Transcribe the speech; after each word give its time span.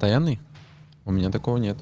постоянный? 0.00 0.40
У 1.04 1.12
меня 1.12 1.30
такого 1.30 1.58
нет. 1.58 1.76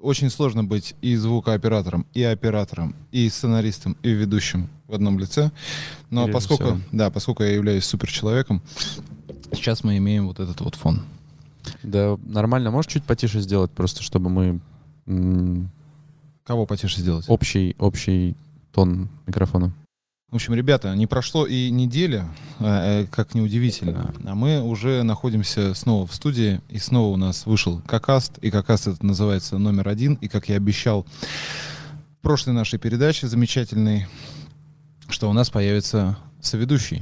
Очень 0.00 0.30
сложно 0.30 0.64
быть 0.64 0.94
и 1.02 1.14
звукооператором, 1.16 2.06
и 2.14 2.22
оператором, 2.22 2.94
и 3.12 3.28
сценаристом, 3.28 3.96
и 4.02 4.10
ведущим 4.12 4.68
в 4.86 4.94
одном 4.94 5.18
лице. 5.18 5.50
Но 6.08 6.26
И 6.26 6.32
поскольку, 6.32 6.80
да, 6.90 7.10
поскольку 7.10 7.42
я 7.42 7.50
являюсь 7.52 7.84
суперчеловеком, 7.84 8.62
сейчас 9.52 9.84
мы 9.84 9.98
имеем 9.98 10.26
вот 10.26 10.40
этот 10.40 10.58
вот 10.62 10.74
фон. 10.76 11.02
Да, 11.82 12.16
нормально. 12.24 12.70
Можешь 12.70 12.92
чуть 12.92 13.04
потише 13.04 13.40
сделать, 13.40 13.70
просто 13.72 14.02
чтобы 14.02 14.30
мы 14.30 14.60
м, 15.06 15.68
Кого 16.44 16.64
потише 16.64 16.98
сделать? 17.00 17.26
общий, 17.28 17.76
общий 17.78 18.36
тон 18.72 19.10
микрофона. 19.26 19.72
В 20.30 20.34
общем, 20.34 20.52
ребята, 20.52 20.94
не 20.94 21.06
прошло 21.06 21.46
и 21.46 21.70
неделя, 21.70 22.28
э, 22.58 22.64
э, 23.02 23.06
как 23.06 23.34
неудивительно, 23.34 24.14
а 24.26 24.34
мы 24.34 24.60
уже 24.60 25.02
находимся 25.02 25.72
снова 25.72 26.06
в 26.06 26.14
студии, 26.14 26.60
и 26.68 26.78
снова 26.78 27.14
у 27.14 27.16
нас 27.16 27.46
вышел 27.46 27.80
Какаст, 27.86 28.36
и 28.42 28.50
Какаст 28.50 28.88
это 28.88 29.06
называется 29.06 29.56
номер 29.56 29.88
один, 29.88 30.14
и 30.20 30.28
как 30.28 30.50
я 30.50 30.56
обещал 30.56 31.06
в 32.18 32.22
прошлой 32.22 32.52
нашей 32.52 32.78
передаче 32.78 33.26
замечательной, 33.26 34.06
что 35.08 35.30
у 35.30 35.32
нас 35.32 35.48
появится 35.48 36.18
соведущий. 36.42 37.00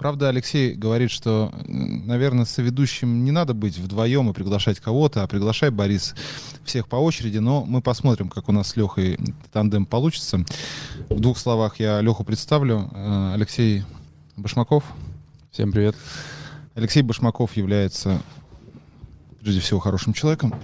Правда, 0.00 0.30
Алексей 0.30 0.72
говорит, 0.72 1.10
что, 1.10 1.52
наверное, 1.66 2.46
соведущим 2.46 3.22
не 3.22 3.32
надо 3.32 3.52
быть 3.52 3.76
вдвоем 3.76 4.30
и 4.30 4.32
приглашать 4.32 4.80
кого-то, 4.80 5.22
а 5.22 5.26
приглашай, 5.26 5.68
Борис, 5.68 6.14
всех 6.64 6.88
по 6.88 6.96
очереди, 6.96 7.36
но 7.36 7.66
мы 7.66 7.82
посмотрим, 7.82 8.30
как 8.30 8.48
у 8.48 8.52
нас 8.52 8.68
с 8.68 8.76
Лехой 8.76 9.18
тандем 9.52 9.84
получится. 9.84 10.42
В 11.10 11.20
двух 11.20 11.36
словах 11.36 11.80
я 11.80 12.00
Леху 12.00 12.24
представлю. 12.24 12.88
Э, 12.94 13.32
Алексей 13.34 13.84
Башмаков. 14.38 14.84
Всем 15.50 15.70
привет. 15.70 15.94
Алексей 16.74 17.02
Башмаков 17.02 17.54
является, 17.58 18.22
прежде 19.42 19.60
всего, 19.60 19.80
хорошим 19.80 20.14
человеком, 20.14 20.54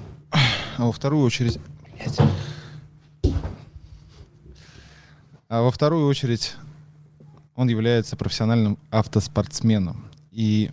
а 0.78 0.86
во 0.86 0.92
вторую 0.92 1.22
очередь... 1.22 1.58
А 5.50 5.60
во 5.60 5.70
вторую 5.70 6.06
очередь 6.06 6.54
он 7.56 7.68
является 7.68 8.16
профессиональным 8.16 8.78
автоспортсменом. 8.90 10.04
И 10.30 10.70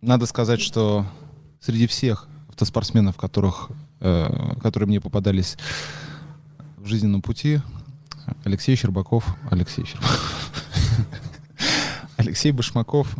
надо 0.00 0.26
сказать, 0.26 0.60
что 0.60 1.06
среди 1.58 1.86
всех 1.86 2.28
автоспортсменов, 2.48 3.16
которых, 3.16 3.70
э, 4.00 4.56
которые 4.62 4.88
мне 4.88 5.00
попадались 5.00 5.56
в 6.76 6.86
жизненном 6.86 7.22
пути, 7.22 7.60
Алексей 8.44 8.76
Щербаков, 8.76 9.36
Алексей 9.50 9.84
Щербаков, 9.84 10.54
Алексей 12.16 12.52
Башмаков 12.52 13.16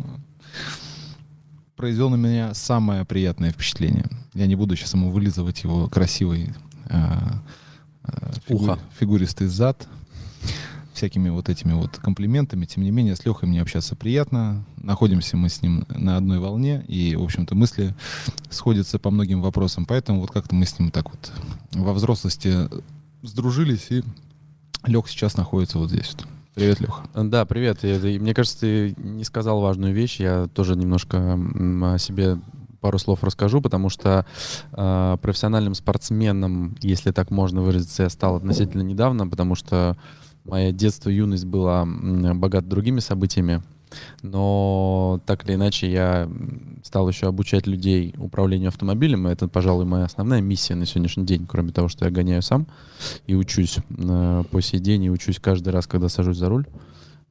произвел 1.75 2.09
на 2.11 2.15
меня 2.15 2.53
самое 2.53 3.05
приятное 3.05 3.51
впечатление. 3.51 4.05
Я 4.35 4.45
не 4.45 4.55
буду 4.55 4.75
сейчас 4.75 4.93
ему 4.93 5.09
вылизывать 5.09 5.63
его 5.63 5.89
красивый 5.89 6.53
э, 6.85 7.17
э, 8.03 8.31
фигу- 8.47 8.79
фигуристый 8.99 9.47
зад 9.47 9.87
всякими 11.01 11.29
вот 11.29 11.49
этими 11.49 11.73
вот 11.73 11.97
комплиментами. 11.97 12.65
Тем 12.65 12.83
не 12.83 12.91
менее, 12.91 13.15
с 13.15 13.25
Лехой 13.25 13.49
мне 13.49 13.59
общаться 13.59 13.95
приятно. 13.95 14.63
Находимся 14.77 15.35
мы 15.35 15.49
с 15.49 15.63
ним 15.63 15.83
на 15.89 16.15
одной 16.15 16.37
волне, 16.37 16.85
и, 16.87 17.15
в 17.15 17.23
общем-то, 17.23 17.55
мысли 17.55 17.95
сходятся 18.51 18.99
по 18.99 19.09
многим 19.09 19.41
вопросам. 19.41 19.87
Поэтому 19.87 20.21
вот 20.21 20.29
как-то 20.29 20.53
мы 20.53 20.63
с 20.67 20.77
ним 20.77 20.91
так 20.91 21.09
вот 21.09 21.31
во 21.73 21.93
взрослости 21.93 22.69
сдружились, 23.23 23.87
и 23.89 24.03
Лех 24.85 25.09
сейчас 25.09 25.37
находится 25.37 25.79
вот 25.79 25.89
здесь 25.89 26.15
вот. 26.19 26.27
Привет, 26.53 26.79
Леха. 26.81 27.01
Да, 27.15 27.45
привет. 27.45 27.79
Я- 27.81 27.95
и 27.97 28.19
Мне 28.19 28.35
кажется, 28.35 28.59
ты 28.59 28.93
не 28.97 29.23
сказал 29.23 29.59
важную 29.59 29.95
вещь. 29.95 30.19
Я 30.19 30.49
тоже 30.53 30.75
немножко 30.75 31.17
о 31.35 31.97
себе 31.97 32.37
пару 32.79 32.99
слов 32.99 33.23
расскажу, 33.23 33.59
потому 33.59 33.89
что 33.89 34.27
э, 34.73 35.17
профессиональным 35.19 35.73
спортсменом, 35.73 36.75
если 36.81 37.11
так 37.11 37.31
можно 37.31 37.61
выразиться, 37.61 38.03
я 38.03 38.09
стал 38.09 38.35
относительно 38.35 38.83
недавно, 38.83 39.27
потому 39.27 39.55
что 39.55 39.97
мое 40.45 40.71
детство, 40.71 41.09
юность 41.09 41.45
была 41.45 41.85
богата 41.85 42.67
другими 42.67 42.99
событиями. 42.99 43.61
Но 44.21 45.19
так 45.25 45.45
или 45.45 45.55
иначе 45.55 45.91
я 45.91 46.29
стал 46.83 47.09
еще 47.09 47.27
обучать 47.27 47.67
людей 47.67 48.15
управлению 48.17 48.69
автомобилем. 48.69 49.27
и 49.27 49.31
Это, 49.31 49.47
пожалуй, 49.47 49.85
моя 49.85 50.05
основная 50.05 50.41
миссия 50.41 50.75
на 50.75 50.85
сегодняшний 50.85 51.25
день, 51.25 51.45
кроме 51.47 51.71
того, 51.71 51.87
что 51.87 52.05
я 52.05 52.11
гоняю 52.11 52.41
сам 52.41 52.67
и 53.27 53.35
учусь 53.35 53.79
э, 53.89 54.43
по 54.49 54.61
сей 54.61 54.79
день, 54.79 55.03
и 55.03 55.11
учусь 55.11 55.39
каждый 55.39 55.69
раз, 55.69 55.87
когда 55.87 56.09
сажусь 56.09 56.37
за 56.37 56.49
руль. 56.49 56.65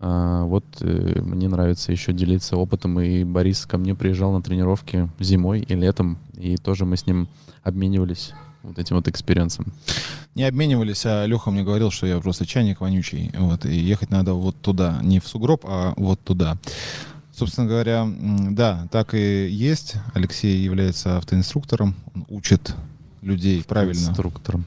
А, 0.02 0.44
вот 0.44 0.64
э, 0.80 1.20
мне 1.22 1.48
нравится 1.48 1.92
еще 1.92 2.12
делиться 2.12 2.56
опытом, 2.56 3.00
и 3.00 3.24
Борис 3.24 3.66
ко 3.66 3.78
мне 3.78 3.94
приезжал 3.94 4.32
на 4.32 4.42
тренировки 4.42 5.10
зимой 5.18 5.60
и 5.60 5.74
летом, 5.74 6.18
и 6.36 6.56
тоже 6.56 6.84
мы 6.86 6.96
с 6.96 7.06
ним 7.06 7.28
обменивались 7.62 8.32
вот 8.62 8.78
этим 8.78 8.96
вот 8.96 9.08
experience 9.08 9.57
ом. 9.57 9.72
Не 10.34 10.44
обменивались, 10.44 11.04
а 11.06 11.26
Леха 11.26 11.50
мне 11.50 11.62
говорил, 11.62 11.90
что 11.90 12.06
я 12.06 12.18
просто 12.20 12.46
чайник 12.46 12.80
вонючий, 12.80 13.30
вот, 13.36 13.64
и 13.66 13.74
ехать 13.74 14.10
надо 14.10 14.34
вот 14.34 14.56
туда, 14.60 15.00
не 15.02 15.20
в 15.20 15.26
сугроб, 15.26 15.64
а 15.66 15.94
вот 15.96 16.20
туда. 16.20 16.58
Собственно 17.32 17.66
говоря, 17.66 18.06
да, 18.50 18.86
так 18.90 19.14
и 19.14 19.48
есть. 19.48 19.94
Алексей 20.14 20.58
является 20.62 21.16
автоинструктором, 21.16 21.94
он 22.14 22.26
учит 22.28 22.74
людей 23.22 23.64
правильно. 23.64 24.08
Инструктором. 24.08 24.66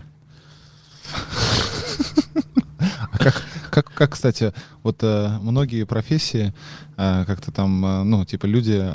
А 3.11 3.17
как, 3.17 3.43
как, 3.69 3.93
как, 3.93 4.11
кстати, 4.13 4.53
вот 4.81 4.97
э, 5.03 5.37
многие 5.41 5.85
профессии, 5.85 6.53
э, 6.97 7.23
как-то 7.25 7.51
там, 7.51 7.85
э, 7.85 8.03
ну, 8.03 8.25
типа 8.25 8.47
люди, 8.47 8.91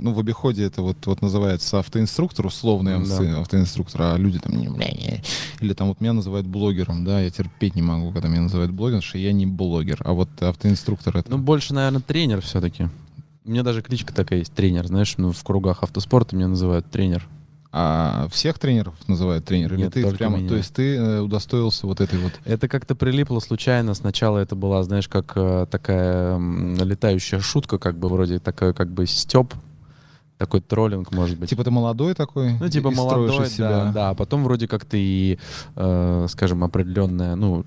ну, 0.00 0.12
в 0.12 0.18
обиходе 0.18 0.64
это 0.64 0.82
вот, 0.82 1.04
вот 1.06 1.22
называется 1.22 1.78
автоинструктор, 1.78 2.46
условный 2.46 2.92
Да. 2.92 2.98
авто- 3.02 3.40
автоинструктор, 3.40 4.02
а 4.02 4.16
люди 4.16 4.38
там, 4.38 4.56
не, 4.56 4.68
бля, 4.68 4.86
не. 4.88 5.22
или 5.60 5.72
там 5.74 5.88
вот 5.88 6.00
меня 6.00 6.12
называют 6.12 6.46
блогером, 6.46 7.04
да, 7.04 7.20
я 7.20 7.30
терпеть 7.30 7.74
не 7.74 7.82
могу, 7.82 8.12
когда 8.12 8.28
меня 8.28 8.42
называют 8.42 8.72
блогером, 8.72 9.00
потому 9.00 9.08
что 9.10 9.18
я 9.18 9.32
не 9.32 9.46
блогер, 9.46 10.00
а 10.04 10.12
вот 10.12 10.28
автоинструктор 10.42 11.16
это... 11.16 11.30
Ну, 11.30 11.38
больше, 11.38 11.74
наверное, 11.74 12.00
тренер 12.00 12.40
все-таки. 12.40 12.88
У 13.44 13.50
меня 13.50 13.62
даже 13.62 13.80
кличка 13.80 14.12
такая 14.12 14.40
есть, 14.40 14.52
тренер. 14.52 14.86
Знаешь, 14.88 15.14
ну, 15.18 15.30
в 15.30 15.44
кругах 15.44 15.84
автоспорта 15.84 16.34
меня 16.34 16.48
называют 16.48 16.90
тренер. 16.90 17.28
А 17.78 18.26
всех 18.32 18.58
тренеров 18.58 18.94
называют 19.06 19.44
тренер? 19.44 19.74
Или 19.74 19.82
Нет, 19.82 19.92
ты 19.92 20.10
прямо, 20.10 20.38
меня. 20.38 20.48
то 20.48 20.56
есть 20.56 20.72
ты 20.74 20.96
э, 20.96 21.20
удостоился 21.20 21.86
вот 21.86 22.00
этой 22.00 22.18
вот... 22.18 22.32
Это 22.46 22.68
как-то 22.68 22.94
прилипло 22.94 23.38
случайно. 23.38 23.92
Сначала 23.94 24.38
это 24.38 24.56
была, 24.56 24.82
знаешь, 24.82 25.08
как 25.08 25.32
э, 25.36 25.66
такая 25.70 26.38
летающая 26.38 27.38
шутка, 27.38 27.78
как 27.78 27.98
бы 27.98 28.08
вроде 28.08 28.38
такая, 28.38 28.72
как 28.72 28.90
бы 28.92 29.06
степ, 29.06 29.52
такой 30.38 30.60
троллинг, 30.60 31.12
может 31.12 31.38
быть. 31.38 31.50
Типа 31.50 31.64
ты 31.64 31.70
молодой 31.70 32.14
такой? 32.14 32.58
Ну, 32.58 32.68
типа 32.68 32.88
и 32.88 32.94
молодой, 32.94 33.48
себя. 33.48 33.68
да, 33.68 33.92
да. 33.92 34.10
А 34.10 34.14
потом 34.14 34.44
вроде 34.44 34.68
как 34.68 34.84
ты 34.84 34.98
и, 34.98 35.38
э, 35.76 36.26
скажем, 36.28 36.64
определенное, 36.64 37.36
ну, 37.36 37.64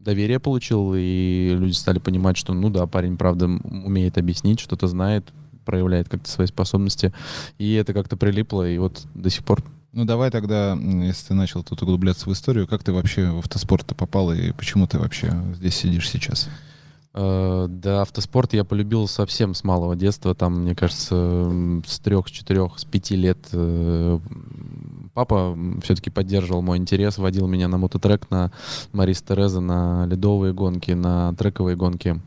доверие 0.00 0.40
получил, 0.40 0.92
и 0.94 1.54
люди 1.58 1.72
стали 1.72 1.98
понимать, 1.98 2.36
что, 2.36 2.54
ну 2.54 2.70
да, 2.70 2.86
парень, 2.86 3.16
правда, 3.16 3.46
умеет 3.46 4.18
объяснить, 4.18 4.60
что-то 4.60 4.86
знает, 4.86 5.32
проявляет 5.64 6.08
как-то 6.08 6.30
свои 6.30 6.46
способности. 6.46 7.12
И 7.58 7.74
это 7.74 7.92
как-то 7.92 8.16
прилипло, 8.16 8.68
и 8.68 8.78
вот 8.78 9.02
до 9.14 9.30
сих 9.30 9.44
пор 9.44 9.62
Ну 9.92 10.04
давай 10.04 10.30
тогда, 10.30 10.76
если 10.76 11.28
ты 11.28 11.34
начал 11.34 11.62
тут 11.62 11.82
углубляться 11.82 12.28
в 12.28 12.32
историю, 12.32 12.66
как 12.66 12.82
ты 12.82 12.92
вообще 12.92 13.30
в 13.30 13.38
автоспорт 13.38 13.94
попал 13.96 14.32
и 14.32 14.52
почему 14.52 14.86
ты 14.86 14.98
вообще 14.98 15.32
здесь 15.54 15.76
сидишь 15.76 16.08
сейчас? 16.08 16.48
Э, 17.14 17.66
Да, 17.68 18.02
автоспорт 18.02 18.52
я 18.54 18.64
полюбил 18.64 19.06
совсем 19.06 19.54
с 19.54 19.64
малого 19.64 19.94
детства. 19.96 20.34
Там, 20.34 20.62
мне 20.62 20.74
кажется, 20.74 21.50
с 21.86 21.98
трех, 22.00 22.28
с 22.28 22.30
четырех, 22.30 22.78
с 22.78 22.84
пяти 22.84 23.14
лет 23.16 23.38
э, 23.52 24.18
папа 25.14 25.56
все-таки 25.82 26.10
поддерживал 26.10 26.60
мой 26.60 26.78
интерес, 26.78 27.18
водил 27.18 27.46
меня 27.46 27.68
на 27.68 27.78
мототрек, 27.78 28.30
на 28.30 28.50
Марис 28.92 29.22
Тереза, 29.22 29.60
на 29.60 30.06
ледовые 30.06 30.52
гонки, 30.52 30.90
на 30.90 31.34
трековые 31.34 31.76
гонки. 31.76 32.20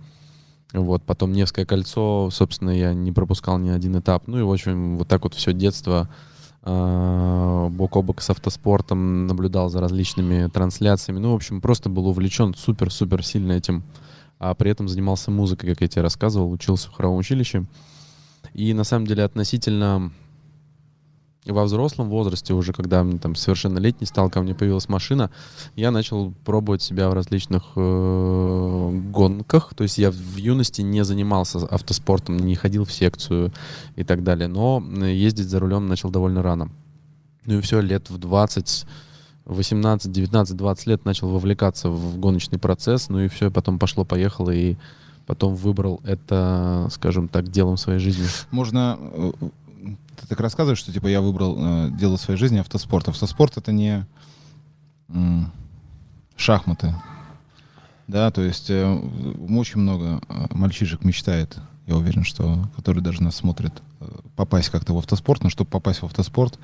Вот, 0.74 1.04
потом 1.04 1.32
Невское 1.32 1.66
кольцо, 1.66 2.30
собственно, 2.32 2.72
я 2.72 2.94
не 2.94 3.12
пропускал 3.12 3.58
ни 3.58 3.70
один 3.70 4.00
этап. 4.00 4.28
Ну 4.28 4.40
и, 4.40 4.44
в 4.44 4.52
общем, 4.52 4.98
вот 4.98 5.08
так 5.08 5.24
вот 5.24 5.34
все 5.34 5.54
детство 5.54 6.10
э, 6.64 7.68
бок 7.72 7.96
о 7.98 8.02
бок 8.02 8.22
с 8.22 8.30
автоспортом, 8.30 9.28
наблюдал 9.28 9.70
за 9.70 9.82
различными 9.82 10.48
трансляциями. 10.48 11.20
Ну, 11.20 11.32
в 11.32 11.36
общем, 11.36 11.62
просто 11.62 11.90
был 11.90 12.08
увлечен 12.08 12.54
супер-супер 12.54 13.24
сильно 13.24 13.54
этим 13.54 13.84
а 14.40 14.54
при 14.56 14.72
этом 14.72 14.88
занимался 14.88 15.32
музыкой, 15.32 15.72
как 15.72 15.82
я 15.82 15.88
тебе 15.88 16.02
рассказывал, 16.02 16.52
учился 16.52 16.90
в 16.90 16.94
хоровом 16.94 17.18
училище. 17.18 17.66
И 18.54 18.74
на 18.74 18.84
самом 18.84 19.08
деле 19.08 19.24
относительно 19.24 20.12
во 21.52 21.64
взрослом 21.64 22.10
возрасте, 22.10 22.54
уже 22.54 22.74
когда 22.74 23.04
мне 23.04 23.20
там 23.20 23.36
совершеннолетний 23.36 24.08
стал, 24.08 24.30
ко 24.30 24.42
мне 24.42 24.54
появилась 24.54 24.90
машина, 24.90 25.32
я 25.76 25.92
начал 25.92 26.34
пробовать 26.46 26.82
себя 26.82 27.10
в 27.10 27.14
различных 27.14 27.64
э, 27.76 29.02
гонках. 29.12 29.74
То 29.76 29.84
есть 29.84 29.98
я 29.98 30.12
в 30.12 30.36
юности 30.36 30.82
не 30.82 31.04
занимался 31.04 31.60
автоспортом, 31.60 32.38
не 32.38 32.56
ходил 32.56 32.86
в 32.86 32.92
секцию 32.92 33.54
и 33.96 34.04
так 34.04 34.24
далее. 34.24 34.48
Но 34.48 34.84
ездить 35.06 35.50
за 35.50 35.60
рулем 35.60 35.88
начал 35.88 36.10
довольно 36.10 36.42
рано. 36.42 36.70
Ну 37.46 37.60
и 37.60 37.62
все, 37.62 37.80
лет 37.80 38.10
в 38.10 38.18
20 38.18 38.86
18, 39.48 40.12
19, 40.12 40.56
20 40.56 40.88
лет 40.88 41.06
начал 41.06 41.30
вовлекаться 41.30 41.90
в 41.90 42.20
гоночный 42.20 42.60
процесс, 42.60 43.10
ну 43.10 43.22
и 43.22 43.28
все, 43.28 43.50
потом 43.50 43.80
пошло-поехало, 43.80 44.52
и 44.52 44.76
потом 45.26 45.56
выбрал 45.56 46.02
это, 46.04 46.88
скажем 46.92 47.28
так, 47.28 47.50
делом 47.50 47.78
своей 47.78 48.00
жизни. 48.00 48.26
Можно 48.52 48.98
э, 49.00 49.32
ты 50.18 50.28
так 50.28 50.40
рассказываешь, 50.40 50.80
что 50.80 50.92
типа 50.92 51.08
я 51.08 51.22
выбрал 51.22 51.56
э, 51.58 51.92
дело 51.92 52.18
своей 52.18 52.40
жизни 52.40 52.58
автоспорт. 52.58 53.08
Автоспорт 53.08 53.58
это 53.58 53.72
не 53.72 54.06
м, 55.10 55.52
шахматы. 56.36 56.94
Да, 58.08 58.32
то 58.32 58.42
есть 58.42 58.70
э, 58.70 59.00
очень 59.50 59.82
много 59.82 60.22
э, 60.28 60.46
мальчишек 60.52 61.04
мечтает, 61.04 61.58
я 61.86 61.96
уверен, 61.98 62.24
что 62.24 62.70
которые 62.76 63.04
даже 63.04 63.22
нас 63.22 63.36
смотрят, 63.36 63.82
э, 64.00 64.06
попасть 64.36 64.70
как-то 64.70 64.94
в 64.94 64.98
автоспорт, 64.98 65.44
но 65.44 65.50
чтобы 65.50 65.70
попасть 65.70 66.02
в 66.02 66.06
автоспорт, 66.06 66.58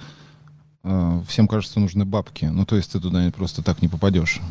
всем 1.27 1.47
кажется, 1.47 1.80
нужны 1.80 2.06
бабки. 2.06 2.45
Ну, 2.45 2.65
то 2.65 2.75
есть 2.75 2.91
ты 2.91 3.00
туда 3.00 3.31
просто 3.35 3.62
так 3.62 3.81
не 3.81 3.88
попадешь. 3.88 4.41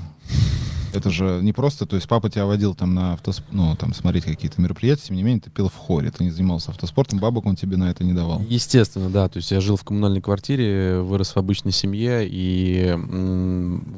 Это 0.95 1.09
же 1.09 1.41
не 1.43 1.55
просто, 1.55 1.87
то 1.87 1.97
есть 1.97 2.07
папа 2.07 2.29
тебя 2.29 2.45
водил 2.45 2.75
там 2.75 2.95
на 2.95 3.15
автосп... 3.15 3.43
ну, 3.51 3.75
там 3.77 3.95
смотреть 3.95 4.25
какие-то 4.25 4.61
мероприятия, 4.61 5.07
тем 5.07 5.17
не 5.17 5.23
менее 5.23 5.41
ты 5.41 5.49
пил 5.49 5.71
в 5.71 5.75
хоре, 5.75 6.11
ты 6.11 6.23
не 6.23 6.31
занимался 6.31 6.71
автоспортом, 6.71 7.19
бабок 7.19 7.47
он 7.47 7.57
тебе 7.57 7.79
на 7.79 7.91
это 7.91 8.05
не 8.05 8.13
давал. 8.13 8.43
Естественно, 8.47 9.09
да. 9.09 9.27
То 9.31 9.39
есть 9.39 9.51
я 9.51 9.63
жил 9.63 9.77
в 9.77 9.85
коммунальной 9.85 10.21
квартире, 10.21 11.01
вырос 11.01 11.35
в 11.35 11.39
обычной 11.39 11.73
семье, 11.73 12.29
и, 12.29 12.95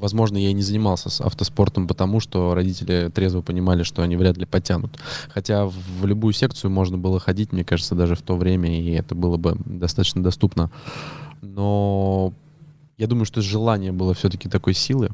возможно, 0.00 0.36
я 0.36 0.50
и 0.50 0.52
не 0.52 0.62
занимался 0.62 1.10
с 1.10 1.20
автоспортом, 1.20 1.88
потому 1.88 2.20
что 2.20 2.54
родители 2.54 3.10
трезво 3.12 3.40
понимали, 3.40 3.82
что 3.82 4.02
они 4.02 4.16
вряд 4.16 4.36
ли 4.36 4.46
потянут. 4.46 4.96
Хотя 5.30 5.66
в 5.66 6.06
любую 6.06 6.32
секцию 6.32 6.70
можно 6.70 6.96
было 6.96 7.18
ходить, 7.18 7.50
мне 7.50 7.64
кажется, 7.64 7.96
даже 7.96 8.14
в 8.14 8.22
то 8.22 8.36
время, 8.36 8.80
и 8.80 8.90
это 8.92 9.16
было 9.16 9.36
бы 9.36 9.56
достаточно 9.64 10.22
доступно. 10.22 10.70
Но 11.44 12.32
я 12.96 13.06
думаю, 13.06 13.26
что 13.26 13.42
желание 13.42 13.92
было 13.92 14.14
все-таки 14.14 14.48
такой 14.48 14.74
силы, 14.74 15.10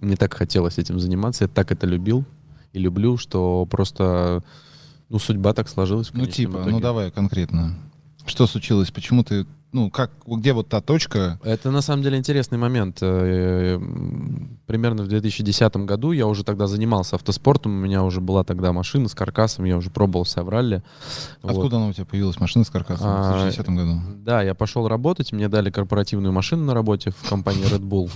мне 0.00 0.16
так 0.16 0.34
хотелось 0.34 0.78
этим 0.78 0.98
заниматься, 0.98 1.44
я 1.44 1.48
так 1.48 1.72
это 1.72 1.86
любил 1.86 2.24
и 2.72 2.78
люблю, 2.78 3.16
что 3.16 3.66
просто, 3.66 4.42
ну, 5.08 5.18
судьба 5.18 5.52
так 5.52 5.68
сложилась. 5.68 6.10
Ну, 6.12 6.26
типа, 6.26 6.52
итоге. 6.52 6.70
ну 6.70 6.80
давай 6.80 7.10
конкретно. 7.10 7.76
Что 8.26 8.46
случилось? 8.46 8.90
Почему 8.90 9.24
ты, 9.24 9.46
ну, 9.72 9.90
как, 9.90 10.10
где 10.26 10.52
вот 10.52 10.68
та 10.68 10.80
точка? 10.80 11.38
Это 11.44 11.70
на 11.70 11.80
самом 11.80 12.02
деле 12.02 12.18
интересный 12.18 12.58
момент. 12.58 12.98
Э, 13.02 13.78
Примерно 14.66 15.02
в 15.02 15.08
2010 15.08 15.76
году 15.78 16.12
я 16.12 16.28
уже 16.28 16.44
тогда 16.44 16.68
занимался 16.68 17.16
автоспортом, 17.16 17.72
у 17.72 17.80
меня 17.80 18.04
уже 18.04 18.20
была 18.20 18.44
тогда 18.44 18.72
машина 18.72 19.08
с 19.08 19.14
каркасом, 19.14 19.64
я 19.64 19.76
уже 19.76 19.90
пробовал 19.90 20.24
себя 20.24 20.44
в 20.44 20.48
ралли. 20.48 20.82
Вот. 21.42 21.50
Откуда 21.52 21.78
она 21.78 21.88
у 21.88 21.92
тебя 21.92 22.04
появилась, 22.04 22.38
машина 22.38 22.64
с 22.64 22.70
каркасом 22.70 23.06
в 23.06 23.10
А, 23.10 23.42
2010 23.42 23.68
году? 23.70 24.00
Да, 24.24 24.42
я 24.42 24.54
пошел 24.54 24.86
работать, 24.86 25.32
мне 25.32 25.48
дали 25.48 25.70
корпоративную 25.70 26.32
машину 26.32 26.64
на 26.66 26.74
работе 26.74 27.10
в 27.10 27.28
компании 27.28 27.64
Red 27.64 27.82
Bull. 27.82 28.10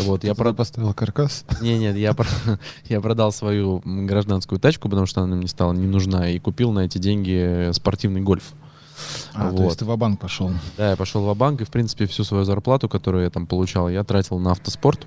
Вот, 0.00 0.24
я 0.24 0.30
Я 0.30 0.34
про... 0.34 0.52
поставил 0.52 0.92
каркас. 0.92 1.44
Не, 1.60 1.78
нет, 1.78 1.96
я, 1.96 2.12
про- 2.14 2.26
я 2.88 3.00
продал 3.00 3.30
свою 3.30 3.80
гражданскую 3.84 4.58
тачку, 4.58 4.88
потому 4.88 5.06
что 5.06 5.20
она 5.22 5.36
мне 5.36 5.46
стала 5.46 5.72
не 5.72 5.86
нужна, 5.86 6.28
и 6.28 6.40
купил 6.40 6.72
на 6.72 6.80
эти 6.80 6.98
деньги 6.98 7.70
спортивный 7.72 8.20
гольф. 8.20 8.52
А, 9.34 9.50
то 9.50 9.56
Вот. 9.56 9.64
есть 9.64 9.78
ты 9.78 9.84
в 9.84 9.96
банк 9.96 10.20
пошел. 10.20 10.50
Да, 10.76 10.90
я 10.90 10.96
пошел 10.96 11.22
в 11.22 11.36
банк 11.36 11.60
и, 11.60 11.64
в 11.64 11.70
принципе, 11.70 12.06
всю 12.06 12.24
свою 12.24 12.44
зарплату, 12.44 12.88
которую 12.88 13.24
я 13.24 13.30
там 13.30 13.46
получал, 13.46 13.88
я 13.88 14.04
тратил 14.04 14.38
на 14.38 14.52
автоспорт. 14.52 15.06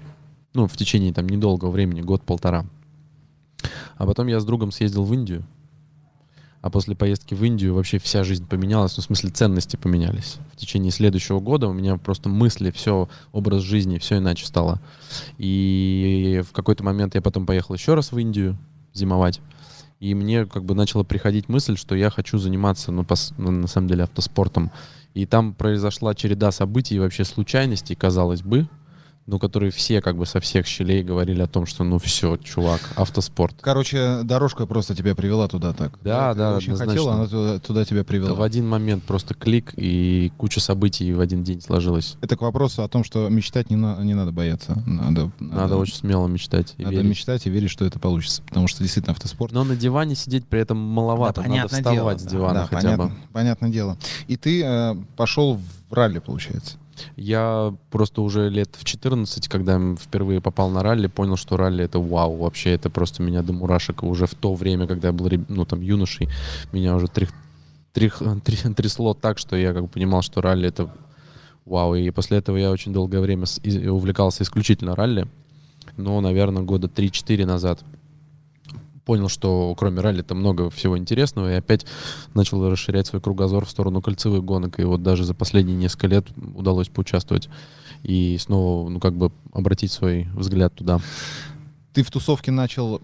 Ну, 0.53 0.67
в 0.67 0.75
течение 0.75 1.13
там 1.13 1.27
недолгого 1.27 1.71
времени, 1.71 2.01
год-полтора. 2.01 2.65
А 3.95 4.05
потом 4.05 4.27
я 4.27 4.39
с 4.39 4.45
другом 4.45 4.71
съездил 4.71 5.03
в 5.03 5.13
Индию. 5.13 5.45
А 6.61 6.69
после 6.69 6.95
поездки 6.95 7.33
в 7.33 7.43
Индию 7.43 7.75
вообще 7.75 7.99
вся 7.99 8.23
жизнь 8.23 8.45
поменялась, 8.47 8.97
ну, 8.97 9.03
в 9.03 9.05
смысле 9.05 9.29
ценности 9.29 9.75
поменялись. 9.77 10.37
В 10.53 10.57
течение 10.57 10.91
следующего 10.91 11.39
года 11.39 11.67
у 11.67 11.73
меня 11.73 11.97
просто 11.97 12.29
мысли, 12.29 12.71
все, 12.71 13.07
образ 13.31 13.61
жизни, 13.61 13.99
все 13.99 14.17
иначе 14.17 14.45
стало. 14.45 14.81
И 15.37 16.43
в 16.47 16.51
какой-то 16.53 16.83
момент 16.83 17.15
я 17.15 17.21
потом 17.21 17.45
поехал 17.45 17.75
еще 17.75 17.93
раз 17.93 18.11
в 18.11 18.17
Индию 18.17 18.57
зимовать. 18.93 19.39
И 19.99 20.13
мне 20.13 20.45
как 20.45 20.63
бы 20.63 20.75
начала 20.75 21.03
приходить 21.03 21.49
мысль, 21.49 21.75
что 21.75 21.95
я 21.95 22.09
хочу 22.09 22.37
заниматься, 22.37 22.91
ну, 22.91 23.01
пос- 23.01 23.33
ну, 23.37 23.51
на 23.51 23.67
самом 23.67 23.87
деле, 23.87 24.03
автоспортом. 24.03 24.71
И 25.15 25.25
там 25.25 25.53
произошла 25.53 26.13
череда 26.13 26.51
событий 26.51 26.99
вообще 26.99 27.25
случайностей, 27.25 27.95
казалось 27.95 28.43
бы, 28.43 28.67
ну, 29.27 29.39
которые 29.39 29.71
все 29.71 30.01
как 30.01 30.17
бы 30.17 30.25
со 30.25 30.39
всех 30.39 30.65
щелей 30.65 31.03
говорили 31.03 31.41
о 31.41 31.47
том, 31.47 31.65
что 31.65 31.83
ну 31.83 31.99
все, 31.99 32.37
чувак, 32.37 32.79
автоспорт. 32.95 33.55
Короче, 33.61 34.21
дорожка 34.23 34.65
просто 34.65 34.95
тебя 34.95 35.15
привела 35.15 35.47
туда 35.49 35.73
так. 35.73 35.99
Да, 36.01 36.31
Ты 36.31 36.39
да, 36.39 36.55
очень 36.55 36.71
однозначно. 36.73 36.93
хотела, 36.93 37.13
она 37.13 37.27
туда, 37.27 37.59
туда 37.59 37.85
тебя 37.85 38.03
привела. 38.05 38.33
В 38.33 38.41
один 38.41 38.67
момент 38.67 39.03
просто 39.03 39.33
клик 39.33 39.73
и 39.75 40.31
куча 40.37 40.61
событий 40.61 41.11
в 41.13 41.19
один 41.19 41.43
день 41.43 41.61
сложилось. 41.61 42.15
Это 42.21 42.37
к 42.37 42.41
вопросу 42.41 42.83
о 42.83 42.87
том, 42.87 43.03
что 43.03 43.27
мечтать 43.27 43.69
не, 43.69 43.75
на- 43.75 44.01
не 44.01 44.13
надо 44.13 44.31
бояться. 44.31 44.81
Надо, 44.85 45.29
Надо, 45.39 45.75
очень 45.75 45.95
смело 45.95 46.27
мечтать 46.27 46.73
и 46.77 46.83
надо 46.83 46.95
верить. 46.95 47.09
мечтать 47.09 47.45
и 47.45 47.49
верить, 47.49 47.69
что 47.69 47.83
это 47.83 47.99
получится. 47.99 48.41
Потому 48.43 48.67
что 48.69 48.81
действительно 48.81 49.11
автоспорт. 49.11 49.51
Но 49.51 49.65
на 49.65 49.75
диване 49.75 50.15
сидеть 50.15 50.45
при 50.45 50.61
этом 50.61 50.77
маловато. 50.77 51.41
Надо 51.41 51.67
вставать 51.67 52.21
с 52.21 52.23
дивана 52.23 52.61
да, 52.61 52.67
хотя 52.67 52.81
понятно, 52.81 53.05
бы. 53.05 53.11
понятное 53.33 53.69
дело. 53.69 53.97
И 54.27 54.37
ты 54.37 54.63
э, 54.63 54.95
пошел 55.17 55.59
в 55.89 55.93
ралли, 55.93 56.19
получается. 56.19 56.77
Я 57.15 57.73
просто 57.91 58.21
уже 58.21 58.49
лет 58.49 58.69
в 58.77 58.83
14, 58.85 59.47
когда 59.47 59.79
впервые 59.95 60.41
попал 60.41 60.69
на 60.69 60.83
ралли, 60.83 61.07
понял, 61.07 61.37
что 61.37 61.57
ралли 61.57 61.83
это 61.83 61.99
вау. 61.99 62.37
Вообще 62.37 62.71
это 62.71 62.89
просто 62.89 63.23
меня 63.23 63.41
до 63.41 63.53
мурашек. 63.53 64.03
Уже 64.03 64.25
в 64.25 64.35
то 64.35 64.53
время, 64.53 64.87
когда 64.87 65.09
я 65.09 65.13
был 65.13 65.29
ну, 65.47 65.65
там, 65.65 65.81
юношей, 65.81 66.29
меня 66.71 66.95
уже 66.95 67.07
трих- 67.07 67.33
трих- 67.93 68.21
тря- 68.43 68.73
трясло 68.73 69.13
так, 69.13 69.37
что 69.37 69.55
я 69.55 69.73
как 69.73 69.83
бы 69.83 69.87
понимал, 69.87 70.21
что 70.21 70.41
ралли 70.41 70.67
это 70.67 70.89
вау. 71.65 71.95
И 71.95 72.09
после 72.11 72.37
этого 72.37 72.57
я 72.57 72.71
очень 72.71 72.93
долгое 72.93 73.19
время 73.19 73.45
увлекался 73.91 74.43
исключительно 74.43 74.95
ралли. 74.95 75.27
Но, 75.95 76.19
наверное, 76.21 76.63
года 76.63 76.87
3-4 76.87 77.45
назад 77.45 77.79
понял, 79.07 79.29
что 79.29 79.73
кроме 79.77 80.01
ралли 80.01 80.21
там 80.21 80.39
много 80.39 80.69
всего 80.69 80.97
интересного, 80.97 81.49
и 81.49 81.55
опять 81.55 81.85
начал 82.33 82.69
расширять 82.69 83.07
свой 83.07 83.21
кругозор 83.21 83.65
в 83.65 83.69
сторону 83.69 84.01
кольцевых 84.01 84.43
гонок. 84.43 84.81
И 84.81 84.83
вот 84.83 85.01
даже 85.01 85.23
за 85.23 85.33
последние 85.33 85.77
несколько 85.77 86.07
лет 86.07 86.25
удалось 86.53 86.89
поучаствовать 86.89 87.47
и 88.03 88.37
снова, 88.37 88.89
ну, 88.89 88.99
как 88.99 89.13
бы 89.13 89.31
обратить 89.53 89.93
свой 89.93 90.27
взгляд 90.35 90.73
туда. 90.75 90.99
Ты 91.93 92.03
в 92.03 92.11
тусовке 92.11 92.51
начал... 92.51 93.01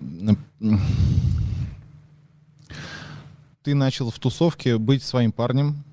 Ты 3.63 3.73
начал 3.73 4.11
в 4.11 4.19
тусовке 4.19 4.77
быть 4.77 5.03
своим 5.03 5.31
парнем. 5.31 5.85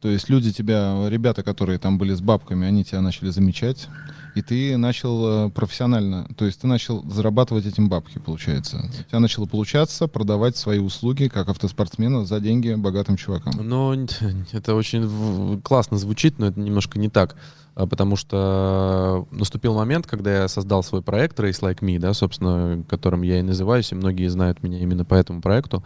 То 0.00 0.08
есть 0.08 0.28
люди 0.28 0.52
тебя, 0.52 1.06
ребята, 1.08 1.42
которые 1.42 1.78
там 1.78 1.98
были 1.98 2.14
с 2.14 2.20
бабками, 2.20 2.66
они 2.66 2.84
тебя 2.84 3.00
начали 3.00 3.30
замечать. 3.30 3.88
И 4.34 4.42
ты 4.42 4.76
начал 4.76 5.46
э, 5.46 5.50
профессионально, 5.50 6.28
то 6.36 6.44
есть 6.44 6.60
ты 6.60 6.66
начал 6.66 7.02
зарабатывать 7.10 7.64
этим 7.64 7.88
бабки, 7.88 8.18
получается. 8.18 8.84
У 9.00 9.08
тебя 9.08 9.18
начало 9.20 9.46
получаться 9.46 10.08
продавать 10.08 10.58
свои 10.58 10.78
услуги 10.78 11.28
как 11.28 11.48
автоспортсмена 11.48 12.26
за 12.26 12.38
деньги 12.40 12.74
богатым 12.74 13.16
чувакам. 13.16 13.54
Но 13.66 13.94
н- 13.94 14.06
это 14.52 14.74
очень 14.74 15.60
классно 15.62 15.96
звучит, 15.96 16.38
но 16.38 16.48
это 16.48 16.60
немножко 16.60 16.98
не 16.98 17.08
так. 17.08 17.34
А 17.74 17.86
Потому 17.86 18.16
что 18.16 19.26
наступил 19.30 19.74
момент, 19.74 20.06
когда 20.06 20.42
я 20.42 20.48
создал 20.48 20.82
свой 20.82 21.00
проект 21.02 21.38
Race 21.40 21.60
Like 21.62 21.80
Me, 21.80 21.98
да, 21.98 22.12
собственно, 22.12 22.84
которым 22.88 23.22
я 23.22 23.38
и 23.38 23.42
называюсь, 23.42 23.92
и 23.92 23.94
многие 23.94 24.28
знают 24.28 24.62
меня 24.62 24.78
именно 24.80 25.06
по 25.06 25.14
этому 25.14 25.40
проекту. 25.40 25.82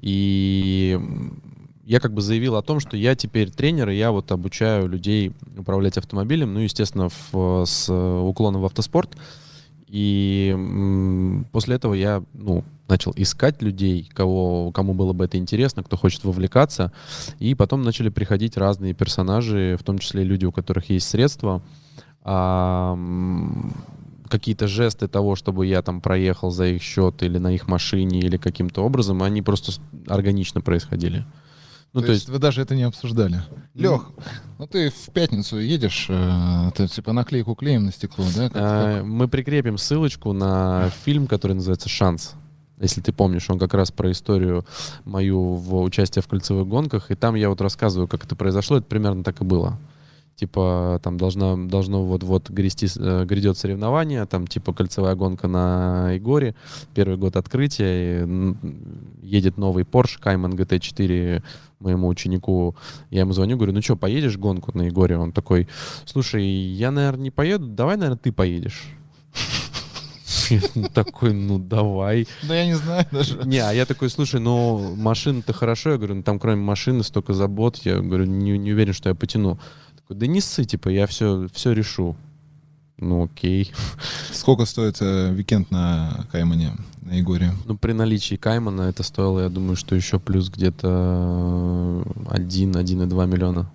И 0.00 0.98
я 1.84 2.00
как 2.00 2.12
бы 2.12 2.20
заявил 2.22 2.56
о 2.56 2.62
том, 2.62 2.80
что 2.80 2.96
я 2.96 3.14
теперь 3.14 3.50
тренер, 3.50 3.90
и 3.90 3.96
я 3.96 4.12
вот 4.12 4.30
обучаю 4.32 4.88
людей 4.88 5.32
управлять 5.56 5.98
автомобилем, 5.98 6.54
ну, 6.54 6.60
естественно, 6.60 7.08
в- 7.32 7.64
с 7.66 7.92
уклоном 7.92 8.62
в 8.62 8.64
автоспорт. 8.66 9.16
И 9.88 10.50
м, 10.54 11.44
после 11.52 11.74
этого 11.76 11.92
я 11.92 12.22
ну, 12.32 12.64
начал 12.88 13.12
искать 13.14 13.60
людей, 13.60 14.08
кого, 14.14 14.70
кому 14.72 14.94
было 14.94 15.12
бы 15.12 15.24
это 15.26 15.36
интересно, 15.36 15.82
кто 15.82 15.96
хочет 15.96 16.24
вовлекаться. 16.24 16.92
И 17.38 17.54
потом 17.54 17.82
начали 17.82 18.08
приходить 18.08 18.56
разные 18.56 18.94
персонажи, 18.94 19.76
в 19.78 19.82
том 19.82 19.98
числе 19.98 20.24
люди, 20.24 20.46
у 20.46 20.52
которых 20.52 20.88
есть 20.88 21.08
средства. 21.08 21.60
А, 22.22 22.96
какие-то 24.28 24.66
жесты 24.66 25.08
того, 25.08 25.36
чтобы 25.36 25.66
я 25.66 25.82
там 25.82 26.00
проехал 26.00 26.50
за 26.50 26.68
их 26.68 26.82
счет 26.82 27.22
или 27.22 27.36
на 27.36 27.52
их 27.52 27.68
машине, 27.68 28.20
или 28.20 28.38
каким-то 28.38 28.82
образом, 28.82 29.22
они 29.22 29.42
просто 29.42 29.72
органично 30.06 30.62
происходили. 30.62 31.26
Ну, 31.94 32.00
то, 32.00 32.12
есть, 32.12 32.28
вы 32.28 32.38
даже 32.38 32.62
это 32.62 32.74
не 32.74 32.84
обсуждали. 32.84 33.42
Лех, 33.74 34.10
ну 34.58 34.66
ты 34.66 34.88
в 34.90 35.10
пятницу 35.12 35.58
едешь, 35.58 36.06
э, 36.08 36.70
ты 36.74 36.88
типа 36.88 37.12
наклейку 37.12 37.54
клеим 37.54 37.84
на 37.84 37.92
стекло, 37.92 38.24
да? 38.34 38.48
Как- 38.48 38.56
А, 38.56 38.96
как- 38.98 39.04
Мы 39.06 39.28
прикрепим 39.28 39.76
ссылочку 39.76 40.32
на 40.32 40.90
фильм, 41.04 41.26
который 41.26 41.52
называется 41.52 41.88
«Шанс». 41.90 42.32
Если 42.80 43.00
ты 43.02 43.12
помнишь, 43.12 43.48
он 43.50 43.58
как 43.58 43.74
раз 43.74 43.90
про 43.92 44.10
историю 44.10 44.64
мою 45.04 45.54
в 45.54 45.82
участие 45.82 46.22
в 46.22 46.28
кольцевых 46.28 46.66
гонках, 46.66 47.10
и 47.10 47.14
там 47.14 47.34
я 47.34 47.48
вот 47.50 47.60
рассказываю, 47.60 48.08
как 48.08 48.24
это 48.24 48.34
произошло, 48.36 48.78
это 48.78 48.86
примерно 48.86 49.22
так 49.22 49.40
и 49.40 49.44
было. 49.44 49.78
Типа, 50.36 50.98
там 51.02 51.18
должна, 51.18 51.56
должно 51.56 52.04
вот-вот 52.04 52.50
грести, 52.50 52.88
э, 52.96 53.24
грядет 53.24 53.58
соревнование, 53.58 54.26
там 54.26 54.46
типа 54.46 54.72
кольцевая 54.72 55.14
гонка 55.14 55.46
на 55.46 56.16
Игоре, 56.16 56.54
первый 56.94 57.16
год 57.16 57.36
открытия, 57.36 58.24
и, 58.24 58.56
едет 59.22 59.58
новый 59.58 59.84
Porsche 59.84 60.20
Cayman 60.20 60.56
GT4 60.56 61.42
моему 61.82 62.08
ученику, 62.08 62.76
я 63.10 63.20
ему 63.20 63.32
звоню, 63.32 63.56
говорю, 63.56 63.72
ну 63.72 63.82
что, 63.82 63.96
поедешь 63.96 64.38
гонку 64.38 64.76
на 64.76 64.82
Егоре? 64.82 65.18
Он 65.18 65.32
такой, 65.32 65.68
слушай, 66.06 66.44
я, 66.44 66.90
наверное, 66.90 67.24
не 67.24 67.30
поеду, 67.30 67.66
давай, 67.66 67.96
наверное, 67.96 68.18
ты 68.18 68.32
поедешь. 68.32 68.88
Такой, 70.94 71.32
ну 71.32 71.58
давай. 71.58 72.26
Да 72.42 72.54
я 72.54 72.66
не 72.66 72.74
знаю 72.74 73.06
даже. 73.10 73.38
Не, 73.44 73.58
а 73.58 73.72
я 73.72 73.86
такой, 73.86 74.10
слушай, 74.10 74.40
ну 74.40 74.94
машина-то 74.96 75.52
хорошо. 75.52 75.90
Я 75.90 75.96
говорю, 75.96 76.16
ну 76.16 76.22
там 76.22 76.38
кроме 76.38 76.60
машины 76.60 77.02
столько 77.02 77.32
забот. 77.32 77.78
Я 77.84 78.00
говорю, 78.00 78.24
не, 78.24 78.58
не 78.58 78.72
уверен, 78.72 78.92
что 78.92 79.08
я 79.08 79.14
потяну. 79.14 79.58
Такой, 80.12 80.20
да 80.20 80.26
не 80.26 80.40
ссы, 80.40 80.64
типа, 80.64 80.88
я 80.90 81.06
все, 81.06 81.48
все 81.52 81.72
решу. 81.72 82.16
Ну 82.98 83.24
окей. 83.24 83.72
Сколько 84.32 84.64
стоит 84.64 84.98
э, 85.00 85.32
викенд 85.32 85.70
на 85.70 86.26
Каймане, 86.30 86.72
на 87.00 87.12
Игоре? 87.12 87.52
Ну, 87.66 87.76
при 87.76 87.92
наличии 87.92 88.36
Каймана 88.36 88.82
это 88.82 89.02
стоило, 89.02 89.40
я 89.40 89.48
думаю, 89.48 89.76
что 89.76 89.96
еще 89.96 90.18
плюс 90.20 90.50
где-то 90.50 92.02
1-1,2 92.26 93.26
миллиона. 93.26 93.70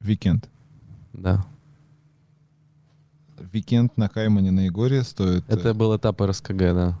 Викенд. 0.00 0.48
Да. 1.12 1.44
Викенд 3.52 3.96
на 3.96 4.08
Каймане 4.08 4.50
на 4.50 4.60
Игоре 4.66 5.02
стоит... 5.04 5.44
э, 5.48 5.54
Это 5.54 5.72
был 5.74 5.96
этап 5.96 6.20
РСКГ, 6.20 6.56
да. 6.58 6.98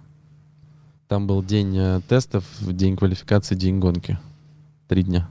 Там 1.08 1.26
был 1.26 1.42
день 1.42 1.76
э, 1.76 2.00
тестов, 2.08 2.44
день 2.60 2.96
квалификации, 2.96 3.54
день 3.54 3.80
гонки. 3.80 4.18
Три 4.88 5.02
дня. 5.02 5.28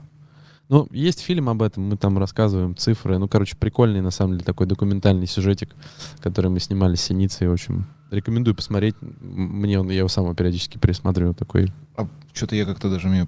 Ну, 0.68 0.88
есть 0.90 1.20
фильм 1.20 1.48
об 1.48 1.62
этом, 1.62 1.84
мы 1.84 1.96
там 1.96 2.18
рассказываем 2.18 2.76
цифры. 2.76 3.18
Ну, 3.18 3.28
короче, 3.28 3.56
прикольный, 3.56 4.00
на 4.00 4.10
самом 4.10 4.34
деле, 4.34 4.44
такой 4.44 4.66
документальный 4.66 5.26
сюжетик, 5.26 5.74
который 6.20 6.50
мы 6.50 6.60
снимали 6.60 6.94
с 6.94 7.02
Синицей. 7.02 7.48
В 7.48 7.52
общем, 7.52 7.86
рекомендую 8.10 8.54
посмотреть. 8.54 8.94
Мне 9.00 9.78
он, 9.80 9.90
я 9.90 9.98
его 9.98 10.08
сам 10.08 10.34
периодически 10.34 10.78
пересматриваю. 10.78 11.34
Такой. 11.34 11.72
А 11.96 12.08
что-то 12.32 12.56
я 12.56 12.64
как-то 12.64 12.88
даже 12.88 13.08
мне 13.08 13.26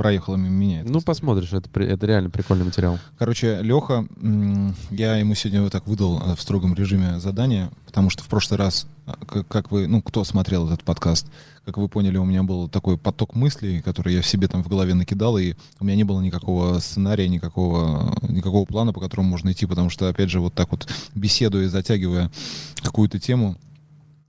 проехала 0.00 0.36
мимо 0.36 0.54
меня. 0.54 0.82
Ну, 0.86 1.02
посмотришь, 1.02 1.52
это, 1.52 1.68
это 1.78 2.06
реально 2.06 2.30
прикольный 2.30 2.64
материал. 2.64 2.98
Короче, 3.18 3.58
Леха, 3.60 4.06
я 4.90 5.16
ему 5.16 5.34
сегодня 5.34 5.60
вот 5.60 5.72
так 5.72 5.86
выдал 5.86 6.22
э, 6.24 6.34
в 6.36 6.40
строгом 6.40 6.72
режиме 6.74 7.20
задание, 7.20 7.68
потому 7.84 8.08
что 8.08 8.24
в 8.24 8.28
прошлый 8.28 8.56
раз, 8.56 8.86
к- 9.26 9.44
как 9.44 9.70
вы, 9.70 9.86
ну, 9.88 10.00
кто 10.00 10.24
смотрел 10.24 10.66
этот 10.68 10.84
подкаст, 10.84 11.26
как 11.66 11.76
вы 11.76 11.86
поняли, 11.88 12.16
у 12.16 12.24
меня 12.24 12.42
был 12.42 12.66
такой 12.66 12.96
поток 12.96 13.34
мыслей, 13.34 13.82
который 13.82 14.14
я 14.14 14.22
в 14.22 14.26
себе 14.26 14.48
там 14.48 14.64
в 14.64 14.68
голове 14.68 14.94
накидал, 14.94 15.36
и 15.36 15.52
у 15.80 15.84
меня 15.84 15.96
не 15.96 16.04
было 16.04 16.22
никакого 16.22 16.78
сценария, 16.78 17.28
никакого, 17.28 18.16
никакого 18.26 18.64
плана, 18.64 18.94
по 18.94 19.00
которому 19.00 19.28
можно 19.28 19.52
идти, 19.52 19.66
потому 19.66 19.90
что, 19.90 20.08
опять 20.08 20.30
же, 20.30 20.40
вот 20.40 20.54
так 20.54 20.70
вот 20.70 20.88
беседуя, 21.14 21.68
затягивая 21.68 22.30
какую-то 22.82 23.18
тему, 23.18 23.58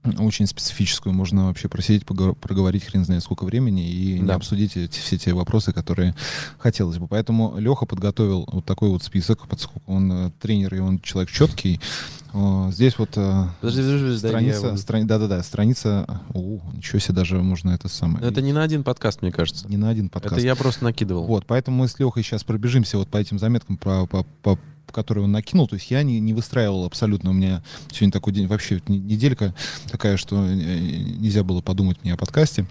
очень 0.03 0.47
специфическую, 0.47 1.13
можно 1.13 1.45
вообще 1.45 1.67
просидеть, 1.69 2.05
проговорить 2.05 2.83
хрен 2.85 3.05
знает 3.05 3.23
сколько 3.23 3.45
времени 3.45 3.87
и 3.87 4.19
не 4.19 4.25
Да. 4.25 4.35
обсудить 4.35 4.75
эти, 4.75 4.99
все 4.99 5.17
те 5.17 5.33
вопросы, 5.33 5.73
которые 5.73 6.15
хотелось 6.57 6.97
бы. 6.97 7.07
Поэтому 7.07 7.55
Леха 7.59 7.85
подготовил 7.85 8.45
вот 8.51 8.65
такой 8.65 8.89
вот 8.89 9.03
список, 9.03 9.47
поскольку 9.47 9.81
он 9.85 10.11
э, 10.11 10.31
тренер 10.39 10.73
и 10.75 10.79
он 10.79 10.99
человек 10.99 11.29
четкий. 11.29 11.79
Э, 12.33 12.69
Здесь 12.71 12.97
вот 12.97 13.09
э, 13.15 13.43
Подожди, 13.61 13.81
подожди, 13.81 14.17
страница, 14.17 14.67
его- 14.67 14.77
страни- 14.77 15.05
да-да-да, 15.05 15.43
страница, 15.43 16.21
о, 16.33 16.59
ничего 16.73 16.97
себе, 16.99 17.13
даже 17.15 17.37
можно 17.43 17.69
это 17.71 17.87
самое. 17.87 18.21
Но 18.21 18.27
это 18.31 18.41
не 18.41 18.53
на 18.53 18.63
один 18.63 18.83
подкаст, 18.83 19.21
мне 19.21 19.31
кажется. 19.31 19.67
не 19.67 19.77
на 19.77 19.89
один 19.89 20.09
подкаст. 20.09 20.37
Это 20.37 20.45
я 20.45 20.55
просто 20.55 20.83
накидывал. 20.83 21.25
Вот, 21.27 21.45
поэтому 21.45 21.77
мы 21.77 21.87
с 21.87 21.99
Лехой 21.99 22.23
сейчас 22.23 22.43
пробежимся 22.43 22.97
вот 22.97 23.07
по 23.07 23.17
этим 23.17 23.37
заметкам, 23.37 23.77
по, 23.77 24.07
по- 24.07 24.23
по- 24.41 24.57
которые 24.91 25.23
он 25.25 25.31
накинул. 25.31 25.67
То 25.67 25.75
есть 25.75 25.89
я 25.91 26.03
не, 26.03 26.19
не 26.19 26.33
выстраивал 26.33 26.85
абсолютно. 26.85 27.31
У 27.31 27.33
меня 27.33 27.61
сегодня 27.91 28.11
такой 28.11 28.33
день, 28.33 28.47
вообще 28.47 28.81
не- 28.87 28.99
неделька 28.99 29.53
такая, 29.89 30.17
что 30.17 30.43
э, 30.45 30.53
нельзя 30.55 31.43
было 31.43 31.61
подумать 31.61 31.97
мне 32.03 32.13
о 32.13 32.17
подкасте. 32.17 32.65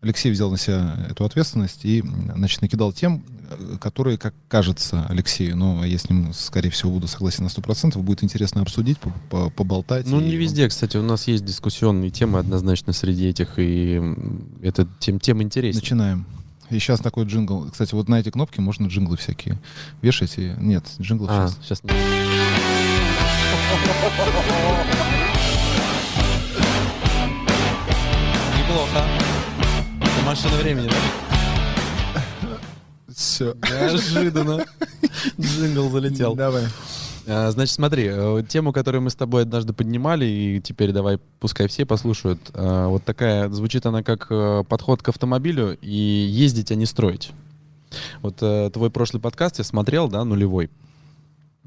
Алексей 0.00 0.30
взял 0.30 0.48
на 0.48 0.56
себя 0.58 0.94
эту 1.10 1.24
ответственность 1.24 1.84
и, 1.84 2.04
значит, 2.36 2.62
накидал 2.62 2.92
тем, 2.92 3.24
э, 3.50 3.78
которые, 3.80 4.16
как 4.16 4.32
кажется 4.46 5.04
Алексею, 5.08 5.56
но 5.56 5.84
я 5.84 5.98
с 5.98 6.08
ним, 6.08 6.32
скорее 6.32 6.70
всего, 6.70 6.92
буду 6.92 7.08
согласен 7.08 7.42
на 7.42 7.48
100%, 7.48 8.00
будет 8.00 8.22
интересно 8.22 8.62
обсудить, 8.62 8.98
по- 8.98 9.12
по- 9.28 9.50
поболтать. 9.50 10.06
Ну, 10.06 10.20
И 10.20 10.24
не 10.24 10.36
везде, 10.36 10.68
кстати, 10.68 10.96
у 10.96 11.02
нас 11.02 11.26
есть 11.26 11.44
дискуссионные 11.44 12.10
темы 12.10 12.38
однозначно 12.38 12.92
среди 12.92 13.26
этих, 13.26 13.54
и 13.58 14.00
это 14.62 14.86
тем, 15.00 15.18
тем 15.18 15.42
интереснее. 15.42 15.82
Начинаем. 15.82 16.26
И 16.70 16.78
сейчас 16.78 17.00
такой 17.00 17.24
джингл. 17.24 17.70
Кстати, 17.70 17.94
вот 17.94 18.08
на 18.08 18.20
эти 18.20 18.30
кнопки 18.30 18.60
можно 18.60 18.86
джинглы 18.86 19.16
всякие 19.16 19.58
вешать. 20.02 20.34
И... 20.36 20.54
Нет, 20.58 20.84
джинглов 21.00 21.30
А, 21.30 21.48
сейчас 21.62 21.80
сейчас. 21.80 21.82
Неплохо. 28.58 29.04
Это 30.00 30.26
машина 30.26 30.56
времени, 30.56 30.88
да? 30.88 32.58
Все. 33.14 33.54
Неожиданно. 33.54 34.64
Джингл 35.40 35.88
залетел. 35.90 36.34
Давай. 36.34 36.64
А, 37.28 37.50
Значит, 37.50 37.74
смотри, 37.74 38.08
э, 38.10 38.42
тему, 38.48 38.72
которую 38.72 39.02
мы 39.02 39.10
с 39.10 39.14
тобой 39.14 39.42
однажды 39.42 39.72
поднимали, 39.72 40.24
и 40.24 40.60
теперь 40.60 40.92
давай, 40.92 41.18
пускай 41.40 41.68
все 41.68 41.84
послушают. 41.84 42.40
А, 42.54 42.88
Вот 42.88 43.04
такая, 43.04 43.48
звучит 43.50 43.84
она 43.86 44.02
как 44.02 44.28
э, 44.30 44.64
подход 44.66 45.02
к 45.02 45.08
автомобилю 45.10 45.76
и 45.80 45.94
ездить, 45.94 46.72
а 46.72 46.74
не 46.74 46.86
строить. 46.86 47.30
Вот 48.22 48.38
э, 48.40 48.70
твой 48.72 48.90
прошлый 48.90 49.20
подкаст 49.20 49.58
я 49.58 49.64
смотрел, 49.64 50.08
да, 50.08 50.24
нулевой. 50.24 50.70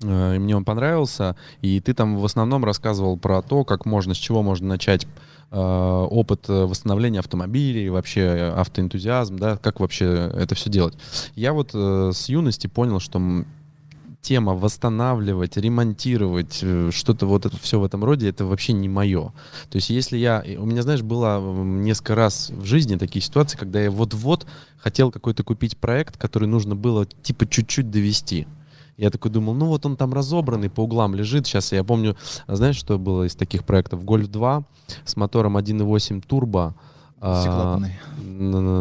И 0.03 0.07
мне 0.07 0.55
он 0.55 0.65
понравился. 0.65 1.35
И 1.61 1.79
ты 1.79 1.93
там 1.93 2.17
в 2.17 2.25
основном 2.25 2.65
рассказывал 2.65 3.17
про 3.17 3.43
то, 3.43 3.63
как 3.63 3.85
можно, 3.85 4.15
с 4.15 4.17
чего 4.17 4.41
можно 4.41 4.67
начать 4.67 5.05
опыт 5.51 6.47
восстановления 6.47 7.19
автомобилей, 7.19 7.89
вообще 7.89 8.53
автоэнтузиазм, 8.55 9.37
да, 9.37 9.57
как 9.57 9.79
вообще 9.81 10.31
это 10.33 10.55
все 10.55 10.71
делать. 10.71 10.95
Я 11.35 11.53
вот 11.53 11.75
с 11.75 12.29
юности 12.29 12.65
понял, 12.67 12.99
что 12.99 13.19
тема 14.21 14.53
восстанавливать, 14.53 15.57
ремонтировать, 15.57 16.59
э, 16.61 16.89
что-то 16.93 17.25
вот 17.25 17.45
это 17.45 17.57
все 17.57 17.79
в 17.79 17.83
этом 17.83 18.03
роде, 18.03 18.29
это 18.29 18.45
вообще 18.45 18.73
не 18.73 18.87
мое. 18.87 19.33
То 19.69 19.77
есть 19.77 19.89
если 19.89 20.17
я... 20.17 20.43
У 20.59 20.65
меня, 20.65 20.83
знаешь, 20.83 21.01
было 21.01 21.39
м, 21.39 21.81
несколько 21.81 22.15
раз 22.15 22.49
в 22.49 22.65
жизни 22.65 22.95
такие 22.97 23.23
ситуации, 23.23 23.57
когда 23.57 23.81
я 23.81 23.91
вот-вот 23.91 24.45
хотел 24.77 25.11
какой-то 25.11 25.43
купить 25.43 25.77
проект, 25.77 26.17
который 26.17 26.47
нужно 26.47 26.75
было 26.75 27.05
типа 27.05 27.47
чуть-чуть 27.47 27.89
довести. 27.89 28.47
Я 28.97 29.09
такой 29.09 29.31
думал, 29.31 29.55
ну 29.55 29.65
вот 29.65 29.85
он 29.85 29.97
там 29.97 30.13
разобранный, 30.13 30.69
по 30.69 30.81
углам 30.81 31.15
лежит. 31.15 31.47
Сейчас 31.47 31.71
я 31.71 31.83
помню, 31.83 32.15
а 32.45 32.55
знаешь, 32.55 32.75
что 32.75 32.99
было 32.99 33.23
из 33.23 33.35
таких 33.35 33.63
проектов? 33.63 34.03
Гольф 34.03 34.27
2 34.27 34.63
с 35.05 35.15
мотором 35.15 35.57
1.8 35.57 36.21
турбо. 36.21 36.75
А, 37.21 37.79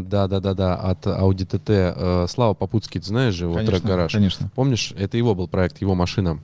Да, 0.02 0.26
да, 0.26 0.40
да, 0.40 0.54
да, 0.54 0.74
от 0.76 1.06
Audi 1.06 1.46
TT. 1.46 1.94
э, 1.96 2.26
Слава 2.28 2.54
Попутский, 2.54 3.00
ты 3.00 3.06
знаешь 3.06 3.34
же, 3.34 3.44
его 3.44 3.54
Конечно, 3.54 3.78
трек-гараж. 3.78 4.12
Конечно. 4.12 4.50
Помнишь, 4.54 4.94
это 4.96 5.16
его 5.16 5.34
был 5.34 5.46
проект, 5.48 5.80
его 5.80 5.94
машина. 5.94 6.40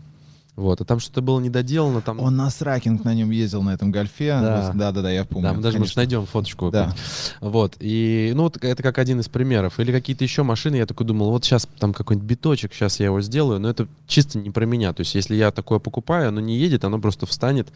Вот, 0.57 0.81
а 0.81 0.85
там 0.87 1.01
что-то 1.01 1.21
было 1.21 1.39
недоделано, 1.39 2.01
там... 2.01 2.19
Он 2.19 2.35
на 2.35 2.49
сракинг 2.49 3.05
на 3.05 3.13
нем 3.15 3.31
ездил, 3.31 3.63
на 3.63 3.75
этом 3.75 3.93
гольфе. 3.93 4.39
Да. 4.41 4.73
Да, 4.75 4.91
да, 4.91 5.03
да, 5.03 5.11
я 5.11 5.27
помню. 5.27 5.49
да, 5.51 5.53
мы 5.55 5.61
даже, 5.63 5.79
может, 5.79 5.95
конечно. 5.95 6.17
найдем 6.17 6.27
фоточку. 6.27 6.71
Да. 6.71 6.95
Вот, 7.43 7.77
и, 7.79 8.33
ну, 8.35 8.45
вот 8.45 8.57
это 8.65 8.83
как 8.83 8.97
один 8.97 9.21
из 9.21 9.29
примеров. 9.29 9.79
Или 9.79 9.93
какие-то 9.93 10.25
еще 10.25 10.45
машины, 10.45 10.77
я 10.77 10.87
такой 10.87 11.07
думал, 11.07 11.31
вот 11.31 11.45
сейчас 11.45 11.69
там 11.79 11.93
какой-нибудь 11.93 12.27
биточек, 12.27 12.73
сейчас 12.73 13.01
я 13.01 13.07
его 13.07 13.21
сделаю, 13.21 13.61
но 13.61 13.69
это 13.69 13.87
чисто 14.07 14.39
не 14.39 14.49
про 14.51 14.65
меня. 14.65 14.95
То 14.95 15.03
есть, 15.03 15.15
если 15.15 15.35
я 15.35 15.51
такое 15.51 15.79
покупаю, 15.79 16.29
оно 16.29 16.41
не 16.41 16.57
едет, 16.57 16.85
оно 16.85 16.99
просто 16.99 17.27
встанет, 17.27 17.69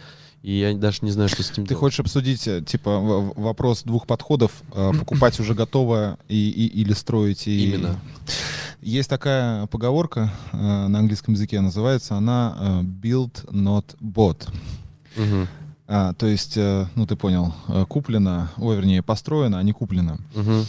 и 0.43 0.53
я 0.55 0.73
даже 0.73 1.01
не 1.03 1.11
знаю, 1.11 1.29
что 1.29 1.43
с 1.43 1.51
этим 1.51 1.65
Ты 1.65 1.71
делать. 1.71 1.81
хочешь 1.81 2.01
обсудить, 2.01 2.49
э, 2.49 2.63
типа, 2.63 2.99
вопрос 3.37 3.83
двух 3.83 4.07
подходов, 4.07 4.63
э, 4.73 4.93
покупать 4.99 5.39
уже 5.39 5.53
готовое 5.53 6.17
и, 6.29 6.49
и- 6.49 6.81
или 6.81 6.95
строить? 6.95 7.47
И... 7.47 7.67
Именно. 7.67 8.01
Есть 8.83 9.11
такая 9.11 9.67
поговорка 9.67 10.31
э, 10.53 10.57
на 10.87 10.99
английском 11.01 11.35
языке, 11.35 11.61
называется 11.61 12.17
она 12.17 12.57
э, 12.59 12.81
build 12.83 13.47
not 13.51 13.97
bought. 14.01 14.49
Мгм, 15.17 15.49
А, 15.87 16.15
то 16.15 16.27
есть, 16.27 16.57
э, 16.57 16.87
ну 16.95 17.07
ты 17.07 17.17
понял, 17.17 17.55
э, 17.69 17.85
куплено, 17.87 18.49
ой, 18.57 18.77
вернее, 18.77 19.03
построено, 19.03 19.59
а 19.59 19.63
не 19.63 19.73
куплено. 19.73 20.19
мгм. 20.35 20.65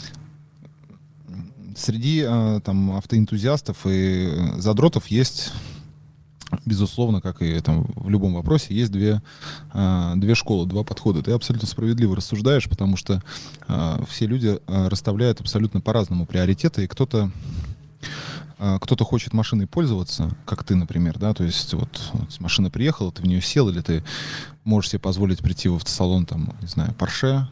Среди 1.78 2.26
э, 2.28 2.60
там 2.66 2.92
автоэнтузиастов 2.98 3.78
и 3.86 4.30
задротов 4.58 5.08
есть, 5.08 5.54
безусловно, 6.66 7.22
как 7.22 7.42
и 7.42 7.62
там 7.62 7.86
в 7.96 8.10
любом 8.10 8.34
вопросе, 8.34 8.76
есть 8.76 8.92
две, 8.92 9.22
э, 9.74 10.14
две 10.18 10.36
школы, 10.36 10.68
два 10.68 10.84
подхода. 10.84 11.24
Ты 11.24 11.32
абсолютно 11.32 11.66
справедливо 11.68 12.18
рассуждаешь, 12.18 12.68
потому 12.68 12.98
что 12.98 13.24
э, 13.70 14.04
все 14.10 14.26
люди 14.28 14.60
расставляют 14.68 15.40
абсолютно 15.40 15.80
по-разному 15.80 16.26
приоритеты, 16.26 16.84
и 16.84 16.88
кто-то 16.88 17.32
кто-то 18.82 19.04
хочет 19.04 19.34
машиной 19.34 19.66
пользоваться, 19.66 20.36
как 20.46 20.64
ты, 20.64 20.76
например, 20.76 21.18
да, 21.18 21.34
то 21.34 21.44
есть 21.44 21.74
вот, 21.74 22.02
вот 22.14 22.40
машина 22.40 22.70
приехала, 22.70 23.12
ты 23.12 23.24
в 23.24 23.26
нее 23.26 23.42
сел, 23.42 23.70
или 23.70 23.82
ты 23.82 24.04
можешь 24.64 24.92
себе 24.92 25.00
позволить 25.00 25.40
прийти 25.40 25.68
в 25.68 25.76
автосалон, 25.76 26.26
там, 26.26 26.54
не 26.62 26.68
знаю, 26.68 26.94
Porsche, 26.98 27.46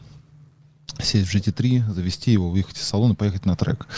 сесть 1.02 1.28
в 1.28 1.34
GT3, 1.34 1.92
завести 1.92 2.30
его, 2.30 2.50
выехать 2.50 2.76
из 2.76 2.82
салона, 2.82 3.14
поехать 3.14 3.44
на 3.44 3.56
трек. 3.56 3.88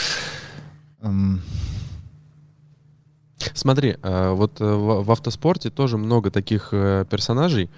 Эм, 1.02 1.42
Смотри, 3.54 3.96
э, 4.02 4.32
вот 4.32 4.60
э, 4.60 4.64
в 4.64 5.04
в 5.04 5.10
автоспорте 5.10 5.70
тоже 5.70 5.98
много 5.98 6.30
таких 6.30 6.68
э, 6.72 7.04
персонажей, 7.10 7.70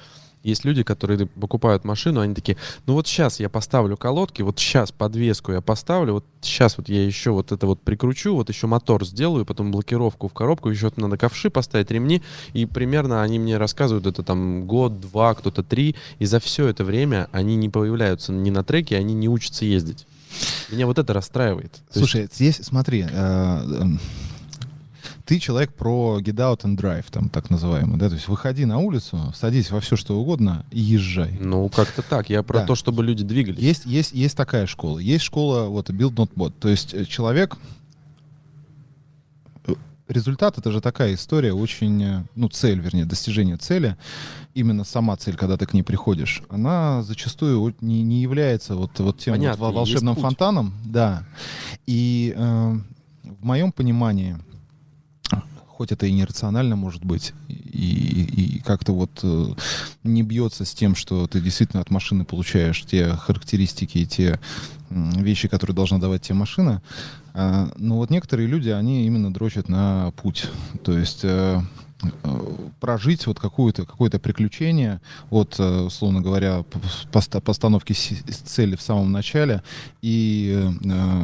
Есть 0.44 0.66
люди, 0.66 0.82
которые 0.82 1.26
покупают 1.26 1.84
машину, 1.84 2.20
они 2.20 2.34
такие, 2.34 2.58
ну 2.86 2.92
вот 2.92 3.08
сейчас 3.08 3.40
я 3.40 3.48
поставлю 3.48 3.96
колодки, 3.96 4.42
вот 4.42 4.58
сейчас 4.58 4.92
подвеску 4.92 5.52
я 5.52 5.62
поставлю, 5.62 6.12
вот 6.12 6.24
сейчас 6.42 6.76
вот 6.76 6.90
я 6.90 7.02
еще 7.02 7.30
вот 7.30 7.50
это 7.50 7.66
вот 7.66 7.80
прикручу, 7.80 8.34
вот 8.34 8.50
еще 8.50 8.66
мотор 8.66 9.06
сделаю, 9.06 9.46
потом 9.46 9.72
блокировку 9.72 10.28
в 10.28 10.34
коробку, 10.34 10.68
еще 10.68 10.92
надо 10.96 11.16
ковши 11.16 11.48
поставить, 11.48 11.90
ремни, 11.90 12.22
и 12.52 12.66
примерно 12.66 13.22
они 13.22 13.38
мне 13.38 13.56
рассказывают 13.56 14.06
это 14.06 14.22
там 14.22 14.66
год, 14.66 15.00
два, 15.00 15.34
кто-то 15.34 15.62
три, 15.62 15.96
и 16.18 16.26
за 16.26 16.40
все 16.40 16.68
это 16.68 16.84
время 16.84 17.28
они 17.32 17.56
не 17.56 17.70
появляются 17.70 18.30
ни 18.30 18.50
на 18.50 18.62
треке, 18.62 18.98
они 18.98 19.14
не 19.14 19.30
учатся 19.30 19.64
ездить. 19.64 20.06
Меня 20.70 20.86
вот 20.86 20.98
это 20.98 21.14
расстраивает. 21.14 21.72
Слушай, 21.90 22.22
есть... 22.22 22.34
здесь 22.34 22.56
смотри, 22.56 23.06
э, 23.10 23.84
ты 25.24 25.38
человек 25.38 25.72
про 25.72 26.20
get 26.20 26.36
out 26.36 26.62
and 26.62 26.76
drive, 26.76 27.06
там 27.10 27.28
так 27.28 27.50
называемый, 27.50 27.98
да, 27.98 28.08
то 28.08 28.14
есть 28.14 28.28
выходи 28.28 28.64
на 28.66 28.78
улицу, 28.78 29.32
садись 29.34 29.70
во 29.70 29.80
все 29.80 29.96
что 29.96 30.18
угодно 30.18 30.66
и 30.70 30.80
езжай. 30.80 31.38
Ну, 31.40 31.68
как-то 31.70 32.02
так. 32.02 32.28
Я 32.28 32.42
про 32.42 32.60
да. 32.60 32.66
то, 32.66 32.74
чтобы 32.74 33.02
люди 33.02 33.24
двигались. 33.24 33.58
Есть, 33.58 33.86
есть, 33.86 34.12
есть 34.12 34.36
такая 34.36 34.66
школа. 34.66 34.98
Есть 34.98 35.24
школа, 35.24 35.68
вот, 35.68 35.88
build 35.90 36.14
not 36.14 36.30
bot. 36.34 36.52
То 36.58 36.68
есть 36.68 36.92
э, 36.92 37.06
человек... 37.06 37.56
Э, 39.66 39.74
результат— 40.08 40.58
это 40.58 40.70
же 40.70 40.82
такая 40.82 41.14
история, 41.14 41.54
очень, 41.54 42.02
э, 42.02 42.24
ну, 42.34 42.50
цель, 42.50 42.80
вернее, 42.80 43.06
достижение 43.06 43.56
цели, 43.56 43.96
именно 44.52 44.84
сама 44.84 45.16
цель, 45.16 45.36
когда 45.36 45.56
ты 45.56 45.64
к 45.64 45.72
ней 45.72 45.82
приходишь, 45.82 46.42
она 46.50 47.02
зачастую 47.02 47.74
не, 47.80 48.02
не 48.02 48.20
является 48.20 48.76
вот, 48.76 48.98
вот 48.98 49.18
тем 49.18 49.34
Понятно, 49.34 49.64
вот 49.64 49.74
волшебным 49.74 50.16
фонтаном. 50.16 50.74
Да. 50.84 51.24
И 51.86 52.34
э, 52.36 52.78
в 53.22 53.44
моем 53.44 53.72
понимании 53.72 54.36
хоть 55.76 55.90
это 55.90 56.06
и 56.06 56.12
нерационально 56.12 56.76
может 56.76 57.04
быть, 57.04 57.32
и, 57.48 57.54
и, 57.54 58.56
и 58.56 58.58
как-то 58.60 58.92
вот 58.92 59.20
э, 59.22 59.46
не 60.04 60.22
бьется 60.22 60.64
с 60.64 60.72
тем, 60.72 60.94
что 60.94 61.26
ты 61.26 61.40
действительно 61.40 61.80
от 61.80 61.90
машины 61.90 62.24
получаешь 62.24 62.84
те 62.84 63.08
характеристики 63.08 63.98
и 63.98 64.06
те 64.06 64.38
э, 64.90 65.10
вещи, 65.16 65.48
которые 65.48 65.74
должна 65.74 65.98
давать 65.98 66.22
тебе 66.22 66.36
машина. 66.36 66.80
Э, 67.34 67.66
но 67.76 67.96
вот 67.96 68.10
некоторые 68.10 68.46
люди, 68.46 68.70
они 68.70 69.06
именно 69.06 69.34
дрочат 69.34 69.68
на 69.68 70.12
путь. 70.12 70.46
То 70.84 70.96
есть 70.96 71.24
э, 71.24 71.60
прожить 72.80 73.26
вот 73.26 73.38
какое-то 73.38 73.86
какое 73.86 74.10
приключение 74.10 75.00
от, 75.30 75.56
э, 75.58 75.80
условно 75.80 76.20
говоря, 76.20 76.64
постановки 77.10 77.92
цели 77.92 78.76
в 78.76 78.82
самом 78.82 79.12
начале 79.12 79.62
и 80.02 80.52
э, 80.54 80.68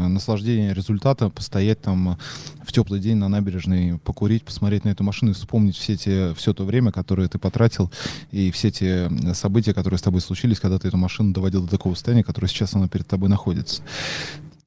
наслаждение 0.08 0.75
результата, 0.75 1.28
постоять 1.28 1.80
там 1.80 2.18
в 2.62 2.72
теплый 2.72 3.00
день 3.00 3.16
на 3.16 3.28
набережной, 3.28 3.99
покурить, 3.99 4.44
посмотреть 4.44 4.84
на 4.84 4.90
эту 4.90 5.04
машину 5.04 5.32
и 5.32 5.34
вспомнить 5.34 5.76
все, 5.76 5.96
те, 5.96 6.34
все 6.34 6.54
то 6.54 6.64
время, 6.64 6.92
которое 6.92 7.28
ты 7.28 7.38
потратил, 7.38 7.90
и 8.30 8.50
все 8.50 8.70
те 8.70 9.10
события, 9.34 9.75
которые 9.75 9.99
с 9.99 10.02
тобой 10.02 10.20
случились, 10.20 10.60
когда 10.60 10.78
ты 10.78 10.88
эту 10.88 10.96
машину 10.96 11.32
доводил 11.32 11.62
до 11.62 11.70
такого 11.70 11.94
состояния, 11.94 12.25
которое 12.25 12.49
сейчас 12.49 12.75
она 12.75 12.88
перед 12.88 13.06
тобой 13.06 13.28
находится. 13.28 13.82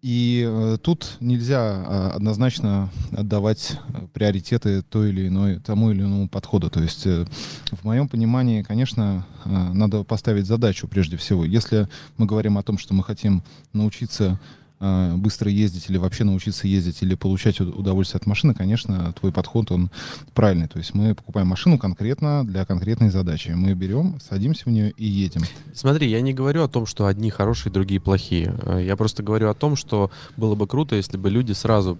И 0.03 0.45
э, 0.45 0.77
тут 0.81 1.15
нельзя 1.21 1.61
э, 1.63 2.09
однозначно 2.15 2.89
отдавать 3.13 3.79
э, 3.93 4.05
приоритеты 4.11 4.81
той 4.81 5.11
или 5.11 5.29
иной, 5.29 5.61
тому 5.61 5.91
или 5.91 6.01
иному 6.01 6.27
подходу. 6.27 6.69
То 6.69 6.81
есть, 6.81 7.07
э, 7.07 7.25
в 7.71 7.85
моем 7.85 8.09
понимании, 8.09 8.63
конечно, 8.63 9.25
э, 9.45 9.49
надо 9.49 10.03
поставить 10.03 10.45
задачу 10.45 10.89
прежде 10.89 11.15
всего. 11.15 11.45
Если 11.45 11.87
мы 12.17 12.25
говорим 12.25 12.57
о 12.57 12.63
том, 12.63 12.77
что 12.77 12.93
мы 12.93 13.01
хотим 13.01 13.43
научиться 13.71 14.41
э, 14.83 15.15
быстро 15.15 15.49
ездить 15.49 15.89
или 15.89 15.97
вообще 15.97 16.23
научиться 16.23 16.67
ездить 16.67 17.01
или 17.01 17.15
получать 17.15 17.59
удовольствие 17.61 18.19
от 18.19 18.25
машины, 18.25 18.53
конечно, 18.53 19.13
твой 19.13 19.31
подход, 19.31 19.71
он 19.71 19.89
правильный. 20.33 20.67
То 20.67 20.77
есть 20.79 20.93
мы 20.93 21.15
покупаем 21.15 21.47
машину 21.47 21.77
конкретно 21.77 22.45
для 22.45 22.65
конкретной 22.65 23.09
задачи. 23.09 23.49
Мы 23.49 23.73
берем, 23.73 24.19
садимся 24.19 24.63
в 24.65 24.71
нее 24.71 24.91
и 24.91 25.05
едем. 25.05 25.41
Смотри, 25.73 26.09
я 26.09 26.21
не 26.21 26.33
говорю 26.33 26.63
о 26.63 26.67
том, 26.67 26.85
что 26.85 27.05
одни 27.05 27.29
хорошие, 27.29 27.71
другие 27.71 28.01
плохие. 28.01 28.53
Э, 28.63 28.83
я 28.83 28.95
просто 28.97 29.23
говорю 29.23 29.49
о 29.49 29.53
том, 29.53 29.75
что 29.75 30.11
было 30.35 30.55
бы 30.55 30.67
круто, 30.67 30.95
если 30.95 31.17
бы 31.17 31.29
люди 31.29 31.53
сразу 31.53 31.97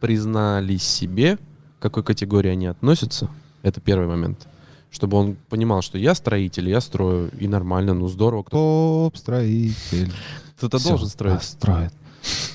признались 0.00 0.82
себе, 0.82 1.36
к 1.78 1.82
какой 1.82 2.02
категории 2.02 2.50
они 2.50 2.66
относятся. 2.66 3.28
Это 3.62 3.80
первый 3.80 4.08
момент 4.08 4.46
чтобы 4.94 5.16
он 5.16 5.36
понимал, 5.48 5.82
что 5.82 5.98
я 5.98 6.14
строитель, 6.14 6.68
я 6.68 6.80
строю, 6.80 7.28
и 7.40 7.48
нормально, 7.48 7.94
ну 7.94 8.06
здорово. 8.06 8.44
Топ-строитель. 8.44 10.12
Кто-то 10.56 10.82
должен 10.82 11.08
строить. 11.08 11.42
Строит. 11.42 11.92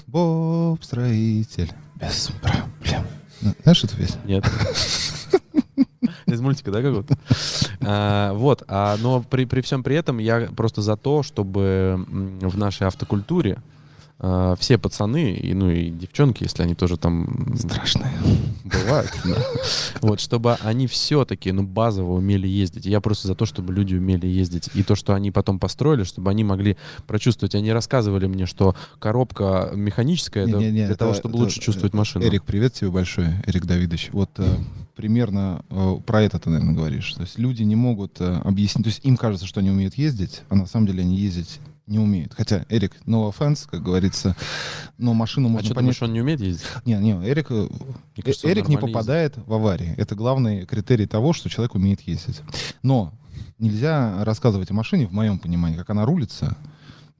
Боб 0.08 0.84
строитель. 0.84 1.72
Без 1.96 2.32
проблем. 2.42 3.06
Ну, 3.42 3.54
знаешь 3.64 3.84
эту 3.84 3.96
песню? 3.96 4.20
Нет. 4.26 4.46
Из 6.26 6.42
мультика, 6.42 6.72
да, 6.72 6.82
какого-то? 6.82 7.18
А, 7.82 8.34
вот, 8.34 8.64
а, 8.68 8.98
но 9.00 9.22
при, 9.22 9.46
при 9.46 9.62
всем 9.62 9.84
при 9.84 9.96
этом 9.96 10.18
я 10.20 10.50
просто 10.56 10.82
за 10.82 10.96
то, 10.96 11.24
чтобы 11.24 12.06
в 12.08 12.58
нашей 12.58 12.88
автокультуре 12.88 13.62
Uh, 14.20 14.58
все 14.60 14.78
пацаны, 14.78 15.32
и, 15.32 15.54
ну 15.54 15.70
и 15.70 15.90
девчонки, 15.90 16.44
если 16.44 16.64
они 16.64 16.76
тоже 16.76 16.98
там... 16.98 17.56
Страшные. 17.58 18.12
Бывают. 18.66 19.12
Вот, 20.02 20.20
чтобы 20.20 20.56
они 20.62 20.88
все-таки, 20.88 21.52
ну, 21.52 21.64
базово 21.64 22.14
умели 22.14 22.48
ездить. 22.48 22.86
Я 22.86 23.00
просто 23.00 23.28
за 23.28 23.36
то, 23.36 23.46
чтобы 23.46 23.74
люди 23.74 23.96
умели 23.96 24.28
ездить. 24.28 24.70
И 24.74 24.84
то, 24.84 24.96
что 24.96 25.14
они 25.14 25.32
потом 25.32 25.60
построили, 25.60 26.04
чтобы 26.04 26.32
они 26.32 26.44
могли 26.44 26.78
прочувствовать. 27.08 27.56
Они 27.56 27.72
рассказывали 27.72 28.28
мне, 28.28 28.46
что 28.46 28.76
коробка 29.00 29.72
механическая, 29.74 30.46
для 30.46 30.96
того, 30.96 31.14
чтобы 31.14 31.38
лучше 31.38 31.60
чувствовать 31.60 31.94
машину. 31.94 32.26
Эрик, 32.26 32.44
привет 32.44 32.74
тебе 32.74 32.92
большой, 32.92 33.28
Эрик 33.46 33.66
Давидович. 33.66 34.10
Вот 34.12 34.32
э, 34.38 34.48
примерно 34.96 35.64
э, 35.70 35.98
про 36.06 36.24
это 36.24 36.40
ты, 36.40 36.50
наверное, 36.50 36.76
говоришь. 36.76 37.14
То 37.14 37.22
есть 37.22 37.40
люди 37.40 37.64
не 37.64 37.76
могут 37.76 38.20
э, 38.20 38.42
объяснить, 38.44 38.84
то 38.84 38.90
есть 38.90 39.06
им 39.06 39.18
кажется, 39.18 39.46
что 39.46 39.60
они 39.60 39.70
умеют 39.70 39.96
ездить, 39.96 40.42
а 40.50 40.56
на 40.56 40.66
самом 40.66 40.88
деле 40.88 41.04
они 41.04 41.16
ездить 41.16 41.60
не 41.90 42.00
умеет. 42.00 42.34
Хотя 42.34 42.66
Эрик, 42.70 42.96
no 43.06 43.30
offense, 43.30 43.68
как 43.70 43.84
говорится, 43.84 44.36
но 44.98 45.14
машину 45.14 45.50
можно 45.50 45.62
а 45.62 45.66
что, 45.66 45.76
понять. 45.76 45.98
Думаешь, 46.00 46.04
он 46.04 46.14
не 46.14 46.22
умеет 46.22 46.40
ездить? 46.40 46.66
Не, 46.86 46.94
не, 46.96 47.12
Эрик, 47.28 47.48
э, 47.50 47.68
кажется, 48.24 48.48
Эрик 48.48 48.68
не 48.68 48.78
попадает 48.78 49.36
ездит. 49.36 49.50
в 49.50 49.54
аварии. 49.54 49.96
Это 49.98 50.16
главный 50.16 50.66
критерий 50.66 51.08
того, 51.08 51.34
что 51.34 51.50
человек 51.50 51.76
умеет 51.76 52.02
ездить. 52.02 52.42
Но 52.84 53.12
нельзя 53.58 54.24
рассказывать 54.24 54.70
о 54.72 54.76
машине, 54.76 55.08
в 55.08 55.12
моем 55.12 55.40
понимании, 55.40 55.78
как 55.78 55.90
она 55.90 56.06
рулится, 56.06 56.56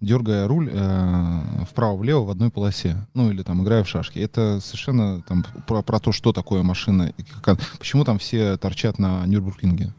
дергая 0.02 0.48
руль 0.48 0.70
э, 0.72 1.42
вправо-влево 1.72 2.26
в 2.26 2.30
одной 2.30 2.52
полосе, 2.52 2.96
ну 3.16 3.32
или 3.32 3.42
там 3.42 3.64
играя 3.64 3.84
в 3.84 3.90
шашки. 3.90 4.20
Это 4.20 4.60
совершенно 4.62 5.22
там 5.24 5.46
про, 5.68 5.82
про 5.82 6.00
то, 6.00 6.12
что 6.12 6.32
такое 6.32 6.62
машина, 6.62 7.12
и 7.18 7.24
как, 7.42 7.60
почему 7.80 8.06
там 8.06 8.20
все 8.20 8.56
торчат 8.58 9.00
на 9.00 9.26
Нюрбургринге 9.26 9.94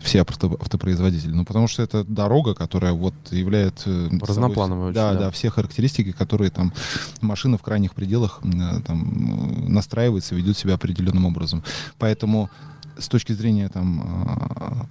все 0.00 0.22
авто, 0.22 0.56
автопроизводители. 0.60 1.32
Ну, 1.32 1.44
потому 1.44 1.68
что 1.68 1.82
это 1.82 2.04
дорога, 2.04 2.54
которая 2.54 2.92
вот 2.92 3.14
является... 3.30 4.08
Разноплановая. 4.20 4.92
Да, 4.92 5.12
да, 5.12 5.18
да, 5.18 5.30
все 5.30 5.50
характеристики, 5.50 6.12
которые 6.12 6.50
там 6.50 6.72
машина 7.20 7.58
в 7.58 7.62
крайних 7.62 7.94
пределах 7.94 8.40
э, 8.42 8.80
там 8.86 9.72
настраивается, 9.72 10.34
ведет 10.34 10.56
себя 10.56 10.74
определенным 10.74 11.26
образом. 11.26 11.62
Поэтому 11.98 12.50
с 12.98 13.08
точки 13.08 13.32
зрения 13.32 13.68
там 13.68 14.02
а, 14.56 14.86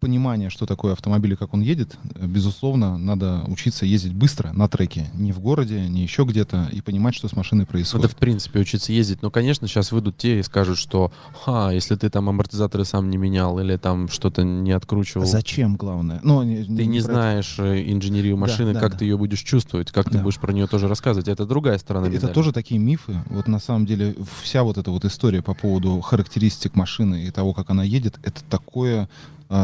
понимание, 0.00 0.50
что 0.50 0.66
такое 0.66 0.92
автомобиль 0.92 1.32
и 1.32 1.36
как 1.36 1.54
он 1.54 1.60
едет, 1.60 1.96
безусловно, 2.14 2.98
надо 2.98 3.42
учиться 3.46 3.86
ездить 3.86 4.12
быстро 4.12 4.52
на 4.52 4.68
треке, 4.68 5.06
не 5.14 5.32
в 5.32 5.40
городе, 5.40 5.80
не 5.88 6.02
еще 6.02 6.24
где-то, 6.24 6.68
и 6.72 6.80
понимать, 6.80 7.14
что 7.14 7.28
с 7.28 7.34
машиной 7.34 7.66
происходит. 7.66 8.06
Это, 8.06 8.14
в 8.14 8.18
принципе, 8.18 8.60
учиться 8.60 8.92
ездить. 8.92 9.22
Но, 9.22 9.30
конечно, 9.30 9.66
сейчас 9.66 9.92
выйдут 9.92 10.16
те 10.16 10.40
и 10.40 10.42
скажут, 10.42 10.78
что, 10.78 11.12
ха, 11.44 11.72
если 11.72 11.96
ты 11.96 12.10
там 12.10 12.28
амортизаторы 12.28 12.84
сам 12.84 13.10
не 13.10 13.16
менял 13.16 13.58
или 13.58 13.76
там 13.76 14.08
что-то 14.08 14.44
не 14.44 14.72
откручивал. 14.72 15.24
А 15.24 15.26
зачем, 15.26 15.76
главное? 15.76 16.20
Ну, 16.22 16.42
не, 16.42 16.64
ты 16.64 16.70
не, 16.70 16.86
не 16.86 17.00
знаешь 17.00 17.54
это. 17.54 17.92
инженерию 17.92 18.36
машины, 18.36 18.74
да, 18.74 18.80
как 18.80 18.92
да, 18.92 18.98
ты 18.98 19.04
ее 19.06 19.16
будешь 19.16 19.40
чувствовать, 19.40 19.92
как 19.92 20.10
да. 20.10 20.18
ты 20.18 20.24
будешь 20.24 20.38
про 20.38 20.52
нее 20.52 20.66
тоже 20.66 20.88
рассказывать. 20.88 21.28
Это 21.28 21.46
другая 21.46 21.78
сторона 21.78 22.08
медали. 22.08 22.24
Это 22.24 22.34
тоже 22.34 22.52
такие 22.52 22.78
мифы. 22.78 23.22
Вот 23.30 23.48
на 23.48 23.58
самом 23.58 23.86
деле 23.86 24.14
вся 24.42 24.62
вот 24.62 24.78
эта 24.78 24.90
вот 24.90 25.04
история 25.04 25.42
по 25.42 25.54
поводу 25.54 26.00
характеристик 26.00 26.74
машины 26.74 27.24
и 27.24 27.30
того, 27.30 27.54
как 27.54 27.70
она 27.70 27.82
едет, 27.82 28.18
это 28.22 28.42
такое 28.44 29.08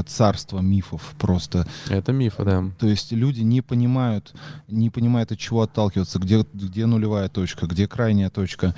царство 0.06 0.60
мифов 0.60 1.14
просто. 1.18 1.66
Это 1.88 2.12
мифы, 2.12 2.44
да. 2.44 2.64
То 2.78 2.86
есть 2.86 3.12
люди 3.12 3.40
не 3.40 3.60
понимают, 3.60 4.34
не 4.68 4.90
понимают, 4.90 5.32
от 5.32 5.38
чего 5.38 5.62
отталкиваться, 5.62 6.18
где, 6.18 6.44
где 6.52 6.86
нулевая 6.86 7.28
точка, 7.28 7.66
где 7.66 7.88
крайняя 7.88 8.30
точка. 8.30 8.74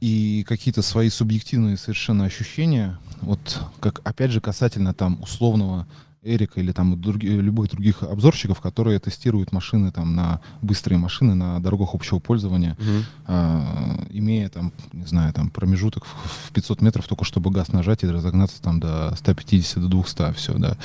И 0.00 0.44
какие-то 0.48 0.82
свои 0.82 1.10
субъективные 1.10 1.76
совершенно 1.76 2.24
ощущения, 2.24 2.98
вот 3.20 3.60
как, 3.80 4.00
опять 4.04 4.32
же, 4.32 4.40
касательно 4.40 4.94
там 4.94 5.22
условного 5.22 5.86
Эрика 6.22 6.60
или 6.60 6.70
там 6.72 7.00
други, 7.00 7.28
любых 7.28 7.70
других 7.70 8.02
обзорщиков, 8.02 8.60
которые 8.60 9.00
тестируют 9.00 9.50
машины 9.50 9.90
там 9.90 10.14
на 10.14 10.40
быстрые 10.60 10.98
машины 10.98 11.34
на 11.34 11.60
дорогах 11.60 11.94
общего 11.94 12.20
пользования, 12.20 12.76
угу. 12.78 13.04
а, 13.26 14.06
имея 14.10 14.48
там, 14.48 14.72
не 14.92 15.06
знаю, 15.06 15.32
там 15.32 15.50
промежуток 15.50 16.04
в, 16.04 16.48
в 16.48 16.52
500 16.52 16.80
метров 16.80 17.08
только 17.08 17.24
чтобы 17.24 17.50
газ 17.50 17.72
нажать 17.72 18.04
и 18.04 18.08
разогнаться 18.08 18.62
там 18.62 18.78
до 18.78 19.14
150 19.16 19.82
до 19.82 19.88
200, 19.88 20.32
все, 20.34 20.54
да. 20.54 20.76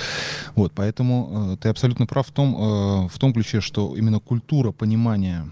Вот, 0.55 0.71
поэтому 0.73 1.53
э, 1.53 1.57
ты 1.57 1.69
абсолютно 1.69 2.07
прав 2.07 2.27
в 2.27 2.31
том, 2.31 2.55
э, 2.55 3.07
в 3.07 3.19
том 3.19 3.31
ключе, 3.33 3.61
что 3.61 3.95
именно 3.95 4.19
культура 4.19 4.71
понимания 4.71 5.47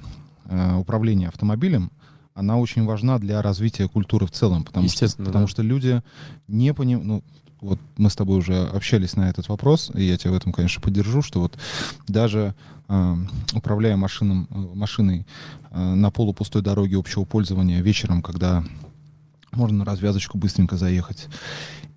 э, 0.45 0.76
управления 0.76 1.28
автомобилем 1.28 1.91
она 2.34 2.58
очень 2.58 2.84
важна 2.84 3.17
для 3.17 3.41
развития 3.41 3.88
культуры 3.88 4.26
в 4.26 4.32
целом, 4.32 4.65
потому, 4.65 4.88
что, 4.88 4.93
Естественно, 4.93 5.28
потому 5.28 5.45
да. 5.45 5.52
что 5.52 5.62
люди 5.62 6.04
не 6.48 6.74
понимают, 6.74 7.06
ну, 7.08 7.24
вот 7.65 7.80
мы 7.97 8.10
с 8.10 8.15
тобой 8.15 8.38
уже 8.38 8.65
общались 8.67 9.15
на 9.15 9.30
этот 9.30 9.49
вопрос, 9.49 9.91
и 9.93 10.04
я 10.04 10.17
тебя 10.17 10.32
в 10.32 10.36
этом, 10.36 10.54
конечно, 10.54 10.82
поддержу, 10.82 11.21
что 11.21 11.41
вот 11.41 11.58
даже 12.08 12.54
э, 12.88 13.15
управляя 13.54 13.97
машином, 13.97 14.47
э, 14.49 14.56
машиной 14.75 15.25
э, 15.71 15.93
на 15.93 16.12
полупустой 16.12 16.62
дороге 16.62 16.97
общего 16.97 17.25
пользования 17.25 17.82
вечером, 17.82 18.21
когда 18.21 18.63
можно 19.51 19.80
на 19.80 19.86
развязочку 19.86 20.38
быстренько 20.38 20.78
заехать, 20.78 21.28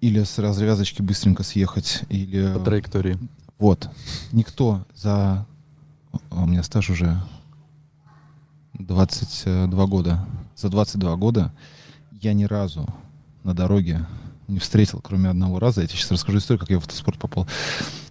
или 0.01 0.23
с 0.23 0.39
развязочки 0.39 1.03
быстренько 1.03 1.43
съехать, 1.43 2.03
или... 2.09 2.53
По 2.55 2.61
траектории. 2.61 3.19
Вот. 3.59 3.91
Никто 4.33 4.87
за... 4.95 5.47
а 6.31 6.43
У 6.43 6.47
меня 6.47 6.63
стаж 6.63 6.91
уже 6.91 7.21
22 8.75 9.87
года. 9.87 10.25
За 10.57 10.69
22 10.69 11.17
года 11.17 11.53
я 12.13 12.33
ни 12.33 12.45
разу 12.45 12.87
на 13.45 13.55
дороге 13.55 14.07
не 14.49 14.59
встретил, 14.59 15.01
кроме 15.01 15.31
одного 15.31 15.59
раза. 15.59 15.83
Я 15.83 15.87
тебе 15.87 15.99
сейчас 15.99 16.11
расскажу 16.11 16.39
историю, 16.39 16.61
как 16.61 16.71
я 16.71 16.79
в 16.79 16.85
автоспорт 16.85 17.19
попал. 17.19 17.47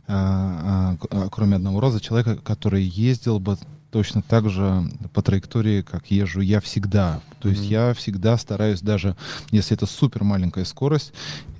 А, 0.08 0.95
а, 1.02 1.08
а, 1.10 1.30
кроме 1.30 1.58
одного 1.58 1.82
раза 1.82 2.00
человека, 2.00 2.38
который 2.38 2.84
ездил 2.84 3.39
бы 3.39 3.58
точно 3.91 4.21
так 4.21 4.50
же 4.50 4.89
по 5.13 5.21
траектории, 5.21 5.82
как 5.82 6.12
езжу 6.12 6.41
я 6.41 6.62
всегда. 6.62 7.21
То 7.41 7.50
есть 7.50 7.63
я 7.65 7.93
всегда 7.93 8.38
стараюсь, 8.38 8.82
даже 8.82 9.15
если 9.52 9.76
это 9.76 9.86
супер 9.86 10.23
маленькая 10.23 10.65
скорость, 10.65 11.13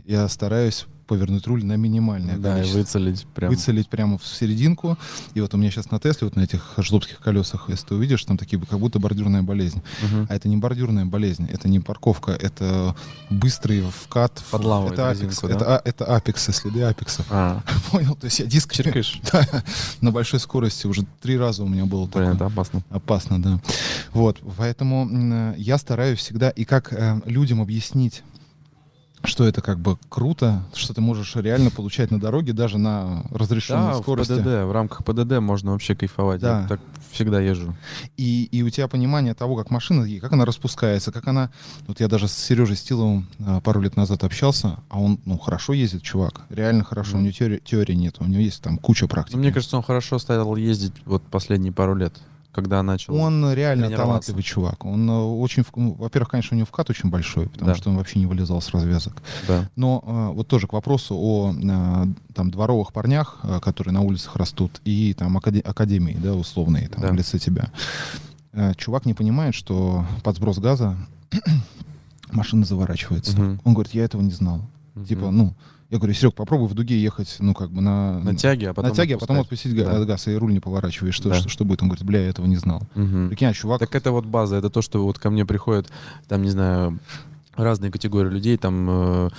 я 0.06 0.28
стараюсь 0.30 0.86
повернуть 1.08 1.48
руль 1.48 1.64
на 1.66 1.76
минимальное 1.78 2.38
Да, 2.38 2.52
и 2.52 2.54
количество 2.56 2.78
выцелить 2.80 3.26
прям. 3.34 3.50
выцелить 3.50 3.90
прямо 3.90 4.18
в 4.18 4.26
серединку. 4.28 4.98
И 5.34 5.42
вот 5.42 5.54
у 5.54 5.58
меня 5.58 5.72
сейчас 5.72 5.90
на 5.92 6.00
Тесле, 6.00 6.26
вот 6.28 6.36
на 6.36 6.42
этих 6.42 6.74
жлобских 6.78 7.20
колесах, 7.20 7.66
если 7.70 7.88
ты 7.88 7.96
увидишь, 7.96 8.24
там 8.26 8.38
такие 8.38 8.62
как 8.62 8.80
будто 8.80 9.00
бордюрная 9.00 9.42
болезнь. 9.42 9.82
Мгм. 10.04 10.28
А 10.30 10.36
это 10.36 10.48
не 10.50 10.58
бордюрная 10.58 11.06
болезнь, 11.06 11.48
это 11.52 11.68
не 11.70 11.80
парковка, 11.80 12.32
это 12.32 12.96
быстрый 13.30 13.82
вкат. 13.90 14.38
в- 14.40 14.52
Подламывает 14.52 14.94
это 14.94 15.10
апекс, 15.12 15.40
да? 15.42 15.50
это, 15.50 15.78
а- 15.78 15.82
это 15.84 16.06
апексы, 16.16 16.52
следы 16.52 16.84
апексов. 16.84 17.26
А, 17.30 17.62
Понял? 17.92 18.16
То 18.16 18.26
есть 18.26 18.40
я 18.40 18.46
диск 18.46 18.74
чиркаешь? 18.74 19.20
Да, 19.32 19.46
на 20.02 20.12
большой 20.12 20.40
скорости 20.40 20.88
уже 20.88 21.06
три 21.22 21.38
раза 21.38 21.64
у 21.64 21.68
меня 21.68 21.86
было 21.86 22.02
Блин, 22.06 22.12
такое. 22.12 22.34
это 22.36 22.46
опасно. 22.46 22.82
Опасно, 22.90 23.42
да. 23.42 23.60
Вот, 24.14 24.38
поэтому 24.58 25.54
я 25.58 25.78
стараюсь 25.78 26.20
всегда, 26.20 26.50
и 26.50 26.66
как 26.66 26.92
э, 26.94 27.22
людям 27.26 27.62
объяснить, 27.62 28.24
что 29.24 29.48
это 29.48 29.62
как 29.62 29.80
бы 29.80 29.98
круто, 30.10 30.64
что 30.74 30.94
ты 30.94 31.02
можешь 31.02 31.36
реально 31.36 31.70
получать 31.70 32.12
на 32.12 32.20
дороге 32.20 32.54
даже 32.54 32.78
на 32.78 33.24
разрешенной 33.32 33.94
Да, 33.94 34.00
в 34.00 34.02
скорости. 34.02 34.34
ПДД, 34.34 34.46
в 34.46 34.72
рамках 34.72 35.04
ПДД 35.04 35.40
можно 35.40 35.72
вообще 35.72 35.96
кайфовать. 35.96 36.42
Да. 36.42 36.62
Я 36.62 36.68
так 36.68 36.80
всегда 37.12 37.42
езжу. 37.42 37.76
И, 38.16 38.46
и 38.52 38.62
у 38.64 38.70
тебя 38.70 38.88
понимание 38.88 39.34
того, 39.34 39.56
как 39.56 39.72
машина, 39.72 40.08
как 40.20 40.34
она 40.34 40.46
распускается, 40.46 41.12
как 41.12 41.28
она... 41.28 41.52
Вот 41.88 42.00
я 42.00 42.08
даже 42.08 42.28
с 42.28 42.34
Сережей 42.34 42.76
Стиловым 42.76 43.28
а, 43.40 43.60
пару 43.62 43.82
лет 43.82 43.96
назад 43.96 44.24
общался, 44.24 44.80
а 44.90 45.00
он, 45.00 45.20
ну, 45.26 45.38
хорошо 45.38 45.74
ездит, 45.74 46.04
чувак. 46.04 46.42
Реально 46.50 46.84
хорошо. 46.84 47.12
Мгм. 47.12 47.20
У 47.20 47.24
него 47.24 47.34
теории, 47.34 47.62
теории 47.64 47.94
нет, 47.94 48.16
у 48.20 48.26
него 48.26 48.42
есть 48.42 48.62
там 48.62 48.78
куча 48.78 49.08
практики. 49.08 49.36
Ну, 49.36 49.42
мне 49.42 49.52
кажется, 49.52 49.78
он 49.78 49.84
хорошо 49.84 50.20
стал 50.20 50.56
ездить 50.56 50.94
вот 51.06 51.24
последние 51.24 51.74
пару 51.74 51.96
лет, 51.96 52.14
когда 52.58 52.82
начал. 52.82 53.14
Он 53.16 53.54
реально 53.54 53.92
талантливый 53.92 54.42
чувак. 54.42 54.84
Он 54.84 55.08
э, 55.08 55.14
очень... 55.14 55.64
ну, 55.76 55.94
во-первых, 55.94 56.30
конечно, 56.30 56.56
у 56.56 56.58
него 56.58 56.66
вкат 56.66 56.90
очень 56.90 57.12
большой, 57.12 57.48
потому 57.50 57.68
Да. 57.70 57.76
что 57.76 57.92
он 57.92 57.98
вообще 57.98 58.18
не 58.18 58.26
вылезал 58.26 58.60
с 58.62 58.70
развязок. 58.72 59.22
Да. 59.48 59.70
Но 59.76 60.04
э, 60.04 60.34
вот 60.36 60.48
тоже 60.48 60.66
к 60.66 60.74
вопросу 60.74 61.16
о 61.16 61.54
э, 61.54 62.06
там 62.34 62.50
дворовых 62.50 62.94
парнях, 62.94 63.42
которые 63.62 63.94
на 63.94 64.02
улицах 64.02 64.36
растут, 64.38 64.82
и 64.86 65.14
там 65.14 65.38
акаде- 65.38 65.62
академии, 65.62 66.18
да, 66.20 66.34
условные, 66.34 66.90
там, 66.90 67.02
Да. 67.04 67.10
в 67.12 67.14
лице 67.14 67.38
тебя. 67.38 67.72
Чувак 68.78 69.06
не 69.06 69.14
понимает, 69.14 69.54
что 69.54 70.04
под 70.24 70.36
сброс 70.38 70.58
газа 70.58 70.98
машина 72.32 72.66
заворачивается. 72.66 73.40
Мгм. 73.40 73.62
Он 73.64 73.74
говорит, 73.76 73.94
я 73.94 74.04
этого 74.04 74.22
не 74.24 74.32
знал. 74.32 74.62
Мгм. 74.96 75.06
Типа, 75.06 75.30
ну, 75.30 75.54
я 75.90 75.98
говорю, 75.98 76.14
Серег, 76.14 76.36
попробуй 76.36 76.68
в 76.68 76.74
дуге 76.74 77.02
ехать, 77.02 77.38
ну, 77.40 77.54
как 77.54 77.72
бы 77.72 77.82
на... 77.82 78.20
на 78.20 78.36
тяге, 78.36 78.70
а 78.70 78.74
потом 78.74 78.90
на 78.92 78.96
тяге, 78.96 79.16
а 79.16 79.18
потом 79.18 79.40
отпускать. 79.40 79.72
отпустить 79.72 79.86
га- 79.86 80.00
Да. 80.00 80.06
газ, 80.06 80.28
и 80.28 80.36
руль 80.36 80.52
не 80.54 80.60
поворачиваешь. 80.60 81.16
Что, 81.16 81.30
Да. 81.30 81.36
что, 81.36 81.50
что 81.50 81.64
будет? 81.66 81.82
Он 81.82 81.88
говорит, 81.90 82.06
бля, 82.06 82.22
я 82.22 82.28
этого 82.30 82.46
не 82.46 82.58
знал. 82.58 82.82
Мгм. 82.96 83.30
Прикинь, 83.30 83.48
а 83.48 83.54
чувак... 83.54 83.80
Так 83.80 83.96
это 83.96 84.12
вот 84.12 84.26
база, 84.26 84.58
это 84.58 84.70
то, 84.70 84.82
что 84.82 85.04
вот 85.06 85.18
ко 85.20 85.30
мне 85.30 85.46
приходят, 85.46 85.88
там, 86.28 86.42
не 86.42 86.50
знаю, 86.50 87.00
разные 87.56 87.92
категории 87.92 88.30
людей, 88.30 88.58
там 88.58 88.88
э, 88.90 89.30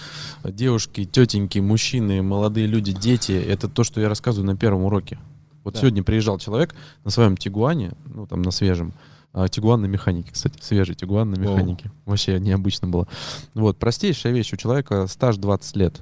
девушки, 0.45 1.05
тетеньки, 1.05 1.59
мужчины, 1.59 2.23
молодые 2.23 2.67
люди, 2.67 2.93
дети. 2.93 3.33
Это 3.33 3.69
то, 3.69 3.85
что 3.85 4.01
я 4.01 4.09
рассказываю 4.09 4.47
на 4.51 4.57
первом 4.57 4.85
уроке. 4.85 5.19
Вот 5.65 5.75
Да. 5.75 5.81
сегодня 5.81 6.03
приезжал 6.03 6.39
человек 6.39 6.75
на 7.05 7.11
своем 7.11 7.37
Тигуане, 7.37 7.93
ну 8.07 8.27
там 8.27 8.43
на 8.43 8.51
свежем, 8.51 8.93
а, 9.35 9.49
Тигуан 9.49 9.83
на 9.83 9.87
механике, 9.87 10.33
кстати, 10.33 10.57
свежий 10.63 10.95
Тигуан 10.95 11.31
на 11.31 11.37
механике. 11.39 11.93
Вообще 12.07 12.41
необычно 12.41 12.89
было. 12.89 13.07
Вот, 13.55 13.77
простейшая 13.79 14.33
вещь, 14.33 14.53
у 14.53 14.57
человека 14.57 15.07
стаж 15.07 15.37
20 15.37 15.77
лет. 15.77 16.01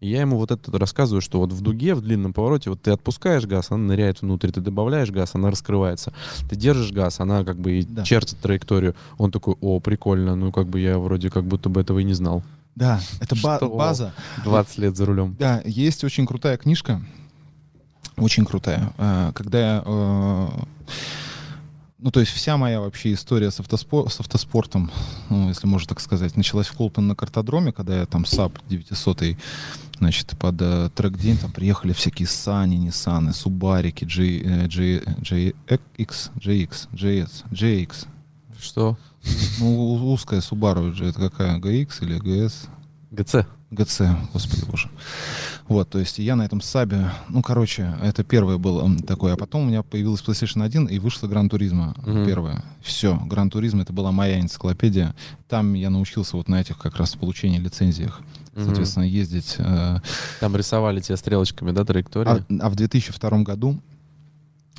И 0.00 0.08
я 0.10 0.20
ему 0.20 0.36
вот 0.36 0.50
это 0.50 0.70
рассказываю, 0.78 1.22
что 1.22 1.38
вот 1.40 1.52
в 1.52 1.60
дуге, 1.62 1.94
в 1.94 2.02
длинном 2.02 2.34
повороте, 2.34 2.68
вот 2.68 2.82
ты 2.82 2.90
отпускаешь 2.90 3.46
газ, 3.46 3.70
она 3.70 3.84
ныряет 3.84 4.20
внутрь, 4.20 4.50
ты 4.50 4.60
добавляешь 4.60 5.10
газ, 5.10 5.30
она 5.34 5.50
раскрывается. 5.50 6.12
Ты 6.50 6.56
держишь 6.56 6.92
газ, 6.92 7.18
она 7.20 7.44
как 7.44 7.58
бы 7.58 7.78
и 7.80 7.82
Да. 7.82 8.04
чертит 8.04 8.38
траекторию. 8.40 8.94
Он 9.16 9.30
такой, 9.32 9.54
о, 9.60 9.80
прикольно, 9.80 10.36
ну 10.36 10.52
как 10.52 10.68
бы 10.68 10.80
я 10.80 10.98
вроде 10.98 11.30
как 11.30 11.44
будто 11.44 11.70
бы 11.70 11.80
этого 11.80 11.98
и 12.00 12.04
не 12.04 12.12
знал. 12.14 12.42
Да, 12.74 13.00
это 13.20 13.34
ба- 13.42 13.58
база. 13.66 14.12
20 14.44 14.78
лет 14.78 14.96
за 14.98 15.06
рулем. 15.06 15.34
Да, 15.38 15.62
есть 15.64 16.04
очень 16.04 16.26
крутая 16.26 16.58
книжка, 16.58 17.00
очень 18.18 18.44
крутая. 18.44 18.92
э, 18.98 19.32
Когда 19.34 19.58
я, 19.76 19.82
э, 19.86 20.48
ну 21.98 22.10
то 22.10 22.20
есть 22.20 22.32
вся 22.32 22.58
моя 22.58 22.80
вообще 22.82 23.14
история 23.14 23.50
с, 23.50 23.60
автоспо- 23.60 24.10
с 24.10 24.20
автоспортом, 24.20 24.90
ну, 25.30 25.48
если 25.48 25.66
можно 25.66 25.88
так 25.88 26.00
сказать, 26.00 26.36
началась 26.36 26.66
в 26.66 26.76
Колпино 26.76 27.06
на 27.06 27.14
картодроме, 27.16 27.72
когда 27.72 27.98
я 27.98 28.04
там 28.04 28.26
Saab 28.26 28.52
900 28.68 29.36
значит, 29.98 30.36
под 30.38 30.56
э, 30.60 30.90
трек-день 30.94 31.38
там 31.38 31.52
приехали 31.52 31.92
всякие 31.92 32.28
Сани, 32.28 32.76
Ниссаны, 32.76 33.32
Субарики, 33.32 34.04
G, 34.04 34.40
э, 34.40 34.66
G, 34.68 35.00
GX, 35.00 36.30
GX, 36.36 36.88
GS, 36.92 37.44
GX. 37.50 38.06
Что? 38.60 38.96
Ну, 39.58 40.12
узкая 40.12 40.40
Subaru, 40.40 40.92
это 41.02 41.18
какая, 41.30 41.58
GX 41.58 41.88
или 42.02 42.20
GS? 42.20 42.68
ГЦ. 43.10 43.46
ГЦ, 43.70 44.02
господи 44.32 44.64
боже. 44.64 44.88
Вот, 45.68 45.90
то 45.90 45.98
есть 45.98 46.18
я 46.20 46.36
на 46.36 46.42
этом 46.42 46.60
сабе, 46.60 47.10
ну, 47.28 47.42
короче, 47.42 47.92
это 48.00 48.22
первое 48.22 48.56
было 48.56 48.88
такое, 49.04 49.32
а 49.32 49.36
потом 49.36 49.62
у 49.62 49.64
меня 49.66 49.82
появилась 49.82 50.22
PlayStation 50.22 50.62
1 50.62 50.86
и 50.86 50.98
вышла 51.00 51.26
Гран 51.26 51.48
Туризма 51.48 51.92
Мгм. 52.06 52.24
первая. 52.24 52.62
Все, 52.82 53.16
Гран 53.26 53.50
Туризм 53.50 53.80
это 53.80 53.92
была 53.92 54.12
моя 54.12 54.40
энциклопедия. 54.40 55.14
Там 55.48 55.74
я 55.74 55.90
научился 55.90 56.36
вот 56.36 56.48
на 56.48 56.60
этих 56.60 56.78
как 56.78 56.96
раз 56.98 57.16
получении 57.16 57.58
лицензиях, 57.58 58.20
соответственно, 58.56 59.04
ездить. 59.04 59.56
э, 59.58 59.98
Там 60.38 60.54
рисовали 60.54 61.00
тебе 61.00 61.16
стрелочками, 61.16 61.72
да, 61.72 61.84
траектории? 61.84 62.30
а, 62.30 62.66
а 62.66 62.70
в 62.70 62.76
2002 62.76 63.42
году, 63.42 63.80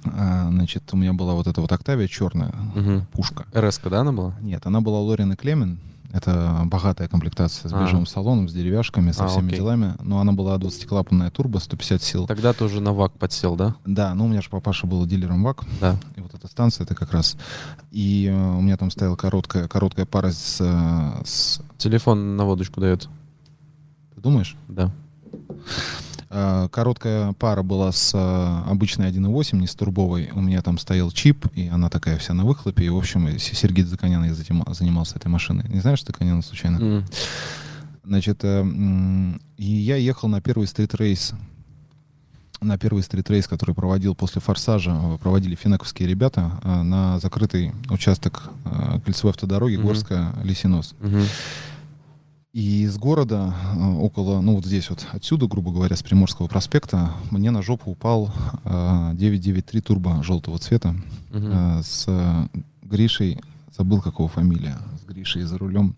а, 0.06 0.48
значит, 0.50 0.84
у 0.94 0.96
меня 0.98 1.12
была 1.12 1.34
вот 1.34 1.48
эта 1.48 1.60
вот 1.60 1.72
Октавия 1.74 2.08
черная, 2.08 2.54
Мгм. 2.76 3.08
пушка. 3.12 3.46
РС-ка, 3.54 3.90
да, 3.90 4.02
она 4.02 4.14
была? 4.14 4.36
Нет, 4.40 4.66
она 4.66 4.80
была 4.80 5.00
Лорен 5.02 5.34
и 5.34 5.36
Клемен. 5.36 5.80
Это 6.14 6.62
богатая 6.66 7.08
комплектация 7.08 7.70
с 7.70 7.74
А. 7.74 7.84
бежевым 7.84 8.06
салоном, 8.06 8.48
с 8.48 8.54
деревяшками, 8.54 9.12
со 9.12 9.26
А, 9.26 9.28
всеми 9.28 9.48
окей. 9.48 9.60
делами. 9.60 9.96
Но 10.00 10.20
она 10.20 10.32
была 10.32 10.58
20-клапанная 10.58 11.30
турбо, 11.32 11.60
150 11.60 12.02
сил. 12.02 12.28
Тогда 12.28 12.54
тоже 12.54 12.80
на 12.82 12.94
ВАК 12.94 13.14
подсел, 13.14 13.56
да? 13.56 13.76
Да, 13.86 14.14
ну 14.16 14.26
у 14.26 14.28
меня 14.28 14.42
же 14.42 14.50
папаша 14.50 14.88
был 14.88 15.06
дилером 15.06 15.44
ВАК. 15.44 15.66
Да. 15.82 15.98
И 16.16 16.22
вот 16.22 16.34
эта 16.34 16.48
станция, 16.48 16.86
это 16.86 16.96
как 16.96 17.12
раз... 17.12 17.36
И 17.92 18.28
э, 18.32 18.34
у 18.34 18.62
меня 18.62 18.78
там 18.78 18.90
стояла 18.90 19.16
короткая, 19.16 19.68
короткая 19.68 20.06
пара 20.06 20.32
с, 20.32 20.58
э, 20.62 21.24
с... 21.26 21.62
Телефон 21.78 22.38
на 22.38 22.46
водочку 22.46 22.80
дает. 22.80 23.10
Ты 24.16 24.22
думаешь? 24.22 24.56
Да. 24.70 24.92
Э, 26.38 26.68
Короткая 26.72 27.34
пара 27.34 27.64
была 27.64 27.92
с 27.92 28.12
э, 28.14 28.70
обычной 28.70 29.10
1.8, 29.10 29.56
не 29.58 29.66
с 29.66 29.74
турбовой. 29.74 30.30
У 30.34 30.42
меня 30.42 30.62
там 30.62 30.78
стоял 30.78 31.10
чип, 31.10 31.48
и 31.56 31.68
она 31.68 31.90
такая 31.90 32.20
вся 32.20 32.36
на 32.36 32.46
выхлопе. 32.46 32.86
И, 32.86 32.90
в 32.90 32.98
общем, 32.98 33.40
Сергей 33.40 33.84
Законян 33.84 34.24
я 34.24 34.36
занимался 34.36 35.16
этой 35.16 35.30
машиной. 35.30 35.66
Не 35.68 35.80
знаешь 35.80 36.06
Законяна 36.06 36.44
случайно? 36.44 36.78
М. 36.78 37.06
Значит, 38.04 38.42
э, 38.44 38.64
и 39.58 39.66
я 39.66 39.96
ехал 39.96 40.30
на 40.30 40.40
первый 40.40 40.68
стрит-рейс. 40.68 41.34
На 42.62 42.78
первый 42.78 43.02
стрит-рейс, 43.02 43.48
который 43.48 43.74
проводил 43.74 44.14
после 44.14 44.40
«Форсажа», 44.40 44.96
проводили 45.20 45.56
финековские 45.56 46.08
ребята 46.08 46.52
на 46.64 47.20
закрытый 47.20 47.72
участок 47.90 48.50
кольцевой 49.06 49.32
автодороги 49.32 49.78
Мгм. 49.78 49.88
Горская-Лисинос. 49.88 50.94
Мгм. 51.00 51.24
И 52.58 52.82
из 52.86 52.98
города, 52.98 53.54
э, 53.76 53.86
около, 54.00 54.42
ну 54.42 54.56
вот 54.56 54.66
здесь 54.66 54.90
вот, 54.90 55.06
отсюда, 55.12 55.46
грубо 55.46 55.72
говоря, 55.72 55.96
с 55.96 56.02
Приморского 56.02 56.48
проспекта, 56.48 57.12
мне 57.30 57.52
на 57.52 57.62
жопу 57.62 57.92
упал 57.92 58.34
э, 58.64 59.12
993 59.14 59.82
турбо 59.82 60.24
желтого 60.24 60.58
цвета 60.58 60.96
э, 61.30 61.82
с 61.84 62.06
э, 62.08 62.48
Гришей, 62.82 63.40
забыл 63.78 64.02
какого 64.02 64.28
фамилия, 64.28 64.76
с 65.00 65.06
Гришей 65.06 65.44
за 65.44 65.60
рулем. 65.60 65.96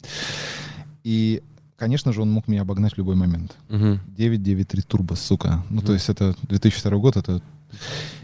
И, 1.05 1.41
конечно 1.77 2.11
же, 2.11 2.23
он 2.23 2.29
мог 2.29 2.49
меня 2.49 2.63
обогнать 2.63 2.91
в 2.91 2.97
любой 2.97 3.15
момент. 3.15 3.55
Мгм. 3.69 4.01
993 4.17 4.81
турбо, 4.81 5.13
сука. 5.15 5.63
Ну, 5.69 5.77
Мгм. 5.77 5.85
то 5.85 5.93
есть 5.93 6.09
это 6.09 6.35
2002 6.41 6.97
год, 6.97 7.15
это 7.15 7.41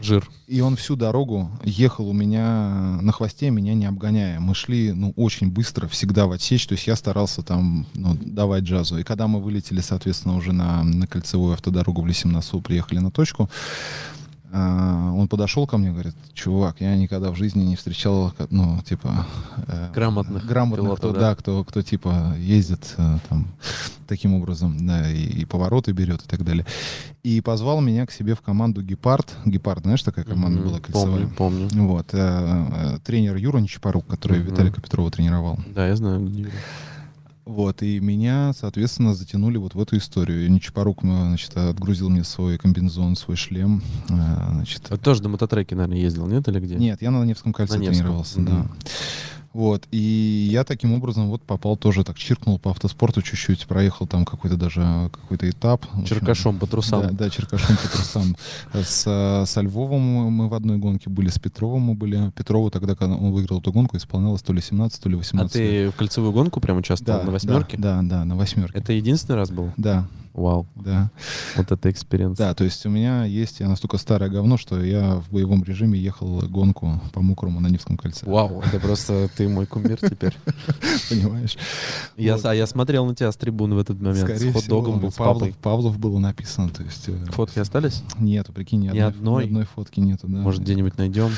Жир. 0.01 0.29
И 0.47 0.61
он 0.61 0.75
всю 0.75 0.95
дорогу 0.95 1.49
ехал 1.63 2.07
у 2.07 2.13
меня 2.13 2.99
на 3.01 3.11
хвосте, 3.11 3.49
меня 3.49 3.73
не 3.73 3.85
обгоняя. 3.85 4.39
Мы 4.39 4.53
шли, 4.53 4.91
ну, 4.91 5.13
очень 5.15 5.49
быстро, 5.49 5.87
всегда 5.87 6.27
в 6.27 6.31
отсечь. 6.31 6.67
То 6.67 6.73
есть 6.73 6.87
я 6.87 6.95
старался 6.95 7.41
там, 7.41 7.87
ну, 7.93 8.15
давать 8.19 8.63
джазу. 8.63 8.97
И 8.97 9.03
когда 9.03 9.27
мы 9.27 9.41
вылетели, 9.41 9.81
соответственно, 9.81 10.35
уже 10.35 10.53
на, 10.53 10.83
на 10.83 11.07
кольцевую 11.07 11.53
автодорогу 11.53 12.01
в 12.01 12.07
Лисимнасу, 12.07 12.61
приехали 12.61 12.99
на 12.99 13.11
точку, 13.11 13.49
а, 14.51 15.11
он 15.11 15.27
подошел 15.27 15.67
ко 15.67 15.77
мне, 15.77 15.91
говорит, 15.91 16.15
чувак, 16.33 16.77
я 16.79 16.95
никогда 16.95 17.31
в 17.31 17.35
жизни 17.35 17.63
не 17.63 17.75
встречал, 17.75 18.33
ну, 18.49 18.81
типа... 18.83 19.25
Э, 19.67 19.89
грамотных 19.93 20.45
Грамотных, 20.45 20.85
пилотов, 20.85 20.99
кто, 20.99 21.11
да? 21.13 21.19
да, 21.19 21.35
кто, 21.35 21.63
кто, 21.63 21.81
типа, 21.81 22.35
ездит 22.37 22.93
э, 22.97 23.17
там 23.29 23.47
таким 24.07 24.33
образом, 24.33 24.85
да, 24.85 25.11
и, 25.11 25.23
и 25.23 25.45
повороты 25.45 25.91
берет 25.91 26.23
и 26.23 26.27
так 26.27 26.43
далее. 26.43 26.65
И 27.23 27.41
позвал 27.41 27.81
меня 27.81 28.05
к 28.05 28.11
себе 28.11 28.35
в 28.35 28.41
команду 28.41 28.81
«Гепард». 28.83 29.33
«Гепард», 29.45 29.83
знаешь, 29.83 30.03
такая 30.03 30.25
команда 30.25 30.59
mm-hmm, 30.59 30.67
была 30.67 30.79
кольцевая? 30.79 31.27
Помню, 31.27 31.69
помню. 31.69 31.87
Вот. 31.87 32.13
Э, 32.13 32.95
э, 32.95 32.99
тренер 33.03 33.35
Юра 33.37 33.57
Нечапорук, 33.57 34.05
который 34.05 34.39
mm-hmm. 34.39 34.51
Виталика 34.51 34.81
Петрова 34.81 35.09
тренировал. 35.09 35.59
Да, 35.73 35.87
я 35.87 35.95
знаю. 35.95 36.31
Вот, 37.45 37.83
и 37.83 37.99
меня, 37.99 38.53
соответственно, 38.53 39.13
затянули 39.13 39.57
вот 39.57 39.75
в 39.75 39.79
эту 39.79 39.97
историю. 39.97 40.45
И 40.45 40.49
Нечапорук, 40.49 41.01
значит, 41.03 41.55
отгрузил 41.55 42.09
мне 42.09 42.23
свой 42.23 42.57
комбинезон, 42.57 43.15
свой 43.15 43.37
шлем. 43.37 43.83
Э, 44.09 44.51
значит. 44.51 44.87
А 44.89 44.97
тоже 44.97 45.21
на 45.21 45.29
мототреке, 45.29 45.75
наверное, 45.75 45.99
ездил, 45.99 46.25
нет, 46.25 46.47
или 46.47 46.59
где? 46.59 46.75
Нет, 46.75 47.03
я 47.03 47.11
на 47.11 47.23
Невском 47.23 47.53
кольце 47.53 47.77
на 47.77 47.81
Невском. 47.81 47.97
тренировался, 47.97 48.39
mm-hmm. 48.39 48.45
да. 48.45 48.65
Вот, 49.55 49.87
и 49.89 50.49
я 50.51 50.65
таким 50.65 50.91
образом 50.91 51.29
вот 51.29 51.41
попал 51.41 51.77
тоже, 51.77 52.03
так 52.03 52.17
чиркнул 52.17 52.59
по 52.59 52.71
автоспорту 52.71 53.21
чуть-чуть, 53.21 53.65
проехал 53.67 54.05
там 54.05 54.25
какой-то 54.25 54.57
даже 54.57 55.09
какой-то 55.13 55.49
этап. 55.49 55.85
Черкашом 56.05 56.59
по 56.59 56.67
трусам. 56.67 57.03
Да, 57.03 57.11
да 57.11 57.29
черкашом 57.29 57.77
по 57.77 57.87
трусам. 57.87 58.35
С, 58.73 59.45
со 59.47 59.61
Львовым 59.61 60.01
мы 60.01 60.49
в 60.49 60.53
одной 60.53 60.77
гонке 60.77 61.09
были, 61.09 61.29
с 61.29 61.39
Петровым 61.39 61.83
мы 61.83 61.93
были. 61.93 62.31
Петрову 62.31 62.69
тогда, 62.69 62.95
когда 62.95 63.15
он 63.15 63.31
выиграл 63.31 63.61
эту 63.61 63.71
гонку, 63.71 63.95
исполнялось 63.95 64.41
то 64.41 64.51
ли 64.51 64.61
17, 64.61 65.01
то 65.01 65.07
ли 65.07 65.15
18 65.15 65.55
А 65.55 65.57
ты 65.57 65.89
в 65.89 65.95
кольцевую 65.95 66.33
гонку 66.33 66.59
прям 66.59 66.75
участвовал 66.75 67.19
да, 67.19 67.25
на 67.25 67.31
восьмерке? 67.31 67.77
Да, 67.77 68.01
да, 68.01 68.09
да, 68.09 68.25
на 68.25 68.35
восьмерке. 68.35 68.77
Это 68.77 68.91
единственный 68.91 69.37
раз 69.37 69.51
был? 69.51 69.71
Да. 69.77 70.05
Вау. 70.35 70.67
Да. 70.75 71.11
Вот 71.55 71.71
это 71.71 71.89
experience. 71.89 72.37
Да, 72.37 72.53
то 72.53 72.65
есть 72.65 72.85
у 72.85 72.89
меня 72.89 73.23
есть, 73.23 73.61
я 73.61 73.69
настолько 73.69 73.97
старое 73.97 74.29
говно, 74.29 74.57
что 74.57 74.83
я 74.83 75.15
в 75.15 75.31
боевом 75.31 75.63
режиме 75.63 75.97
ехал 75.97 76.41
гонку 76.49 77.01
по 77.13 77.21
мокрому 77.21 77.61
на 77.61 77.67
Невском 77.67 77.97
кольце. 77.97 78.25
Вау, 78.25 78.61
это 78.61 78.79
просто 78.81 79.29
ты 79.37 79.47
мой 79.47 79.65
кумир 79.65 79.97
теперь. 79.97 80.35
Понимаешь? 81.09 81.57
Я, 82.17 82.35
А 82.35 82.53
я 82.53 82.67
смотрел 82.67 83.05
на 83.05 83.15
тебя 83.15 83.31
с 83.31 83.37
трибуны 83.37 83.75
в 83.75 83.79
этот 83.79 84.01
момент. 84.01 84.19
Скорее 84.19 84.51
с 84.51 84.53
хот-догом 84.53 84.99
был 84.99 85.11
с 85.11 85.15
папой. 85.15 85.55
Павлов 85.61 85.97
было 85.97 86.19
написано. 86.19 86.69
То 86.69 86.83
есть, 86.83 87.07
э, 87.07 87.15
Фотки 87.31 87.59
остались? 87.59 88.03
Нету, 88.19 88.51
прикинь, 88.51 88.81
ни, 88.81 88.89
ни 88.89 88.99
одной, 88.99 89.43
ни 89.43 89.47
одной 89.47 89.63
фотки 89.63 90.01
нету. 90.01 90.27
Да. 90.27 90.39
Может, 90.39 90.61
где-нибудь 90.61 90.97
найдем? 90.97 91.31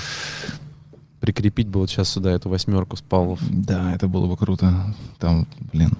прикрепить 1.20 1.68
бы 1.68 1.80
вот 1.80 1.90
сейчас 1.90 2.10
сюда 2.10 2.32
эту 2.32 2.48
восьмерку 2.50 2.96
с 2.96 3.02
Павлов. 3.02 3.40
Да, 3.50 3.94
это 3.94 4.08
было 4.08 4.28
бы 4.28 4.38
круто. 4.38 4.96
Там, 5.20 5.48
блин. 5.74 5.92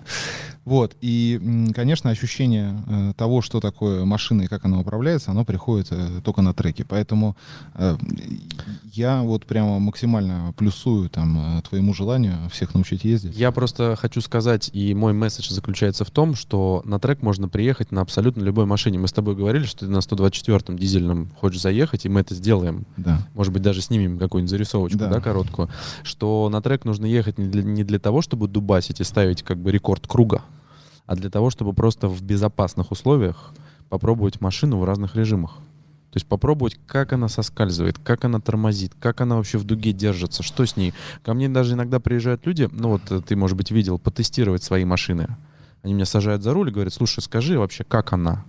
Вот, 0.67 0.97
и, 0.99 1.71
конечно, 1.73 2.10
ощущение 2.10 2.77
э, 2.88 3.13
того, 3.15 3.41
что 3.41 3.62
такое 3.62 4.03
машина 4.03 4.41
и 4.41 4.47
как 4.47 4.65
она 4.65 4.82
управляется, 4.82 5.32
оно 5.32 5.45
приходит 5.45 5.88
э, 5.91 6.19
только 6.21 6.41
на 6.41 6.53
треке. 6.53 6.84
Поэтому 6.84 7.38
э, 7.75 7.95
я 8.91 9.21
вот 9.21 9.45
прямо 9.45 9.80
максимально 9.80 10.53
плюсую 10.58 11.10
там 11.10 11.63
твоему 11.69 11.93
желанию 11.93 12.49
всех 12.51 12.73
научить 12.73 13.06
ездить. 13.06 13.38
Я 13.38 13.53
просто 13.53 13.95
хочу 13.95 14.19
сказать, 14.19 14.69
и 14.73 14.93
мой 14.93 15.13
месседж 15.13 15.53
заключается 15.53 16.03
в 16.03 16.12
том, 16.12 16.36
что 16.36 16.82
на 16.84 16.99
трек 16.99 17.21
можно 17.21 17.47
приехать 17.47 17.93
на 17.93 18.01
абсолютно 18.01 18.43
любой 18.43 18.65
машине. 18.65 18.99
Мы 18.99 19.08
с 19.08 19.13
тобой 19.13 19.38
говорили, 19.38 19.63
что 19.63 19.86
ты 19.86 19.88
на 19.88 19.99
124-м 19.99 20.77
дизельном 20.77 21.32
хочешь 21.39 21.62
заехать, 21.62 22.06
и 22.06 22.10
мы 22.10 22.19
это 22.19 22.36
сделаем. 22.36 22.86
Да. 22.97 23.25
Может 23.36 23.53
быть, 23.53 23.62
даже 23.62 23.82
снимем 23.82 24.19
какую-нибудь 24.19 24.51
зарисовочку, 24.51 24.99
да, 24.99 25.08
да 25.08 25.21
короткую. 25.21 25.69
Что 26.03 26.49
на 26.51 26.62
трек 26.62 26.84
нужно 26.84 27.06
ехать 27.06 27.38
не 27.38 27.47
для, 27.47 27.63
не 27.63 27.86
для 27.86 27.99
того, 27.99 28.21
чтобы 28.21 28.49
дубасить 28.49 28.99
и 28.99 29.06
ставить 29.06 29.43
как 29.43 29.60
бы 29.60 29.71
рекорд 29.71 30.06
круга, 30.08 30.41
а 31.08 31.15
для 31.15 31.30
того, 31.32 31.50
чтобы 31.50 31.74
просто 31.74 32.08
в 32.08 32.22
безопасных 32.22 32.91
условиях 32.91 33.54
попробовать 33.89 34.41
машину 34.41 34.78
в 34.78 34.84
разных 34.84 35.15
режимах. 35.15 35.56
То 36.12 36.17
есть 36.17 36.28
попробовать, 36.28 36.78
как 36.86 37.13
она 37.13 37.28
соскальзывает, 37.30 37.98
как 38.00 38.26
она 38.26 38.39
тормозит, 38.39 38.93
как 39.00 39.22
она 39.22 39.36
вообще 39.36 39.58
в 39.58 39.63
дуге 39.63 39.91
держится, 39.93 40.43
что 40.43 40.65
с 40.65 40.78
ней. 40.78 40.93
Ко 41.24 41.34
мне 41.34 41.50
даже 41.50 41.74
иногда 41.74 42.00
приезжают 42.00 42.46
люди, 42.46 42.70
ну 42.72 42.89
вот 42.89 43.02
э, 43.10 43.22
ты, 43.22 43.36
может 43.36 43.58
быть, 43.58 43.72
видел, 43.72 44.00
потестировать 44.00 44.63
свои 44.63 44.86
машины. 44.86 45.28
Они 45.84 45.93
меня 45.93 46.06
сажают 46.06 46.43
за 46.43 46.54
руль 46.54 46.70
и 46.70 46.72
говорят, 46.72 46.93
слушай, 46.93 47.22
скажи 47.22 47.58
вообще, 47.58 47.84
как 47.84 48.13
она? 48.13 48.46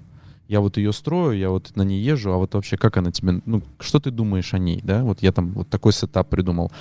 Я 0.48 0.60
вот 0.60 0.78
ее 0.78 0.94
строю, 0.94 1.38
я 1.38 1.50
вот 1.50 1.76
на 1.76 1.82
ней 1.82 2.00
езжу, 2.00 2.32
а 2.32 2.38
вот 2.38 2.54
вообще 2.54 2.78
как 2.78 2.96
она 2.96 3.12
тебе, 3.12 3.42
ну, 3.44 3.62
что 3.78 4.00
ты 4.00 4.10
думаешь 4.10 4.54
о 4.54 4.58
ней, 4.58 4.80
да? 4.82 5.04
Вот 5.04 5.22
я 5.22 5.30
там 5.30 5.52
вот 5.52 5.68
такой 5.68 5.92
сетап 5.92 6.30
придумал. 6.30 6.72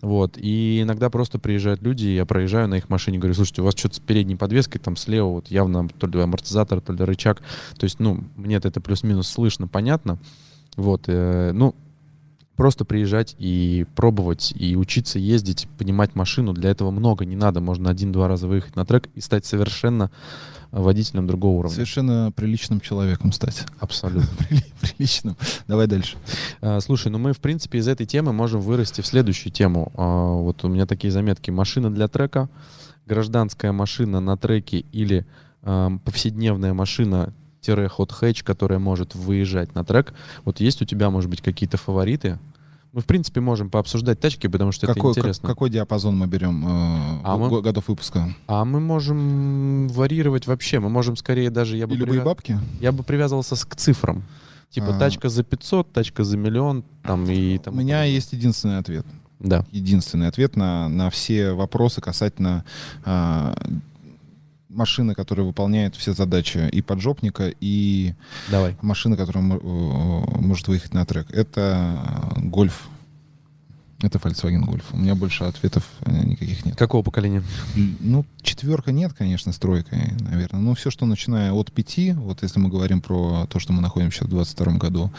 Вот. 0.00 0.38
И 0.38 0.80
иногда 0.82 1.10
просто 1.10 1.40
приезжают 1.40 1.82
люди, 1.82 2.06
я 2.06 2.24
проезжаю 2.24 2.68
на 2.68 2.76
их 2.76 2.88
машине, 2.88 3.18
говорю, 3.18 3.34
слушайте, 3.34 3.62
у 3.62 3.64
вас 3.64 3.74
что-то 3.76 3.96
с 3.96 3.98
передней 3.98 4.36
подвеской 4.36 4.80
там 4.80 4.96
слева 4.96 5.26
вот 5.26 5.48
явно 5.48 5.88
то 5.88 6.06
ли 6.06 6.20
амортизатор, 6.20 6.80
то 6.80 6.92
ли 6.92 7.04
рычаг. 7.04 7.42
То 7.76 7.84
есть, 7.84 7.98
ну, 7.98 8.22
мне 8.36 8.56
это 8.56 8.80
плюс-минус 8.80 9.28
слышно, 9.28 9.66
понятно. 9.66 10.18
Вот. 10.76 11.04
Э, 11.08 11.50
ну, 11.52 11.74
просто 12.54 12.84
приезжать 12.84 13.34
и 13.38 13.84
пробовать, 13.96 14.52
и 14.56 14.76
учиться 14.76 15.18
ездить, 15.18 15.66
понимать 15.76 16.14
машину. 16.14 16.52
Для 16.52 16.70
этого 16.70 16.92
много 16.92 17.24
не 17.24 17.36
надо. 17.36 17.60
Можно 17.60 17.90
один-два 17.90 18.28
раза 18.28 18.46
выехать 18.46 18.76
на 18.76 18.84
трек 18.84 19.08
и 19.16 19.20
стать 19.20 19.44
совершенно 19.44 20.12
водителем 20.70 21.26
другого 21.26 21.58
уровня. 21.58 21.74
Совершенно 21.74 22.32
приличным 22.34 22.80
человеком 22.80 23.32
стать. 23.32 23.66
Абсолютно. 23.78 24.28
Приличным. 24.80 25.36
Давай 25.66 25.86
дальше. 25.86 26.16
А, 26.60 26.80
слушай, 26.80 27.08
ну 27.08 27.18
мы, 27.18 27.32
в 27.32 27.38
принципе, 27.38 27.78
из 27.78 27.88
этой 27.88 28.06
темы 28.06 28.32
можем 28.32 28.60
вырасти 28.60 29.00
в 29.00 29.06
следующую 29.06 29.52
тему. 29.52 29.92
А, 29.96 30.32
вот 30.32 30.64
у 30.64 30.68
меня 30.68 30.86
такие 30.86 31.10
заметки. 31.10 31.50
Машина 31.50 31.92
для 31.92 32.08
трека, 32.08 32.48
гражданская 33.06 33.72
машина 33.72 34.20
на 34.20 34.36
треке 34.36 34.84
или 34.92 35.26
а, 35.62 35.90
повседневная 36.04 36.74
машина 36.74 37.32
ход 37.90 38.12
хэтч, 38.12 38.44
которая 38.44 38.78
может 38.78 39.14
выезжать 39.14 39.74
на 39.74 39.84
трек. 39.84 40.14
Вот 40.46 40.58
есть 40.58 40.80
у 40.80 40.86
тебя, 40.86 41.10
может 41.10 41.28
быть, 41.28 41.42
какие-то 41.42 41.76
фавориты? 41.76 42.38
Мы, 42.98 43.02
в 43.02 43.06
принципе, 43.06 43.40
можем 43.40 43.70
пообсуждать 43.70 44.18
тачки, 44.18 44.48
потому 44.48 44.72
что 44.72 44.88
какой, 44.88 45.12
это 45.12 45.20
интересно. 45.20 45.46
Как, 45.46 45.54
какой 45.54 45.70
диапазон 45.70 46.18
мы 46.18 46.26
берем 46.26 46.66
э, 46.66 47.20
а 47.22 47.36
мы, 47.36 47.62
годов 47.62 47.86
выпуска? 47.86 48.34
А 48.48 48.64
мы 48.64 48.80
можем 48.80 49.86
варьировать 49.86 50.48
вообще. 50.48 50.80
Мы 50.80 50.88
можем 50.88 51.14
скорее 51.14 51.50
даже... 51.50 51.76
Я 51.76 51.86
бы 51.86 51.94
И 51.94 51.96
любые 51.96 52.14
привяз... 52.14 52.26
бабки? 52.26 52.58
Я 52.80 52.90
бы 52.90 53.04
привязывался 53.04 53.54
к 53.54 53.76
цифрам. 53.76 54.24
Типа 54.70 54.96
а... 54.96 54.98
тачка 54.98 55.28
за 55.28 55.44
500, 55.44 55.92
тачка 55.92 56.24
за 56.24 56.36
миллион. 56.36 56.82
Там, 57.04 57.24
и, 57.30 57.58
там, 57.58 57.74
У 57.74 57.76
меня 57.76 58.02
есть 58.02 58.32
единственный 58.32 58.78
ответ. 58.78 59.06
Да. 59.38 59.64
Единственный 59.70 60.26
ответ 60.26 60.56
на, 60.56 60.88
на 60.88 61.08
все 61.10 61.52
вопросы 61.52 62.00
касательно 62.00 62.64
э, 63.04 63.54
машина, 64.68 65.14
которая 65.14 65.46
выполняет 65.46 65.96
все 65.96 66.12
задачи 66.12 66.68
и 66.70 66.82
поджопника, 66.82 67.52
и 67.60 68.14
Давай. 68.50 68.76
машина, 68.82 69.16
которая 69.16 69.44
может 69.44 70.68
выехать 70.68 70.94
на 70.94 71.04
трек. 71.06 71.30
Это 71.30 72.32
гольф. 72.36 72.88
Это 74.00 74.18
Volkswagen 74.18 74.64
Golf. 74.64 74.84
У 74.92 74.96
меня 74.96 75.16
больше 75.16 75.42
ответов 75.42 75.84
э, 76.02 76.22
никаких 76.22 76.64
нет. 76.64 76.76
Какого 76.76 77.02
поколения? 77.02 77.42
Ну, 77.98 78.24
четверка 78.42 78.92
нет, 78.92 79.12
конечно, 79.12 79.52
с 79.52 79.58
тройкой, 79.58 80.12
наверное. 80.20 80.60
Но 80.60 80.76
все, 80.76 80.92
что 80.92 81.04
начиная 81.04 81.52
от 81.52 81.72
пяти, 81.72 82.12
вот 82.12 82.44
если 82.44 82.60
мы 82.60 82.68
говорим 82.68 83.00
про 83.00 83.46
то, 83.46 83.58
что 83.58 83.72
мы 83.72 83.82
находимся 83.82 84.24
в 84.24 84.28
22 84.28 84.74
году, 84.74 85.10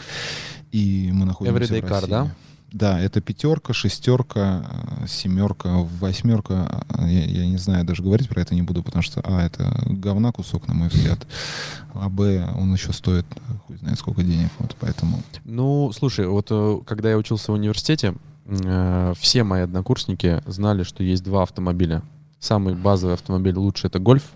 и 0.72 1.10
мы 1.12 1.26
находимся 1.26 1.74
Everyday 1.74 1.86
в 1.86 1.90
России. 1.90 2.06
Car, 2.06 2.08
да? 2.08 2.34
Да, 2.72 3.00
это 3.00 3.20
пятерка, 3.20 3.72
шестерка, 3.72 4.64
э, 5.02 5.06
семерка, 5.08 5.68
восьмерка. 6.00 6.84
Я, 7.00 7.24
я 7.24 7.46
не 7.46 7.56
знаю, 7.56 7.84
даже 7.84 8.02
говорить 8.02 8.28
про 8.28 8.42
это 8.42 8.54
не 8.54 8.62
буду, 8.62 8.82
потому 8.82 9.02
что, 9.02 9.20
а, 9.24 9.44
это 9.44 9.74
говна 9.86 10.30
кусок, 10.30 10.68
на 10.68 10.74
мой 10.74 10.88
взгляд. 10.88 11.26
А, 11.94 12.08
б, 12.08 12.48
он 12.56 12.72
еще 12.72 12.92
стоит, 12.92 13.26
хуй 13.66 13.76
знает 13.76 13.98
сколько 13.98 14.22
денег, 14.22 14.50
вот 14.58 14.76
поэтому. 14.78 15.20
Ну, 15.44 15.90
слушай, 15.92 16.26
вот 16.28 16.46
э, 16.50 16.78
когда 16.86 17.10
я 17.10 17.18
учился 17.18 17.50
в 17.50 17.54
университете, 17.56 18.14
э, 18.46 19.14
все 19.18 19.42
мои 19.42 19.62
однокурсники 19.62 20.40
знали, 20.46 20.84
что 20.84 21.02
есть 21.02 21.24
два 21.24 21.42
автомобиля. 21.42 22.02
Самый 22.38 22.74
базовый 22.74 23.14
автомобиль 23.14 23.56
лучше 23.56 23.88
это 23.88 23.98
гольф, 23.98 24.30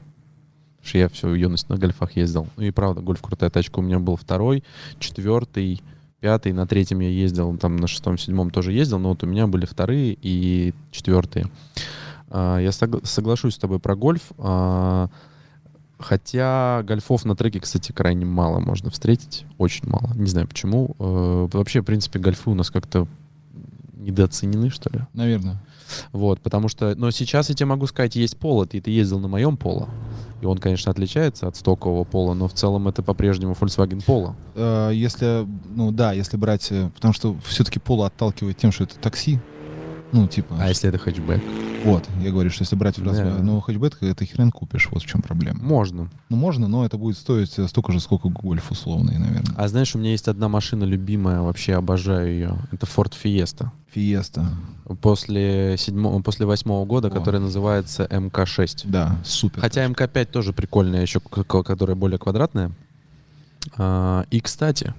что 0.82 0.98
я 0.98 1.08
всю 1.08 1.28
юность 1.34 1.68
на 1.68 1.78
гольфах 1.78 2.16
ездил. 2.16 2.48
Ну 2.56 2.64
и 2.64 2.72
правда, 2.72 3.00
гольф 3.00 3.22
крутая 3.22 3.50
тачка. 3.50 3.78
У 3.78 3.82
меня 3.82 4.00
был 4.00 4.16
второй, 4.16 4.64
четвертый, 4.98 5.80
пятый, 6.24 6.54
на 6.54 6.66
третьем 6.66 7.00
я 7.00 7.10
ездил, 7.10 7.54
там 7.58 7.76
на 7.76 7.87
шестом, 7.87 8.16
седьмом 8.16 8.48
тоже 8.48 8.72
ездил, 8.72 8.98
но 8.98 9.10
вот 9.10 9.22
у 9.22 9.26
меня 9.26 9.46
были 9.46 9.66
вторые 9.66 10.16
и 10.22 10.72
четвертые. 10.90 11.48
А, 12.30 12.56
я 12.56 12.72
соглашусь 12.72 13.56
с 13.56 13.58
тобой 13.58 13.78
про 13.78 13.94
гольф, 13.94 14.32
а, 14.38 15.10
хотя 15.98 16.82
гольфов 16.82 17.26
на 17.26 17.37
треке, 17.37 17.60
кстати, 17.60 17.92
крайне 17.92 18.24
мало 18.24 18.58
можно 18.58 18.88
встретить, 18.88 19.44
очень 19.58 19.87
мало. 19.87 20.14
Не 20.14 20.30
знаю 20.30 20.48
почему. 20.48 20.96
Э, 20.98 21.46
вообще, 21.52 21.82
в 21.82 21.84
принципе, 21.84 22.18
гольфы 22.18 22.48
у 22.48 22.54
нас 22.54 22.70
как-то 22.70 23.06
недооценены, 23.94 24.70
что 24.70 24.88
ли? 24.94 25.00
Наверное. 25.12 25.62
Вот, 26.12 26.40
потому 26.40 26.68
что, 26.68 26.94
но 26.94 27.10
сейчас 27.10 27.50
я 27.50 27.54
тебе 27.54 27.66
могу 27.66 27.87
сказать, 27.87 28.16
есть 28.16 28.38
поло, 28.38 28.64
ты, 28.64 28.80
ты 28.80 28.90
ездил 28.90 29.20
на 29.20 29.28
моем 29.28 29.58
поло, 29.58 29.90
И 30.42 30.46
он, 30.46 30.58
конечно, 30.58 30.90
отличается 30.90 31.48
от 31.48 31.56
стокового 31.56 32.04
пола, 32.04 32.34
но 32.34 32.48
в 32.48 32.52
целом 32.52 32.86
это 32.88 33.02
по-прежнему 33.02 33.54
Volkswagen 33.58 34.04
Polo. 34.04 34.34
Э, 34.54 34.90
Если, 34.92 35.46
ну 35.74 35.90
да, 35.90 36.12
если 36.12 36.36
брать, 36.36 36.68
э, 36.70 36.90
потому 36.94 37.14
что 37.14 37.36
все-таки 37.46 37.78
Polo 37.78 38.06
отталкивает 38.06 38.58
тем, 38.58 38.70
что 38.72 38.84
это 38.84 38.98
такси, 38.98 39.38
ну 40.12 40.28
типа, 40.28 40.54
А 40.60 40.68
если 40.68 40.88
это 40.88 40.98
хэтчбэк? 40.98 41.42
вот, 41.84 42.08
я 42.22 42.30
говорю, 42.30 42.50
что 42.50 42.62
если 42.62 42.76
брать 42.76 42.98
в 42.98 43.04
раз, 43.04 43.16
Да. 43.16 43.36
ну 43.40 43.60
хэтчбэк, 43.60 43.98
это 44.02 44.24
хрен 44.26 44.50
купишь, 44.52 44.88
вот 44.90 45.02
в 45.02 45.06
чем 45.06 45.22
проблема. 45.22 45.58
Можно. 45.62 46.10
Ну 46.28 46.36
можно, 46.36 46.68
но 46.68 46.84
это 46.84 46.98
будет 46.98 47.16
стоить 47.16 47.58
э, 47.58 47.66
столько 47.66 47.92
же, 47.92 48.00
сколько 48.00 48.28
гольф 48.28 48.70
условный, 48.70 49.18
наверное. 49.18 49.54
А 49.56 49.66
знаешь, 49.68 49.94
у 49.94 49.98
меня 49.98 50.10
есть 50.10 50.28
одна 50.28 50.48
машина 50.48 50.84
любимая, 50.84 51.40
вообще 51.40 51.74
обожаю 51.74 52.28
ее. 52.28 52.56
Это 52.70 52.86
Ford 52.86 53.12
Fiesta. 53.22 53.70
Фиеста, 53.94 54.46
После, 55.00 55.76
седьмого, 55.78 56.20
после 56.20 56.46
восьмого 56.46 56.85
года, 56.85 57.09
О. 57.09 57.11
которая 57.11 57.40
называется 57.40 58.07
МК-6. 58.11 58.83
да, 58.85 59.18
супер. 59.24 59.61
Хотя 59.61 59.87
МК-5 59.87 60.24
тоже 60.26 60.52
прикольная, 60.52 61.02
еще 61.02 61.20
которая 61.20 61.94
более 61.96 62.18
квадратная. 62.18 62.72
А, 63.76 64.26
И, 64.30 64.40
кстати, 64.40 64.92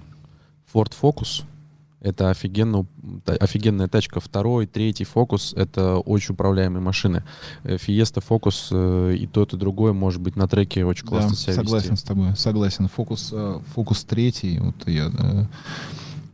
Ford 0.73 0.93
Focus— 0.99 1.43
это 2.01 2.29
офигенно, 2.29 2.85
офигенная 3.25 3.87
тачка. 3.87 4.19
Второй, 4.19 4.65
третий 4.65 5.03
Focus— 5.05 5.53
это 5.55 5.97
очень 5.97 6.33
управляемые 6.33 6.81
машины. 6.81 7.23
Э, 7.63 7.75
Fiesta, 7.75 8.23
Focus 8.27 8.69
э, 8.71 9.15
и 9.17 9.27
тот, 9.27 9.53
и 9.53 9.57
другой 9.57 9.93
может 9.93 10.21
быть 10.21 10.35
на 10.35 10.47
треке 10.47 10.85
очень 10.85 11.05
классно 11.05 11.31
да, 11.31 11.35
себя 11.35 11.53
согласен 11.53 11.91
вести. 11.91 12.05
с 12.05 12.07
тобой, 12.07 12.35
согласен. 12.35 12.87
Фокус, 12.87 13.29
э, 13.33 13.59
фокус 13.73 14.03
третий, 14.03 14.59
вот 14.59 14.87
я 14.87 15.05
э, 15.07 15.09
э, 15.17 15.45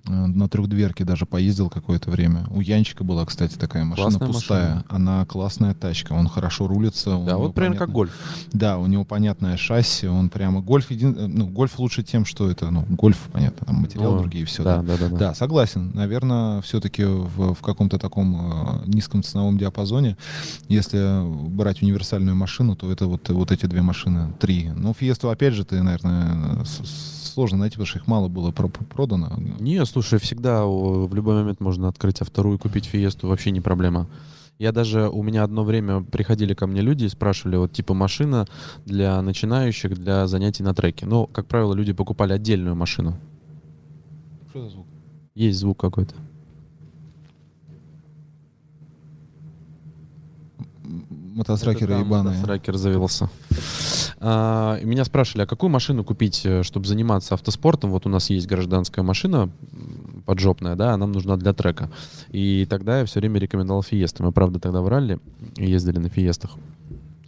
на 0.06 0.50
трехдверке 0.50 1.04
даже 1.06 1.26
поездил 1.26 1.70
какое-то 1.70 2.10
время. 2.10 2.46
У 2.50 2.60
Янчика 2.62 3.04
была, 3.04 3.26
кстати, 3.26 3.56
такая 3.56 3.84
машина 3.86 4.10
Классная 4.10 4.28
пустая. 4.28 4.68
машина. 4.76 4.86
Она 4.90 5.26
классная 5.26 5.74
тачка, 5.76 6.14
он 6.14 6.28
хорошо 6.28 6.68
рулится. 6.68 7.18
Да, 7.26 7.38
вот 7.38 7.54
примерно 7.54 7.78
как 7.78 7.88
понятно- 7.90 7.94
гольф. 7.94 8.18
Да, 8.54 8.78
у 8.80 8.88
него 8.88 9.06
понятное 9.06 9.58
шасси, 9.58 10.08
он 10.08 10.30
прямо 10.30 10.62
гольф 10.62 10.90
един... 10.92 11.16
э, 11.18 11.28
ну 11.28 11.48
гольф 11.48 11.78
лучше 11.80 12.04
тем, 12.04 12.26
что 12.26 12.50
это, 12.50 12.72
ну 12.72 12.86
гольф, 12.90 13.18
понятно, 13.32 13.66
там 13.68 13.76
материал 13.78 14.14
Ну, 14.14 14.20
другие, 14.20 14.46
все. 14.46 14.64
Да, 14.64 14.82
да, 14.82 14.98
да. 14.98 15.10
да. 15.10 15.18
Да, 15.18 15.34
согласен. 15.36 15.92
Наверное, 15.94 16.62
все-таки 16.62 17.04
в, 17.04 17.54
в 17.54 17.62
каком-то 17.62 18.00
таком 18.00 18.82
э, 18.84 18.88
низком 18.88 19.22
ценовом 19.24 19.58
диапазоне, 19.58 20.18
если 20.68 21.22
брать 21.50 21.82
универсальную 21.84 22.36
машину, 22.36 22.76
то 22.76 22.92
это 22.92 23.06
вот, 23.06 23.30
вот 23.30 23.52
эти 23.52 23.66
две 23.68 23.82
машины, 23.82 24.34
три. 24.40 24.70
Ну, 24.76 24.94
Фиесту, 24.94 25.30
опять 25.30 25.54
же, 25.54 25.64
ты, 25.66 25.82
наверное, 25.84 26.64
с- 26.66 27.21
сложно 27.32 27.58
найти, 27.60 27.74
потому 27.74 27.88
что 27.88 28.00
их 28.00 28.08
мало 28.08 28.28
было 28.28 28.52
про- 28.52 28.68
продано. 28.68 29.32
Не, 29.60 29.86
слушай, 29.86 30.20
всегда 30.20 30.66
в 30.66 31.14
любой 31.14 31.36
момент 31.36 31.60
можно 31.60 31.88
открыть 31.88 32.22
автору 32.22 32.54
и 32.54 32.58
купить 32.58 32.86
Фиесту, 32.86 33.28
вообще 33.28 33.52
не 33.52 33.62
проблема. 33.62 34.08
Я 34.60 34.72
даже, 34.72 35.10
у 35.10 35.24
меня 35.24 35.44
одно 35.44 35.64
время 35.64 36.02
приходили 36.04 36.54
ко 36.54 36.68
мне 36.68 36.82
люди 36.82 37.06
и 37.06 37.10
спрашивали, 37.10 37.56
вот 37.58 37.72
типа 37.72 37.94
машина 37.96 38.46
для 38.86 39.20
начинающих, 39.22 39.98
для 39.98 40.28
занятий 40.28 40.62
на 40.62 40.76
треке. 40.76 41.08
Ну, 41.08 41.26
как 41.26 41.48
правило, 41.48 41.74
люди 41.74 41.94
покупали 41.94 42.34
отдельную 42.34 42.76
машину. 42.76 43.16
Что 44.50 44.64
за 44.64 44.70
звук? 44.70 44.86
Есть 45.34 45.60
звук 45.60 45.80
какой-то. 45.80 46.14
Мотосракеры 51.36 51.94
Это 51.94 52.02
там 52.02 52.08
ебаные. 52.08 52.34
мотосракер 52.34 52.78
завелся. 52.78 53.30
А, 54.20 54.80
меня 54.84 55.06
спрашивали, 55.06 55.44
а 55.44 55.48
какую 55.48 55.70
машину 55.70 56.04
купить, 56.04 56.42
э, 56.46 56.64
чтобы 56.64 56.86
заниматься 56.88 57.34
автоспортом? 57.34 57.92
Вот 57.92 58.06
у 58.06 58.10
нас 58.10 58.30
есть 58.30 58.48
гражданская 58.48 59.04
машина 59.04 59.50
поджопная, 60.26 60.76
да, 60.76 60.96
нам 60.98 61.12
нужна 61.12 61.38
для 61.38 61.54
трека. 61.54 61.90
И 62.30 62.68
тогда 62.70 63.00
я 63.00 63.06
все 63.06 63.20
время 63.20 63.40
рекомендовал 63.40 63.82
Фиесты. 63.82 64.24
Мы, 64.24 64.32
правда, 64.32 64.60
тогда 64.60 64.82
в 64.82 64.88
ралли 64.88 65.20
ездили 65.58 66.00
на 66.00 66.10
Фиестах. 66.10 66.52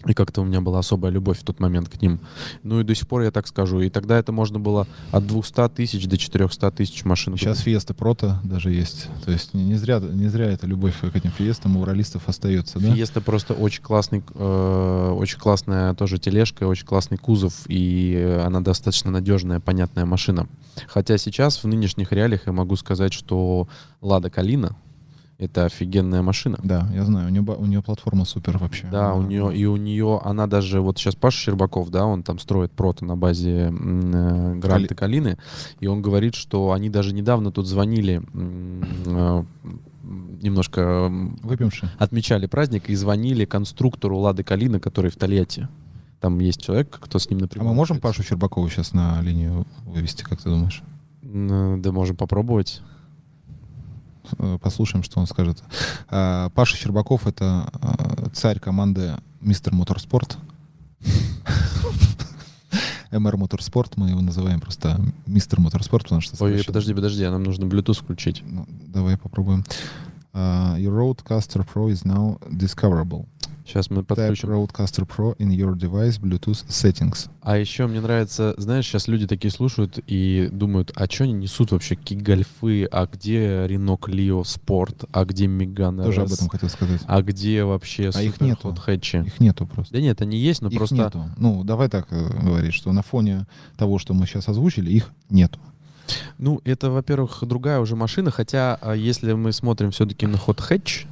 И 0.05 0.13
как-то 0.13 0.41
у 0.41 0.45
меня 0.45 0.61
была 0.61 0.79
особая 0.79 1.11
любовь 1.11 1.39
в 1.39 1.43
тот 1.43 1.59
момент 1.59 1.89
к 1.89 2.01
ним. 2.01 2.19
Ну 2.63 2.79
и 2.79 2.83
до 2.83 2.93
сих 2.93 3.07
пор 3.07 3.21
я 3.21 3.31
так 3.31 3.47
скажу. 3.47 3.79
И 3.81 3.89
тогда 3.89 4.17
это 4.17 4.31
можно 4.31 4.59
было 4.59 4.87
от 5.11 5.25
200 5.25 5.69
тысяч 5.69 6.07
до 6.07 6.17
400 6.17 6.71
тысяч 6.71 7.05
машин. 7.05 7.37
Сейчас. 7.37 7.59
Фиеста 7.59 7.93
Прото 7.93 8.39
даже 8.43 8.71
есть. 8.71 9.07
То 9.25 9.31
есть 9.31 9.53
не, 9.53 9.63
не 9.63 9.75
зря, 9.75 9.99
не 9.99 10.27
зря 10.27 10.47
эта 10.51 10.67
любовь 10.67 10.95
к 10.99 11.15
этим 11.15 11.31
Фиестам 11.31 11.77
у 11.77 11.85
раллистов 11.85 12.27
остается, 12.27 12.79
да? 12.79 12.93
Фиеста 12.93 13.21
просто 13.21 13.53
очень 13.53 13.81
классный, 13.81 14.23
э, 14.33 15.15
очень 15.15 15.39
классная 15.39 15.93
тоже 15.93 16.17
тележка, 16.17 16.67
очень 16.67 16.85
классный 16.85 17.17
кузов, 17.17 17.53
и 17.67 18.41
она 18.43 18.61
достаточно 18.61 19.11
надежная, 19.11 19.59
понятная 19.59 20.05
машина. 20.05 20.47
Хотя 20.87 21.17
сейчас 21.17 21.63
в 21.63 21.67
нынешних 21.67 22.11
реалиях 22.11 22.47
я 22.47 22.51
могу 22.51 22.75
сказать, 22.75 23.13
что 23.13 23.67
Лада 24.01 24.29
Калина 24.29 24.75
это 25.43 25.65
офигенная 25.65 26.21
машина. 26.21 26.57
Да, 26.63 26.89
я 26.93 27.03
знаю, 27.05 27.27
у 27.27 27.29
нее, 27.29 27.41
у 27.41 27.65
нее 27.65 27.81
платформа 27.81 28.25
супер 28.25 28.57
вообще. 28.57 28.87
Да, 28.91 29.13
у 29.13 29.21
нее 29.21 29.55
и 29.55 29.65
у 29.65 29.75
нее 29.77 30.19
она 30.23 30.47
даже 30.47 30.81
вот 30.81 30.97
сейчас 30.97 31.15
Паша 31.15 31.37
Щербаков, 31.37 31.89
да, 31.89 32.05
он 32.05 32.23
там 32.23 32.39
строит 32.39 32.71
прото 32.71 33.05
на 33.05 33.15
базе 33.15 33.71
э, 33.71 34.55
Гранта 34.55 34.95
Калины, 34.95 35.37
и 35.79 35.87
он 35.87 36.01
говорит, 36.01 36.35
что 36.35 36.71
они 36.71 36.89
даже 36.89 37.13
недавно 37.13 37.51
тут 37.51 37.67
звонили 37.67 38.21
э, 38.33 39.43
немножко 40.41 41.09
Выпьемши. 41.43 41.89
отмечали 41.97 42.45
праздник 42.47 42.89
и 42.89 42.95
звонили 42.95 43.45
конструктору 43.45 44.17
Лады 44.17 44.43
Калина, 44.43 44.79
который 44.79 45.11
в 45.11 45.15
Тольятти. 45.15 45.67
Там 46.19 46.39
есть 46.39 46.61
человек, 46.61 46.97
кто 47.01 47.19
с 47.19 47.29
ним 47.29 47.39
А 47.39 47.41
напрямую. 47.43 47.69
мы 47.71 47.75
можем. 47.75 47.99
Пашу 47.99 48.23
Щербакову 48.23 48.69
сейчас 48.69 48.93
на 48.93 49.21
линию 49.21 49.65
вывести, 49.85 50.23
как 50.23 50.41
ты 50.41 50.49
думаешь? 50.49 50.81
М, 51.21 51.81
Да, 51.81 51.91
можем 51.91 52.15
попробовать. 52.15 52.81
Э, 54.37 54.57
Послушаем, 54.61 55.03
что 55.03 55.19
он 55.19 55.27
скажет. 55.27 55.63
А, 56.09 56.49
Паша 56.49 56.77
Щербаков— 56.77 57.27
это 57.27 57.69
а, 57.73 58.29
царь 58.33 58.59
команды 58.59 59.15
Мистер 59.41 59.73
Моторспорт. 59.73 60.37
МР 63.11 63.37
Моторспорт, 63.37 63.97
мы 63.97 64.09
его 64.09 64.21
называем 64.21 64.59
просто 64.59 64.99
Мистер 65.27 65.59
Моторспорт, 65.59 66.03
потому 66.03 66.21
что... 66.21 66.43
Ой, 66.43 66.63
подожди, 66.65 66.93
подожди, 66.93 67.23
а 67.23 67.31
нам 67.31 67.43
нужно 67.43 67.65
Bluetooth 67.65 68.01
включить. 68.01 68.41
Ну, 68.45 68.65
давай 68.67 69.17
попробуем. 69.17 69.63
Your 70.33 70.95
Roadcaster 70.95 71.63
Pro 71.63 71.89
is 71.89 72.03
now 72.05 72.39
discoverable. 72.49 73.27
Сейчас 73.65 73.89
мы 73.89 74.01
Type 74.01 74.05
подключим. 74.05 74.49
Roadcaster 74.49 75.07
Pro 75.07 75.37
in 75.37 75.49
your 75.49 75.73
device 75.75 76.19
Bluetooth 76.19 76.65
settings. 76.67 77.29
А 77.41 77.57
еще 77.57 77.87
мне 77.87 78.01
нравится, 78.01 78.53
знаешь, 78.57 78.85
сейчас 78.85 79.07
люди 79.07 79.25
такие 79.25 79.51
слушают 79.51 79.99
и 80.05 80.49
думают, 80.51 80.91
а 80.95 81.05
что 81.09 81.23
они 81.23 81.33
несут 81.33 81.71
вообще? 81.71 81.95
Какие 81.95 82.19
гольфы? 82.19 82.85
А 82.91 83.05
где 83.05 83.65
Renault 83.67 83.99
Clio 83.99 84.41
Sport? 84.41 85.07
А 85.11 85.25
где 85.25 85.45
Megane 85.45 86.03
Тоже 86.03 86.21
об 86.21 86.27
RS? 86.27 86.33
этом 86.33 86.49
хотел 86.49 86.69
сказать. 86.69 87.01
А 87.05 87.21
где 87.21 87.63
вообще 87.63 88.11
А 88.13 88.21
их 88.21 88.41
нету. 88.41 88.75
хэтчи? 88.75 89.17
Их 89.25 89.39
нету 89.39 89.65
просто. 89.65 89.93
Да 89.93 90.01
нет, 90.01 90.21
они 90.21 90.37
есть, 90.37 90.61
но 90.61 90.69
их 90.69 90.77
просто... 90.77 90.95
нету. 90.95 91.25
Ну, 91.37 91.63
давай 91.63 91.87
так 91.89 92.07
э, 92.11 92.41
говорить, 92.43 92.73
что 92.73 92.91
на 92.91 93.01
фоне 93.01 93.45
того, 93.77 93.97
что 93.97 94.13
мы 94.13 94.25
сейчас 94.25 94.47
озвучили, 94.49 94.91
их 94.91 95.09
нету. 95.29 95.59
Ну, 96.37 96.59
это, 96.65 96.91
во-первых, 96.91 97.39
другая 97.43 97.79
уже 97.79 97.95
машина, 97.95 98.29
хотя 98.29 98.77
а, 98.81 98.93
если 98.93 99.31
мы 99.33 99.53
смотрим 99.53 99.91
все-таки 99.91 100.27
на 100.27 100.35
hot 100.35 100.57
hatch, 100.69 101.05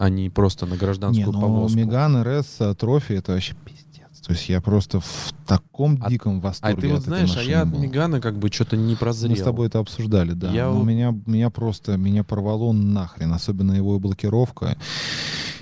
а 0.00 0.08
не 0.08 0.30
просто 0.30 0.64
на 0.64 0.72
Не, 0.72 0.78
гражданскую 0.78 1.30
но 1.30 1.40
повозку. 1.40 1.78
Меган 1.78 2.22
РС 2.22 2.58
Трофи 2.78 3.12
это 3.12 3.32
вообще 3.32 3.54
пиздец. 3.66 4.20
То 4.26 4.32
есть 4.32 4.48
я 4.48 4.62
просто 4.62 5.00
в 5.00 5.34
таком 5.46 5.98
А- 6.00 6.08
диком 6.08 6.38
А 6.38 6.40
восторге 6.48 6.80
ты 6.80 6.88
вот 6.88 7.02
знаешь, 7.02 7.36
а 7.36 7.42
я 7.42 7.62
от. 7.62 7.68
Мегана 7.68 8.18
как 8.18 8.38
бы 8.38 8.48
что-то 8.50 8.78
не 8.78 8.96
прозрел. 8.96 9.32
Мы 9.32 9.36
с 9.36 9.42
тобой 9.42 9.66
это 9.66 9.78
обсуждали, 9.78 10.32
да. 10.32 10.50
Я 10.52 10.70
Но 10.70 10.82
меня, 10.84 11.14
меня 11.26 11.50
просто, 11.50 11.98
меня 11.98 12.24
порвало 12.24 12.72
нахрен. 12.72 13.30
Особенно 13.34 13.72
его 13.72 13.98
блокировка. 13.98 14.78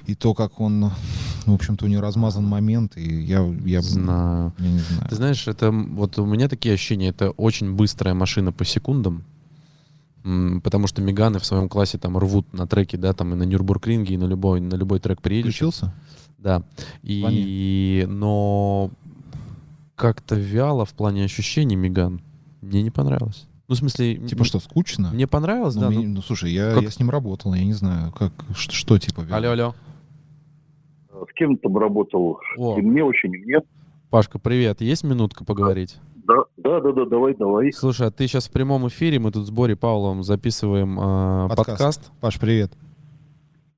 И 0.07 0.14
то, 0.14 0.35
как 0.35 0.61
он, 0.61 0.92
в 1.44 1.53
общем-то, 1.53 1.85
у 1.85 1.88
него 1.88 2.01
размазан 2.01 2.44
момент. 2.44 2.96
И 2.96 3.22
я, 3.24 3.44
я, 3.64 3.83
Знаю. 3.83 4.55
я 4.59 4.70
не 4.70 4.79
знаю. 4.79 5.09
Ты 5.09 5.16
знаешь, 5.16 5.48
это 5.48 5.72
вот 5.72 6.16
у 6.18 6.27
меня 6.27 6.48
такие 6.48 6.74
ощущения, 6.74 7.09
это 7.09 7.31
очень 7.31 7.74
быстрая 7.74 8.14
машина 8.14 8.53
по 8.53 8.64
секундам. 8.64 9.24
Потому 10.62 10.87
что 10.88 11.00
Меганы 11.00 11.38
в 11.38 11.44
своем 11.46 11.68
классе 11.68 11.96
там 11.98 12.18
рвут 12.18 12.52
на 12.52 12.66
треке, 12.66 12.96
да, 12.98 13.12
там 13.12 13.33
и 13.33 13.37
на 13.37 13.44
Нюрбургринге, 13.44 14.14
и 14.14 14.16
на 14.18 14.24
любой, 14.24 14.61
на 14.61 14.74
любой 14.74 15.00
трек 15.00 15.22
приедешь. 15.22 15.54
Включился? 15.54 15.94
Да. 16.38 16.62
И, 17.02 18.04
но 18.09 18.90
как-то 19.94 20.35
вяло 20.37 20.85
в 20.85 20.92
плане 20.94 21.24
ощущений 21.24 21.76
Меган. 21.76 22.20
Мне 22.61 22.83
не 22.83 22.90
понравилось. 22.90 23.46
Ну, 23.68 23.74
в 23.74 23.78
смысле, 23.78 24.16
Типа 24.16 24.44
что, 24.44 24.61
скучно? 24.61 25.11
мне 25.12 25.26
понравилось, 25.26 25.74
Ну, 25.74 25.81
да. 25.83 25.88
мне- 25.90 25.98
ну- 26.07 26.14
ну, 26.16 26.22
слушай, 26.22 26.50
я, 26.52 26.72
как- 26.74 26.83
я 26.83 26.90
с 26.90 26.98
ним 26.98 27.11
работал, 27.11 27.52
я 27.54 27.64
не 27.64 27.72
знаю, 27.74 28.12
как, 28.12 28.32
что, 28.55 28.72
что 28.74 28.99
типа... 28.99 29.20
вяло? 29.22 29.36
Алло, 29.36 29.51
алло. 29.51 29.74
С 31.30 31.32
кем 31.34 31.57
ты 31.57 31.68
бы 31.68 31.80
работал? 31.80 32.38
О, 32.57 32.78
И 32.78 32.82
мне 32.82 33.03
очень, 33.05 33.30
мне. 33.30 33.59
Пашка, 34.11 34.38
привет. 34.38 34.80
Есть 34.80 35.05
минутка 35.05 35.45
поговорить? 35.45 35.97
Да, 36.14 36.18
да, 36.29 36.81
да, 36.81 36.93
да, 36.93 37.05
давай, 37.07 37.35
давай. 37.35 37.72
Слушай, 37.72 38.09
а 38.09 38.11
ты 38.11 38.26
сейчас 38.26 38.49
в 38.49 38.51
прямом 38.53 38.87
эфире, 38.89 39.18
мы 39.18 39.31
тут 39.33 39.47
с 39.47 39.51
Борей 39.51 39.76
Павловым 39.76 40.22
записываем 40.22 40.99
э, 40.99 41.49
Подкаст. 41.49 41.68
подкаст. 41.68 42.11
Паш, 42.20 42.39
привет. 42.39 42.72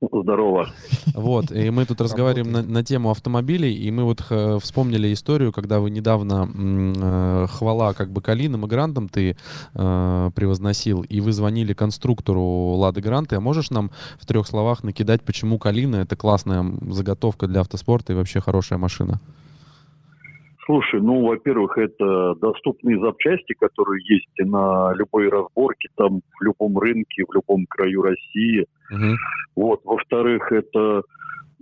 Здорово. 0.00 0.70
Вот, 1.14 1.52
и 1.52 1.68
мы 1.68 1.84
тут 1.84 2.00
разговариваем 2.00 2.50
на, 2.50 2.62
на 2.62 2.82
тему 2.82 3.10
автомобилей, 3.10 3.74
и 3.74 3.90
мы 3.90 4.04
вот 4.04 4.22
х- 4.22 4.58
вспомнили 4.58 5.12
историю, 5.12 5.52
когда 5.52 5.78
вы 5.78 5.90
недавно 5.90 6.48
м, 6.54 6.94
э, 6.96 7.46
хвала 7.48 7.92
как 7.92 8.10
бы 8.10 8.22
Калинам 8.22 8.64
и 8.64 8.68
Грантам 8.68 9.10
ты 9.10 9.36
э, 9.74 10.30
превозносил, 10.34 11.02
и 11.02 11.20
вы 11.20 11.32
звонили 11.32 11.74
конструктору 11.74 12.42
Лады 12.42 13.02
Гранты. 13.02 13.36
А 13.36 13.40
можешь 13.40 13.68
нам 13.70 13.90
в 14.18 14.24
трех 14.24 14.46
словах 14.46 14.84
накидать, 14.84 15.20
почему 15.20 15.58
Калина 15.58 15.96
это 15.96 16.16
классная 16.16 16.64
заготовка 16.90 17.46
для 17.46 17.60
автоспорта 17.60 18.14
и 18.14 18.16
вообще 18.16 18.40
хорошая 18.40 18.78
машина? 18.78 19.20
Слушай, 20.66 21.00
ну, 21.00 21.26
во-первых, 21.26 21.78
это 21.78 22.34
доступные 22.34 23.00
запчасти, 23.00 23.54
которые 23.54 24.02
есть 24.06 24.28
на 24.38 24.92
любой 24.94 25.28
разборке, 25.28 25.88
там, 25.96 26.20
в 26.38 26.42
любом 26.44 26.78
рынке, 26.78 27.24
в 27.26 27.34
любом 27.34 27.66
краю 27.68 28.02
России. 28.02 28.66
Мгм. 28.90 29.16
Вот. 29.56 29.80
Во-вторых, 29.84 30.52
это 30.52 31.02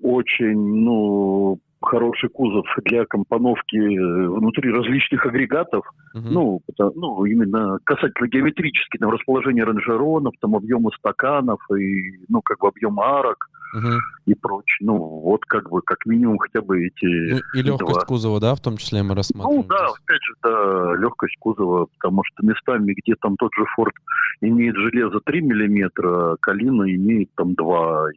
очень, 0.03 0.59
ну, 0.59 1.59
хороший 1.81 2.29
кузов 2.29 2.67
для 2.85 3.05
компоновки 3.07 3.77
э, 3.77 4.29
внутри 4.29 4.73
различных 4.73 5.25
агрегатов. 5.27 5.85
Мгм. 6.15 6.33
Ну, 6.33 6.61
это, 6.69 6.91
ну, 6.95 7.25
именно 7.25 7.79
касательно 7.85 8.29
геометрически, 8.29 8.99
там, 8.99 9.11
расположения 9.11 9.65
ранжеронов, 9.65 10.35
там, 10.41 10.57
объема 10.57 10.91
стаканов 10.99 11.61
и, 11.79 12.19
ну, 12.29 12.41
как 12.43 12.59
бы 12.61 12.69
объема 12.69 13.05
арок 13.19 13.49
Мгм. 13.75 13.99
и 14.27 14.35
прочее. 14.35 14.87
Ну, 14.87 14.97
вот 14.97 15.45
как 15.45 15.71
бы, 15.71 15.83
как 15.83 16.05
минимум, 16.07 16.39
хотя 16.39 16.63
бы 16.63 16.87
эти... 16.87 17.33
Ну, 17.35 17.41
и 17.55 17.63
легкость 17.63 17.93
два. 18.01 18.05
кузова, 18.07 18.41
да, 18.41 18.55
в 18.55 18.61
том 18.61 18.77
числе 18.77 19.03
мы 19.03 19.11
Ну 19.11 19.15
рассматриваем. 19.15 19.67
да, 19.69 19.77
здесь? 19.89 19.99
опять 20.05 20.23
же, 20.23 20.35
да, 20.43 20.95
легкость 20.97 21.37
кузова, 21.39 21.87
потому 21.99 22.23
что 22.25 22.47
местами, 22.47 22.95
где 22.97 23.15
там 23.21 23.37
тот 23.37 23.51
же 23.57 23.65
Форд 23.77 23.95
имеет 24.41 24.75
железо 24.77 25.21
3 25.25 25.43
миллиметра, 25.43 26.37
Калина 26.41 26.85
имеет 26.95 27.29
там 27.37 27.55
2. 27.55 28.09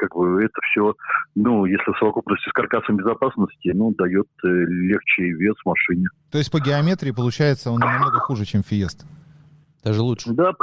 Как 0.00 0.16
бы 0.16 0.42
это 0.42 0.58
все, 0.70 0.94
ну, 1.34 1.66
если 1.66 1.92
в 1.92 1.98
совокупности 1.98 2.48
с 2.48 2.52
каркасом 2.52 2.96
безопасности, 2.96 3.70
ну, 3.74 3.92
дает 3.92 4.28
э, 4.42 4.48
легче 4.48 5.24
вес 5.32 5.56
машине. 5.66 6.06
То 6.30 6.38
есть 6.38 6.50
по 6.50 6.58
геометрии 6.58 7.10
получается 7.10 7.70
он 7.70 7.80
намного 7.80 8.18
хуже, 8.18 8.46
чем 8.46 8.62
Фиеста. 8.62 9.04
Даже 9.84 10.00
лучше. 10.00 10.30
Да, 10.32 10.54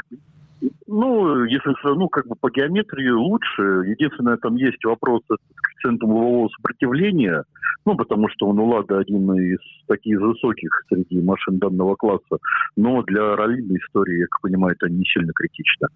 ну, 0.87 1.43
если 1.43 1.71
ну, 1.83 2.09
как 2.09 2.25
бы 2.27 2.35
по 2.35 2.49
геометрии 2.49 3.09
лучше. 3.09 3.61
Единственное, 3.85 4.37
там 4.37 4.55
есть 4.55 4.83
вопрос 4.83 5.21
с 5.25 5.37
коэффициентом 5.55 6.09
углового 6.09 6.49
сопротивления, 6.49 7.43
ну, 7.85 7.95
потому 7.95 8.27
что 8.29 8.47
он 8.47 8.57
у 8.57 8.65
Лада 8.65 8.97
один 8.97 9.31
из 9.33 9.59
таких 9.87 10.19
высоких 10.19 10.69
среди 10.89 11.21
машин 11.21 11.59
данного 11.59 11.95
класса. 11.95 12.37
Но 12.75 13.03
для 13.03 13.35
раллийной 13.35 13.77
истории, 13.77 14.21
я 14.21 14.25
как 14.25 14.41
понимаю, 14.41 14.75
это 14.79 14.91
не 14.91 15.05
сильно 15.05 15.31
критично. 15.33 15.89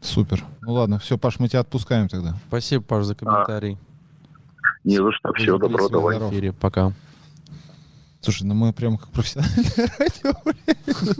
Супер. 0.00 0.44
Ну 0.62 0.72
ладно, 0.74 0.98
все, 0.98 1.18
Паш, 1.18 1.38
мы 1.38 1.48
тебя 1.48 1.60
отпускаем 1.60 2.08
тогда. 2.08 2.34
Спасибо, 2.48 2.82
Паш, 2.84 3.04
за 3.04 3.14
комментарий. 3.14 3.78
Не 4.84 4.96
за 4.98 5.10
что. 5.12 5.32
Все, 5.34 5.52
Увидимся 5.54 5.58
добро, 5.60 5.88
в 5.88 5.90
давай. 5.90 6.30
эфире. 6.30 6.52
Пока. 6.52 6.92
Слушай, 8.20 8.44
ну 8.44 8.54
мы 8.54 8.72
прям 8.72 8.98
как 8.98 9.10
профессиональное 9.10 9.64
радио, 9.98 10.34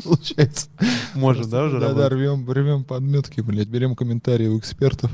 получается. 0.03 0.69
Может, 1.15 1.49
да, 1.49 1.65
уже 1.65 1.79
Да, 1.79 1.93
да, 1.93 2.09
рвем, 2.09 2.51
рвем 2.51 2.83
подметки, 2.85 3.41
блядь, 3.41 3.69
берем 3.69 3.95
комментарии 3.95 4.49
у 4.49 4.59
экспертов. 4.59 5.11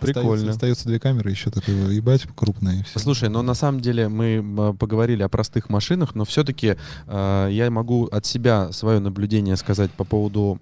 Прикольно. 0.00 0.50
Остается 0.50 0.88
две 0.88 0.98
камеры, 0.98 1.30
еще 1.30 1.50
такой 1.50 1.74
ебать 1.94 2.26
крупные. 2.34 2.86
Слушай, 2.94 3.28
но 3.28 3.42
на 3.42 3.52
самом 3.54 3.80
деле 3.80 4.08
мы 4.08 4.36
м, 4.36 4.76
поговорили 4.76 5.22
о 5.22 5.28
простых 5.28 5.68
машинах, 5.68 6.14
но 6.14 6.24
все-таки 6.24 6.76
я 7.06 7.68
могу 7.70 8.06
от 8.06 8.24
себя 8.24 8.72
свое 8.72 8.98
наблюдение 8.98 9.56
сказать 9.56 9.90
по 9.90 10.04
поводу 10.04 10.58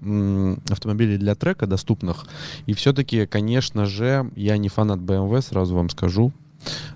автомобилей 0.69 1.19
для 1.19 1.35
трека 1.37 1.67
доступных. 1.67 2.27
И 2.67 2.73
все-таки, 2.73 3.27
конечно 3.27 3.87
же, 3.87 4.31
я 4.35 4.57
не 4.59 4.69
фанат 4.69 4.99
BMW, 4.99 5.41
сразу 5.41 5.77
вам 5.77 5.89
скажу. 5.89 6.33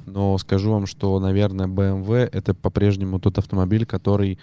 Но 0.07 0.37
скажу 0.39 0.73
вам, 0.73 0.87
что, 0.87 1.19
наверное, 1.21 1.67
BMW 1.67 2.29
это 2.33 2.55
по-прежнему 2.55 3.21
тот 3.21 3.39
автомобиль, 3.39 3.87
который 3.87 4.39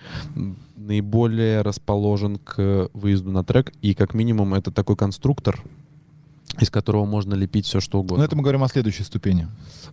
наиболее 0.75 1.61
расположен 1.61 2.37
к 2.37 2.89
выезду 2.93 3.31
на 3.31 3.43
трек. 3.43 3.71
И 3.81 3.93
как 3.93 4.13
минимум 4.13 4.53
это 4.53 4.71
такой 4.71 4.95
конструктор, 4.95 5.61
из 6.59 6.69
которого 6.69 7.05
можно 7.05 7.35
лепить 7.35 7.65
все, 7.65 7.79
что 7.79 7.99
угодно. 7.99 8.17
Ну 8.17 8.23
это 8.23 8.35
мы 8.35 8.41
говорим 8.41 8.63
о 8.63 8.67
следующей 8.67 9.03
ступени. 9.03 9.47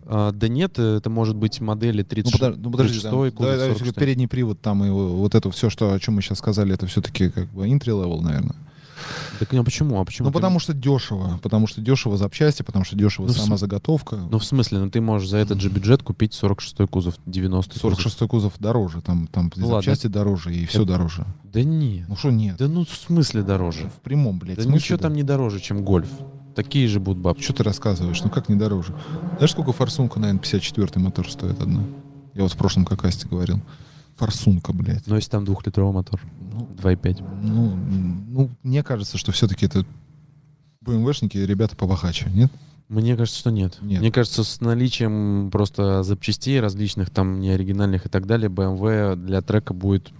А, 0.06 0.32
да 0.32 0.48
нет, 0.48 0.78
это 0.78 1.10
может 1.10 1.36
быть 1.36 1.60
модели 1.60 2.02
Ну, 2.02 2.08
36, 2.08 2.42
подож- 2.42 2.56
ну, 2.56 2.70
подожди, 2.70 3.00
36 3.00 3.36
да, 3.38 3.44
да, 3.44 3.56
да, 3.56 3.74
46. 3.74 3.94
передний 3.94 4.28
привод 4.28 4.60
там 4.60 4.84
и 4.84 4.90
вот 4.90 5.34
это 5.34 5.50
все, 5.50 5.70
что, 5.70 5.92
о 5.92 6.00
чем 6.00 6.14
мы 6.14 6.22
сейчас 6.22 6.38
сказали, 6.38 6.74
это 6.74 6.86
все-таки 6.86 7.28
как 7.30 7.48
бы 7.48 7.68
entry 7.68 7.92
level, 7.92 8.20
наверное. 8.20 8.56
Так 9.38 9.52
ну, 9.52 9.64
почему? 9.64 10.00
А 10.00 10.04
почему? 10.04 10.26
Ну, 10.28 10.32
Ты- 10.32 10.34
потому 10.38 10.58
что 10.58 10.72
дешево. 10.72 11.38
Потому 11.42 11.66
что 11.66 11.80
дешево 11.80 12.16
запчасти, 12.16 12.62
потому 12.62 12.84
что 12.84 12.96
дешево 12.96 13.26
Ну, 13.26 13.32
сама 13.32 13.44
см- 13.56 13.58
заготовка. 13.58 14.16
Ну, 14.30 14.38
в 14.38 14.44
смысле, 14.44 14.78
ну 14.80 14.90
ты 14.90 15.00
можешь 15.00 15.28
за 15.28 15.38
этот 15.38 15.60
же 15.60 15.68
бюджет 15.68 16.02
купить 16.02 16.32
46-й 16.32 16.86
кузов, 16.86 17.14
90-й 17.26 17.78
46 17.78 18.18
кузов 18.28 18.54
дороже, 18.58 19.00
там, 19.02 19.26
там 19.26 19.50
Ну, 19.56 19.66
ладно. 19.66 19.76
запчасти 19.82 20.06
дороже, 20.08 20.54
и 20.54 20.66
все 20.66 20.82
Это- 20.82 20.92
дороже. 20.92 21.26
Да 21.44 21.62
нет. 21.62 22.06
Ну 22.08 22.16
что 22.16 22.30
нет? 22.30 22.56
Да 22.58 22.68
ну 22.68 22.84
в 22.84 22.90
смысле 22.90 23.42
дороже? 23.42 23.88
В 23.88 24.00
прямом, 24.02 24.38
блядь, 24.38 24.56
Да 24.56 24.62
смысле, 24.62 24.76
ничего 24.78 24.98
да. 24.98 25.02
там 25.04 25.14
не 25.14 25.22
дороже, 25.22 25.60
чем 25.60 25.84
гольф. 25.84 26.08
Такие 26.54 26.88
же 26.88 27.00
будут 27.00 27.22
бабки. 27.22 27.42
Что 27.42 27.52
ты 27.52 27.62
рассказываешь? 27.64 28.22
Ну 28.22 28.30
как 28.30 28.48
не 28.48 28.56
дороже? 28.56 28.94
Знаешь, 29.36 29.50
сколько 29.52 29.72
форсунка, 29.72 30.18
наверное, 30.18 30.40
54 30.40 31.00
мотор 31.04 31.30
стоит 31.30 31.60
одна? 31.60 31.82
Я 32.34 32.42
вот 32.42 32.52
в 32.52 32.56
прошлом 32.56 32.84
какасте 32.84 33.28
говорил. 33.28 33.60
Форсунка, 34.16 34.72
блядь. 34.72 35.06
Но 35.06 35.16
если 35.16 35.30
там 35.30 35.44
двухлитровый 35.44 35.92
мотор, 35.94 36.20
Ну, 36.52 36.68
2,5. 36.82 37.24
ну, 37.42 37.76
ну, 38.28 38.50
мне 38.62 38.82
кажется, 38.82 39.18
что 39.18 39.32
все-таки 39.32 39.66
это 39.66 39.84
БМВшники, 40.80 41.36
ребята 41.38 41.76
побогаче, 41.76 42.30
нет? 42.34 42.50
Мне 42.88 43.16
кажется, 43.16 43.40
что 43.40 43.50
нет. 43.50 43.78
Нет. 43.82 44.00
Мне 44.00 44.12
кажется, 44.12 44.44
с 44.44 44.60
наличием 44.60 45.50
просто 45.50 46.04
запчастей 46.04 46.60
различных, 46.60 47.10
там, 47.10 47.40
неоригинальных 47.40 48.06
и 48.06 48.08
так 48.08 48.26
далее, 48.26 48.48
BMW 48.48 49.16
для 49.16 49.42
трека 49.42 49.74
будет, 49.74 50.10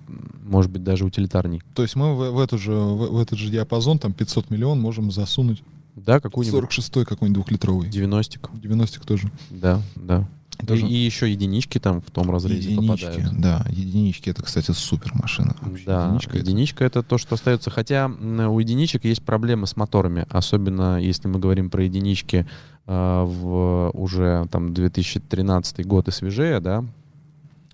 может 0.45 0.73
быть, 0.73 0.83
даже 0.83 1.05
утилитарней. 1.05 1.63
То 1.77 1.83
есть 1.83 1.95
мы 1.95 2.17
в, 2.17 2.33
в 2.33 2.39
эту 2.41 2.59
же, 2.59 2.73
в, 2.73 3.13
в 3.13 3.19
этот 3.21 3.39
же 3.39 3.51
диапазон, 3.51 4.01
там 4.01 4.13
500 4.13 4.51
миллион, 4.51 4.81
можем 4.81 5.13
засунуть 5.13 5.63
Да, 5.95 6.19
какую-нибудь 6.19 6.65
46-й 6.65 7.05
какой-нибудь 7.05 7.35
двухлитровый. 7.35 7.89
90 7.89 8.41
90 8.55 9.01
тоже. 9.07 9.31
Да, 9.51 9.81
да. 9.95 10.29
Даже 10.63 10.87
И, 10.87 10.91
и 10.91 11.05
еще 11.05 11.31
единички 11.31 11.79
там 11.79 12.01
в 12.01 12.11
том 12.11 12.31
разрезе 12.31 12.71
единички, 12.73 13.05
попадают. 13.07 13.41
да, 13.41 13.65
единички, 13.69 14.31
это, 14.31 14.43
кстати, 14.43 14.71
супер 14.73 15.13
машина. 15.15 15.55
Вообще, 15.61 15.85
Да, 15.87 16.05
единичка 16.07 16.39
единичка, 16.39 16.85
это- 16.85 17.01
это... 17.01 17.09
то, 17.09 17.19
что 17.19 17.35
остается. 17.35 17.71
Хотя 17.71 18.07
у 18.09 18.59
единичек 18.59 19.05
есть 19.05 19.23
проблемы 19.23 19.67
с 19.67 19.77
моторами, 19.77 20.27
особенно 20.31 20.99
если 21.01 21.29
мы 21.29 21.39
говорим 21.39 21.71
про 21.71 21.85
единички 21.85 22.47
э, 22.87 23.23
в 23.27 23.91
уже 23.95 24.47
там 24.51 24.73
2013 24.75 25.87
год 25.87 26.09
и 26.09 26.11
свежее, 26.11 26.61
да, 26.61 26.85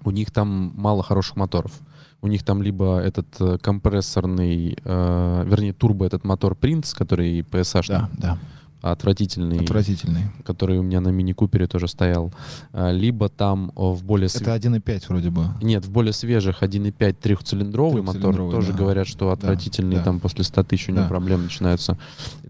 у 0.05 0.11
них 0.11 0.31
там 0.31 0.73
мало 0.75 1.03
хороших 1.03 1.37
моторов. 1.37 1.73
У 2.21 2.29
них 2.29 2.43
там 2.45 2.63
либо 2.63 2.99
этот 3.01 3.27
э, 3.41 3.59
компрессорный, 3.61 4.77
э, 4.85 5.45
вернее, 5.47 5.73
турбо 5.73 6.05
этот 6.07 6.25
мотор 6.25 6.53
Prince, 6.61 6.95
который 6.97 7.41
PSH, 7.41 7.89
Да, 7.89 8.09
да, 8.17 8.39
отвратительный, 8.83 9.61
отвратительный. 9.61 10.25
который 10.45 10.79
у 10.79 10.83
меня 10.83 11.01
на 11.01 11.09
мини-купере 11.09 11.67
тоже 11.67 11.89
стоял, 11.89 12.33
э, 12.73 12.93
либо 12.93 13.29
там 13.29 13.71
э, 13.77 13.81
в 13.81 14.05
более 14.05 14.29
св- 14.29 14.43
Это 14.43 14.55
1.5 14.55 15.05
вроде 15.09 15.31
бы. 15.31 15.45
нет, 15.63 15.85
в 15.87 15.91
более 15.91 16.13
свежих 16.13 16.63
1.5 16.63 17.13
трехцилиндровый 17.21 18.03
мотор 18.03 18.35
тоже 18.37 18.73
да. 18.73 18.79
говорят, 18.79 19.07
что 19.07 19.27
Да, 19.27 19.33
отвратительные, 19.33 19.99
да. 19.99 20.05
там 20.05 20.21
после 20.21 20.45
100 20.45 20.65
тысяч 20.65 20.89
у 20.89 20.93
него 20.93 21.03
Да. 21.05 21.09
проблемы 21.09 21.45
начинаются. 21.45 21.97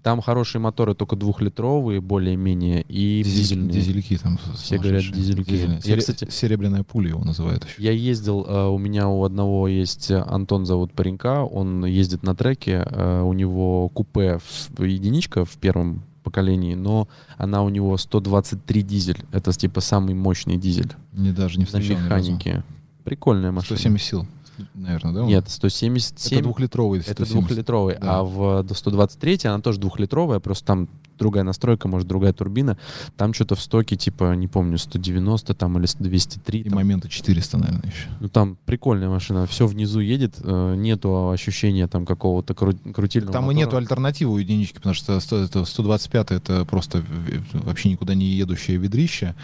Там 0.03 0.20
хорошие 0.20 0.61
моторы 0.61 0.94
только 0.94 1.14
двухлитровые, 1.14 2.00
более-менее, 2.00 2.82
и 2.88 3.22
Дизель- 3.24 3.42
дизельные. 3.42 3.72
Дизельки 3.72 4.16
там. 4.18 4.38
Все 4.57 4.76
говорят, 4.78 5.05
дизельки. 5.05 5.50
Дизельные. 5.50 5.80
Я, 5.84 5.96
кстати- 5.96 6.28
Серебряная 6.28 6.82
пуля 6.82 7.11
его 7.11 7.22
называют 7.24 7.64
еще. 7.64 7.80
Я 7.82 7.92
ездил, 7.92 8.44
э, 8.44 8.66
у 8.68 8.78
меня 8.78 9.09
у 9.09 9.22
одного 9.22 9.68
есть 9.68 10.11
э, 10.11 10.20
Антон 10.26 10.66
зовут 10.66 10.92
паренька, 10.92 11.44
он 11.44 11.84
ездит 11.84 12.24
на 12.24 12.34
треке, 12.34 12.84
э, 12.84 13.22
у 13.22 13.32
него 13.32 13.88
купе 13.90 14.40
единичка 14.78 15.44
в 15.44 15.57
первом 15.59 16.03
поколении, 16.24 16.74
но 16.74 17.07
она 17.36 17.62
у 17.62 17.68
него 17.68 17.96
123 17.96 18.82
дизель. 18.82 19.18
Это 19.30 19.53
типа 19.53 19.80
самый 19.80 20.14
мощный 20.14 20.57
дизель 20.57 20.92
Не 21.12 21.30
даже 21.30 21.59
не 21.59 21.62
на 21.64 21.66
встречал 21.66 21.96
разу. 22.09 22.32
механике. 22.32 22.64
Прикольная 23.05 23.53
машина. 23.53 23.76
170 23.78 24.07
сил, 24.09 24.26
наверное, 24.74 25.12
да? 25.12 25.22
Нет, 25.24 25.48
177. 25.48 26.38
Это 26.38 26.42
двухлитровый 26.44 27.00
Это 27.00 27.12
170. 27.24 27.32
двухлитровый, 27.48 27.96
Да. 28.00 28.20
а 28.20 28.22
в 28.24 28.62
до 28.62 28.74
123 28.74 29.38
она 29.44 29.60
тоже 29.60 29.78
двухлитровая, 29.80 30.40
просто 30.40 30.66
там 30.66 30.88
другая 31.18 31.44
настройка, 31.44 31.86
может, 31.86 32.08
другая 32.08 32.32
турбина. 32.32 32.76
Там 33.16 33.32
что-то 33.32 33.54
в 33.54 33.60
стоке, 33.60 33.94
типа, 33.96 34.34
не 34.34 34.48
помню, 34.48 34.76
190 34.78 35.54
там 35.54 35.78
или 35.78 35.86
203. 35.98 36.60
И 36.60 36.64
там. 36.64 36.74
момента 36.74 37.08
400, 37.08 37.58
наверное, 37.58 37.90
еще. 37.90 38.08
Ну, 38.18 38.28
там 38.28 38.56
прикольная 38.64 39.08
машина, 39.08 39.46
все 39.46 39.66
внизу 39.68 40.00
едет, 40.00 40.34
э, 40.42 40.74
нету 40.76 41.30
ощущения 41.30 41.86
там 41.86 42.06
какого-то 42.06 42.54
кру- 42.54 42.92
крутильного 42.92 43.32
Там 43.32 43.44
и 43.44 43.46
мотора. 43.48 43.64
нету 43.66 43.76
альтернативы 43.76 44.32
у 44.32 44.38
единички, 44.38 44.74
потому 44.76 44.94
что 44.94 45.20
сто- 45.20 45.38
это 45.44 45.64
125 45.64 46.32
это 46.32 46.64
просто 46.64 47.04
вообще 47.52 47.90
никуда 47.90 48.14
не 48.14 48.24
едущее 48.26 48.78
ведрище. 48.78 49.34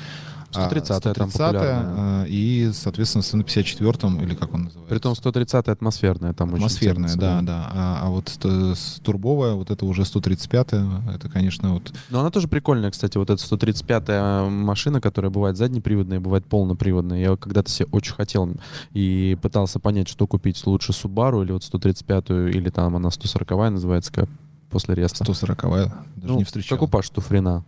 А 0.55 0.69
130-я 0.69 1.15
там 1.15 1.29
130-я, 1.29 1.47
популярная. 1.47 1.85
а, 1.97 2.25
и, 2.27 2.71
соответственно, 2.73 3.25
на 3.33 3.43
54-м, 3.43 4.23
или 4.23 4.35
как 4.35 4.55
он 4.55 4.65
называется? 4.65 4.89
Притом 4.89 5.15
130 5.15 5.69
атмосферная 5.69 6.33
там 6.33 6.49
очень 6.49 6.65
Атмосферная, 6.65 7.09
ценится, 7.09 7.19
да, 7.19 7.41
да. 7.43 7.71
А, 7.75 8.01
а 8.05 8.09
вот 8.09 8.29
с, 8.29 8.39
с 8.79 9.01
турбовая, 9.01 9.55
вот 9.55 9.71
это 9.71 9.85
уже 9.85 10.05
135 10.05 10.69
это, 11.15 11.29
конечно, 11.33 11.75
вот... 11.75 11.93
Но 12.11 12.21
она 12.21 12.31
тоже 12.31 12.49
прикольная, 12.49 12.91
кстати, 12.91 13.19
вот 13.19 13.31
эта 13.31 13.43
135-я 13.43 14.49
машина, 14.49 15.01
которая 15.01 15.31
бывает 15.31 15.57
заднеприводная, 15.57 16.21
бывает 16.21 16.47
полноприводная. 16.47 17.21
Я 17.21 17.37
когда-то 17.37 17.71
себе 17.71 17.89
очень 17.93 18.15
хотел 18.15 18.49
и 18.93 19.37
пытался 19.43 19.79
понять, 19.81 20.09
что 20.09 20.27
купить 20.27 20.65
лучше 20.67 20.93
Subaru 20.93 21.45
или 21.45 21.53
вот 21.53 21.63
135-ю, 21.63 22.49
или 22.49 22.71
там 22.71 22.97
она 22.97 23.11
140-я 23.11 23.71
называется, 23.71 24.13
как 24.13 24.29
после 24.71 24.95
реста. 24.95 25.25
140 25.25 25.63
даже 25.63 25.93
Ну, 26.17 26.39
не 26.39 26.45
встречал. 26.45 26.79
Как 26.79 26.83
у 26.83 26.89
Паши 26.89 27.13
Туфрина. 27.13 27.65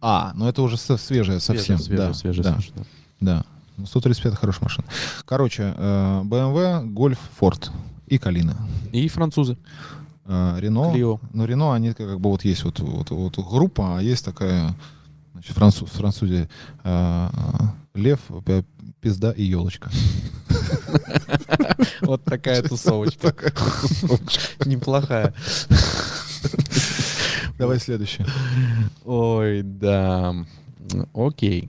А, 0.00 0.32
ну 0.34 0.48
это 0.48 0.62
уже 0.62 0.76
со- 0.76 0.96
свежая 0.96 1.40
совсем. 1.40 1.78
Свежая, 1.78 2.08
да, 2.08 2.14
свежая, 2.14 2.44
да, 2.44 2.54
свежая. 2.54 2.86
да. 3.20 3.44
Ну, 3.76 3.86
135 3.86 4.34
хорошая 4.34 4.64
машина. 4.64 4.86
Короче, 5.24 5.74
BMW, 5.78 6.84
Golf, 6.92 7.18
Ford 7.40 7.70
и 8.06 8.18
Калина. 8.18 8.56
И 8.92 9.08
французы. 9.08 9.56
Э, 10.26 10.56
Рено. 10.60 10.92
Клио. 10.92 11.18
Ну, 11.32 11.44
Рено, 11.46 11.72
они 11.72 11.92
как 11.92 12.20
бы 12.20 12.30
вот 12.30 12.44
есть 12.44 12.62
вот, 12.64 12.78
вот, 12.80 13.10
вот 13.10 13.36
группа, 13.38 13.98
а 13.98 14.02
есть 14.02 14.24
такая, 14.24 14.74
значит, 15.32 15.56
француз, 15.56 15.90
французе 15.90 16.48
э, 16.84 17.28
лев, 17.94 18.20
пизда 19.00 19.32
и 19.32 19.42
елочка. 19.44 19.90
Вот 22.02 22.24
такая 22.24 22.62
тусовочка. 22.68 23.34
Неплохая. 24.64 25.32
Давай 27.60 27.78
следующий. 27.78 28.24
Ой, 29.04 29.60
да. 29.62 30.34
Окей. 31.12 31.68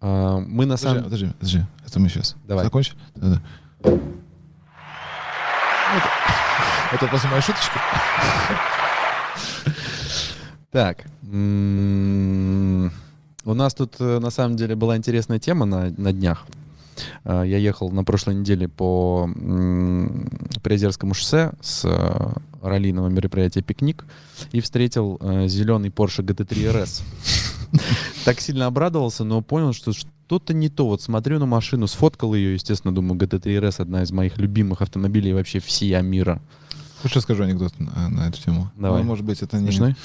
А, 0.00 0.38
Мы 0.38 0.64
на 0.64 0.78
самом 0.78 1.04
подожди, 1.04 1.28
подожди. 1.38 1.62
Это 1.86 2.00
мы 2.00 2.08
сейчас. 2.08 2.36
Давай. 2.46 2.64
Закончим? 2.64 2.94
Да-да. 3.14 3.42
Это, 5.94 6.08
это 6.92 7.06
после 7.08 7.28
моей 7.28 7.42
шуточки? 7.42 7.78
Так. 10.70 11.04
У 13.44 13.54
нас 13.54 13.74
тут 13.74 13.96
э, 14.00 14.18
на 14.20 14.30
самом 14.30 14.56
деле 14.56 14.74
была 14.74 14.96
интересная 14.96 15.38
тема 15.38 15.66
на, 15.66 15.90
на 15.98 16.12
днях. 16.14 16.46
А, 17.24 17.42
Я 17.42 17.58
ехал 17.58 17.90
на 17.90 18.04
прошлой 18.04 18.34
неделе 18.34 18.68
по 18.68 19.28
Приозерскому 20.62 21.14
шоссе 21.14 21.52
с 21.60 21.84
э, 21.84 22.32
раллийного 22.62 23.08
мероприятия 23.08 23.62
«Пикник» 23.62 24.04
и 24.52 24.60
встретил 24.60 25.18
э, 25.20 25.48
зеленый 25.48 25.90
Porsche 25.90 26.24
GT3 26.24 26.72
RS. 26.72 27.02
Так 28.24 28.40
сильно 28.40 28.66
обрадовался, 28.66 29.24
но 29.24 29.42
понял, 29.42 29.72
что 29.74 29.92
что-то 29.92 30.54
не 30.54 30.68
то. 30.68 30.86
Вот 30.86 31.02
смотрю 31.02 31.38
на 31.38 31.46
машину, 31.46 31.86
сфоткал 31.86 32.34
ее, 32.34 32.54
естественно, 32.54 32.94
думаю, 32.94 33.18
GT3 33.20 33.60
RS 33.60 33.82
одна 33.82 34.02
из 34.02 34.10
моих 34.10 34.38
любимых 34.38 34.82
автомобилей 34.82 35.34
вообще 35.34 35.60
всея 35.60 36.00
мира. 36.00 36.40
Хочешь, 37.02 37.16
я 37.16 37.22
скажу 37.22 37.44
анекдот 37.44 37.78
на, 37.78 38.08
на 38.08 38.28
эту 38.28 38.42
тему? 38.42 38.70
Давай. 38.76 39.02
Ну, 39.02 39.08
может 39.08 39.24
быть, 39.24 39.42
это 39.42 39.58
не... 39.58 39.66
Смешной? 39.66 39.96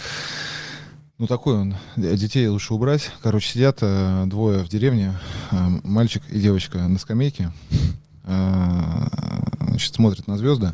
Ну, 1.20 1.28
такой 1.28 1.56
он. 1.56 1.76
Детей 1.96 2.48
лучше 2.48 2.74
убрать. 2.74 3.12
Короче, 3.22 3.54
сидят 3.54 3.78
э, 3.82 4.26
двое 4.28 4.64
в 4.64 4.70
деревне, 4.70 5.14
э, 5.52 5.68
мальчик 5.84 6.24
и 6.30 6.40
девочка 6.40 6.80
на 6.88 6.98
скамейке. 7.00 7.52
Э, 8.24 9.08
Значит, 9.60 9.96
смотрят 9.96 10.28
на 10.28 10.38
звезды. 10.38 10.74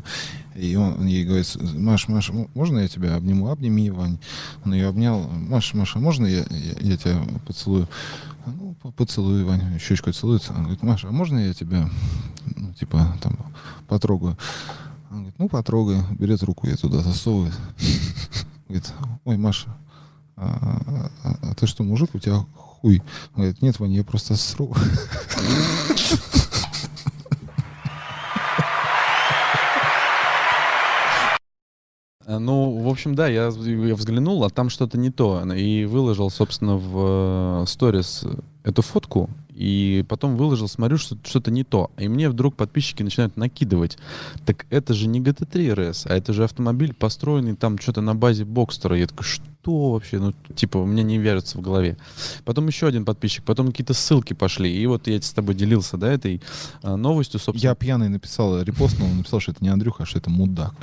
И 0.54 0.76
он 0.76 1.06
ей 1.06 1.24
говорит, 1.24 1.56
Маш, 1.74 2.06
Маша, 2.08 2.32
м- 2.34 2.50
можно 2.54 2.80
я 2.80 2.88
тебя 2.88 3.16
обниму? 3.16 3.48
Обними, 3.48 3.90
Вань. 3.90 4.18
Он 4.64 4.74
ее 4.74 4.88
обнял. 4.88 5.26
Маша, 5.28 5.74
Маша, 5.76 5.98
можно 5.98 6.26
я, 6.26 6.40
я, 6.50 6.72
я 6.80 6.96
тебя 6.98 7.18
поцелую? 7.46 7.88
«А, 8.44 8.50
Ну, 8.50 8.74
по- 8.82 8.90
поцелуй, 8.90 9.44
Ваня. 9.44 9.78
Щечкой 9.78 10.12
целуется. 10.12 10.52
Он 10.52 10.62
говорит, 10.64 10.82
Маша, 10.82 11.08
а 11.08 11.12
можно 11.12 11.38
я 11.38 11.54
тебя, 11.54 11.88
ну, 12.56 12.72
типа, 12.74 13.16
там, 13.22 13.38
потрогаю? 13.88 14.36
Он 15.10 15.16
говорит, 15.18 15.34
ну, 15.38 15.48
потрогай. 15.48 16.02
Берет 16.18 16.42
руку, 16.42 16.66
я 16.66 16.76
туда 16.76 17.00
засовывает. 17.00 17.54
Говорит, 18.68 18.92
ой, 19.24 19.36
Маша, 19.38 19.74
а, 20.40 21.10
а- 21.24 21.36
а 21.50 21.54
ты 21.54 21.66
что, 21.66 21.82
мужик, 21.82 22.10
у 22.14 22.18
тебя 22.18 22.44
хуй? 22.56 23.02
Он 23.34 23.42
говорит, 23.42 23.62
нет, 23.62 23.78
Ваня, 23.78 23.96
я 23.96 24.04
просто 24.04 24.36
сру. 24.36 24.74
А, 32.26 32.38
Ну, 32.38 32.78
в 32.78 32.88
общем, 32.88 33.14
да, 33.14 33.28
я, 33.28 33.46
я 33.48 33.94
взглянул, 33.94 34.44
а 34.44 34.50
там 34.50 34.70
что-то 34.70 34.98
не 34.98 35.10
то. 35.10 35.42
И 35.54 35.84
выложил, 35.84 36.30
собственно, 36.30 36.76
в 36.76 37.62
э, 37.62 37.66
сторис 37.66 38.24
эту 38.62 38.82
фотку. 38.82 39.28
И 39.50 40.04
потом 40.08 40.36
выложил, 40.36 40.68
смотрю, 40.68 40.96
что 40.96 41.18
что-то 41.24 41.50
не 41.50 41.64
то. 41.64 41.90
И 41.98 42.08
мне 42.08 42.30
вдруг 42.30 42.56
подписчики 42.56 43.02
начинают 43.02 43.36
накидывать. 43.36 43.98
Так 44.46 44.66
это 44.70 44.94
же 44.94 45.06
не 45.08 45.20
GT3 45.20 45.74
RS, 45.74 46.06
а 46.08 46.16
это 46.16 46.32
же 46.32 46.44
автомобиль, 46.44 46.94
построенный 46.94 47.56
там 47.56 47.78
что-то 47.78 48.00
на 48.00 48.14
базе 48.14 48.44
Бокстера. 48.44 48.96
Я 48.96 49.06
такой, 49.06 49.24
что 49.24 49.44
вообще? 49.66 50.18
Ну, 50.18 50.32
типа, 50.54 50.78
у 50.78 50.86
меня 50.86 51.02
не 51.02 51.18
вяжется 51.18 51.58
в 51.58 51.60
голове. 51.60 51.96
Потом 52.44 52.66
еще 52.66 52.86
один 52.86 53.04
подписчик, 53.04 53.44
потом 53.44 53.68
какие-то 53.68 53.94
ссылки 53.94 54.32
пошли. 54.32 54.74
И 54.74 54.86
вот 54.86 55.06
я 55.06 55.20
с 55.20 55.32
тобой 55.32 55.54
делился, 55.54 55.96
да, 55.96 56.12
этой 56.12 56.40
а, 56.82 56.96
новостью, 56.96 57.38
собственно. 57.40 57.70
Я 57.70 57.74
пьяный 57.74 58.08
написал, 58.08 58.62
репостнул, 58.62 59.08
написал, 59.08 59.40
что 59.40 59.52
это 59.52 59.62
не 59.62 59.68
Андрюха, 59.68 60.04
а 60.04 60.06
что 60.06 60.18
это 60.18 60.30
мудак. 60.30 60.74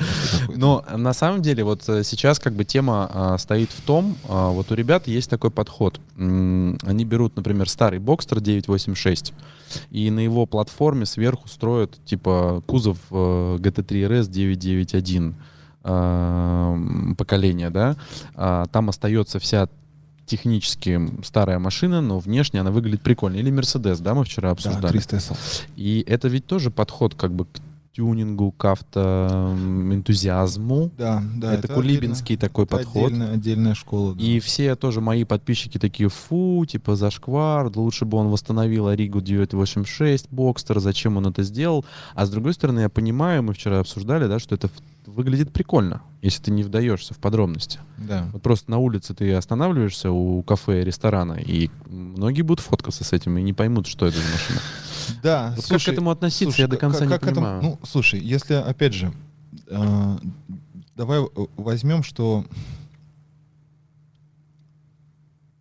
Но 0.55 0.85
на 0.95 1.13
самом 1.13 1.41
деле 1.41 1.63
вот 1.63 1.87
э, 1.89 2.03
сейчас 2.03 2.39
как 2.39 2.53
бы 2.53 2.65
тема 2.65 3.09
а, 3.11 3.37
стоит 3.37 3.71
в 3.71 3.81
том, 3.81 4.17
а, 4.27 4.49
вот 4.49 4.71
у 4.71 4.75
ребят 4.75 5.07
есть 5.07 5.29
такой 5.29 5.51
подход. 5.51 5.99
Они 6.15 7.05
берут, 7.05 7.35
например, 7.35 7.69
старый 7.69 7.99
Бокстер 7.99 8.39
986 8.39 9.33
и 9.91 10.09
на 10.09 10.19
его 10.19 10.45
платформе 10.45 11.05
сверху 11.05 11.47
строят 11.47 11.97
типа 12.05 12.63
кузов 12.65 12.97
э, 13.11 13.57
GT3 13.59 14.07
RS 14.07 14.29
991 14.29 15.23
а, 15.23 15.27
м, 15.27 15.35
поколения, 17.17 17.69
да. 17.69 17.95
А, 18.35 18.65
Там 18.71 18.89
остается 18.89 19.39
вся 19.39 19.67
технически 20.25 20.99
старая 21.23 21.59
машина, 21.59 22.01
но 22.01 22.19
внешне 22.19 22.59
она 22.61 22.71
выглядит 22.71 23.01
прикольно. 23.01 23.37
Или 23.37 23.49
Мерседес, 23.51 23.99
да, 23.99 24.13
мы 24.13 24.23
вчера 24.25 24.49
Да, 24.49 24.53
обсуждали. 24.53 24.91
300 24.91 25.17
SL. 25.17 25.37
И 25.77 26.03
это 26.07 26.27
ведь 26.27 26.45
тоже 26.45 26.69
подход 26.69 27.15
как 27.15 27.31
бы 27.33 27.45
к 27.45 27.49
тюнингу, 27.93 28.51
к 28.51 28.65
автоэнтузиазму. 28.65 30.91
Да, 30.97 31.23
да. 31.37 31.53
это, 31.55 31.67
кулибинский 31.73 32.37
такой 32.37 32.65
отдельно- 32.65 32.77
подход. 32.77 33.05
Отдельная, 33.07 33.33
отдельная 33.33 33.73
школа. 33.73 34.13
да. 34.15 34.23
И 34.23 34.39
все 34.39 34.75
тоже 34.75 35.01
мои 35.01 35.23
подписчики 35.23 35.77
такие, 35.79 36.09
фу, 36.09 36.63
типа 36.67 36.95
зашквар, 36.95 37.71
лучше 37.75 38.05
бы 38.05 38.17
он 38.17 38.27
восстановил 38.27 38.87
Оригу 38.87 39.21
986 39.21 40.27
Бокстер, 40.29 40.79
зачем 40.79 41.17
он 41.17 41.25
это 41.27 41.41
сделал. 41.43 41.85
А 42.15 42.25
с 42.25 42.29
другой 42.29 42.53
стороны, 42.53 42.81
я 42.81 42.89
понимаю, 42.89 43.41
мы 43.43 43.53
вчера 43.53 43.79
обсуждали, 43.79 44.27
да, 44.27 44.39
что 44.39 44.55
это 44.55 44.69
выглядит 45.07 45.51
прикольно, 45.51 46.01
если 46.21 46.43
ты 46.43 46.51
не 46.51 46.61
вдаешься 46.63 47.13
в 47.13 47.17
подробности. 47.17 47.79
Да. 47.97 48.27
Вот 48.33 48.41
просто 48.43 48.69
на 48.69 48.77
улице 48.77 49.15
ты 49.15 49.33
останавливаешься 49.33 50.11
у 50.11 50.43
кафе, 50.43 50.83
ресторана, 50.83 51.33
и 51.33 51.71
многие 51.87 52.41
будут 52.43 52.63
фоткаться 52.63 53.03
с 53.03 53.13
этим 53.13 53.37
и 53.37 53.41
не 53.41 53.53
поймут, 53.53 53.87
что 53.87 54.05
это 54.05 54.17
за 54.17 54.23
машина. 54.31 54.59
Да, 55.23 55.53
Вот 55.55 55.65
как 55.65 55.81
к 55.81 55.87
этому 55.87 56.11
относиться, 56.11 56.43
слушай, 56.43 56.59
я 56.61 56.67
до 56.67 56.75
конца 56.75 56.99
как- 56.99 57.07
не 57.07 57.13
как 57.13 57.23
этому- 57.23 57.35
понимаю. 57.35 57.61
ну, 57.63 57.79
слушай, 57.83 58.19
если, 58.19 58.55
опять 58.55 58.93
же, 58.93 59.13
э, 59.67 60.17
давай 60.97 61.21
возьмем, 61.55 62.03
что 62.03 62.43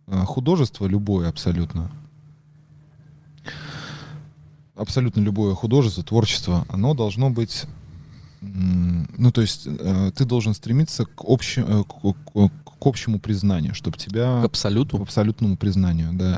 э, 0.07 0.19
художество 0.25 0.85
любое 0.85 1.29
абсолютно, 1.29 1.89
абсолютно 4.75 5.21
любое 5.21 5.55
художество, 5.55 6.03
творчество, 6.03 6.65
оно 6.69 6.93
должно 6.93 7.29
быть, 7.29 7.63
ну, 8.41 9.31
то 9.31 9.41
есть 9.41 9.63
э, 9.67 10.11
ты 10.15 10.25
должен 10.25 10.53
стремиться 10.53 11.05
к, 11.05 11.23
общи- 11.23 11.63
э, 11.67 11.83
к, 11.83 12.13
к- 12.33 12.79
к 12.79 12.85
общему 12.85 13.19
признанию, 13.19 13.73
чтобы 13.73 13.97
тебя... 13.97 14.41
К 14.41 14.45
абсолюту. 14.45 14.97
К 14.97 15.01
абсолютному 15.01 15.57
признанию, 15.57 16.09
да. 16.13 16.37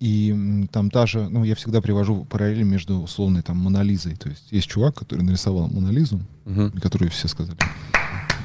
И 0.00 0.66
там 0.72 0.90
та 0.90 1.06
же, 1.06 1.28
ну, 1.28 1.44
я 1.44 1.54
всегда 1.54 1.80
привожу 1.80 2.24
параллели 2.24 2.64
между 2.64 3.00
условной 3.00 3.42
там 3.42 3.56
Монолизой. 3.58 4.16
То 4.16 4.28
есть 4.28 4.50
есть 4.50 4.66
чувак, 4.68 4.96
который 4.96 5.22
нарисовал 5.22 5.68
Монолизу, 5.68 6.20
Мгм. 6.44 6.72
который 6.72 7.08
все 7.08 7.28
сказали, 7.28 7.56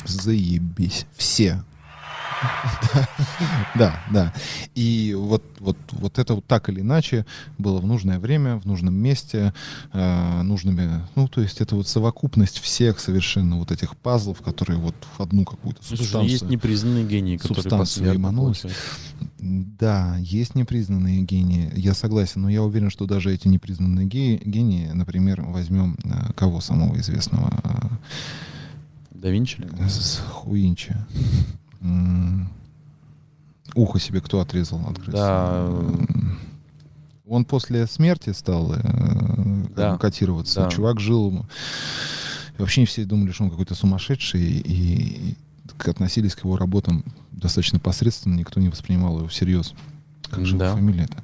заебись, 0.05 1.05
все. 1.17 1.63
Да, 3.75 3.99
да. 4.11 4.34
И 4.75 5.15
вот, 5.17 5.43
вот, 5.59 5.77
вот 5.91 6.19
это 6.19 6.36
вот 6.36 6.45
так 6.45 6.69
или 6.69 6.82
иначе 6.82 7.25
было 7.57 7.80
в 7.80 7.86
нужное 7.86 8.19
время, 8.19 8.57
в 8.57 8.65
нужном 8.65 8.93
месте, 8.95 9.53
э, 9.93 10.41
нужными, 10.41 11.01
ну, 11.15 11.27
то 11.27 11.41
есть 11.41 11.61
это 11.61 11.75
вот 11.75 11.88
совокупность 11.88 12.59
всех 12.59 12.99
совершенно 12.99 13.57
вот 13.57 13.71
этих 13.71 13.95
пазлов, 13.97 14.41
которые 14.41 14.80
вот 14.80 14.95
в 15.17 15.21
одну 15.21 15.45
какую-то 15.45 15.84
Слушай, 15.84 15.99
субстанцию. 16.01 16.32
есть 16.32 16.43
непризнанные 16.49 17.05
гении, 17.05 17.38
которые 17.38 17.61
субстанцию. 17.61 18.05
Да, 19.39 20.17
есть 20.17 20.55
непризнанные 20.55 21.21
гении, 21.21 21.71
я 21.75 21.93
согласен, 21.93 22.41
но 22.41 22.49
я 22.49 22.63
уверен, 22.63 22.89
что 22.89 23.05
даже 23.05 23.34
эти 23.34 23.47
непризнанные 23.47 24.05
ге- 24.05 24.38
гении, 24.38 24.88
например, 24.88 25.41
возьмем 25.41 25.97
э, 26.03 26.34
кого 26.34 26.61
самого 26.61 26.97
известного, 26.99 27.51
Да 29.11 29.30
Винчи? 29.30 29.67
Хуинчи. 30.32 30.95
Ухо 33.75 33.99
себе 33.99 34.19
кто 34.21 34.39
отрезал 34.41 34.82
от 34.88 34.97
крысы? 34.97 35.11
Да. 35.11 35.69
Он 37.27 37.45
после 37.45 37.86
смерти 37.86 38.32
стал 38.32 38.73
э, 38.73 38.80
Да. 39.75 39.97
котироваться. 39.97 40.61
Да. 40.63 40.69
Чувак 40.69 40.99
жил... 40.99 41.45
Вообще 42.57 42.84
все 42.86 43.05
думали, 43.05 43.32
что 43.32 43.45
он 43.45 43.51
какой-то 43.51 43.73
сумасшедший, 43.75 44.41
и 44.41 45.36
относились 45.86 46.36
к 46.36 46.43
его 46.43 46.57
работам 46.57 47.05
достаточно 47.32 47.80
посредственно, 47.80 48.36
никто 48.36 48.59
не 48.59 48.67
воспринимал 48.67 49.19
его 49.19 49.27
всерьез. 49.30 49.73
Как 50.30 50.45
же 50.45 50.57
Да. 50.57 50.73
фамилия-то? 50.73 51.23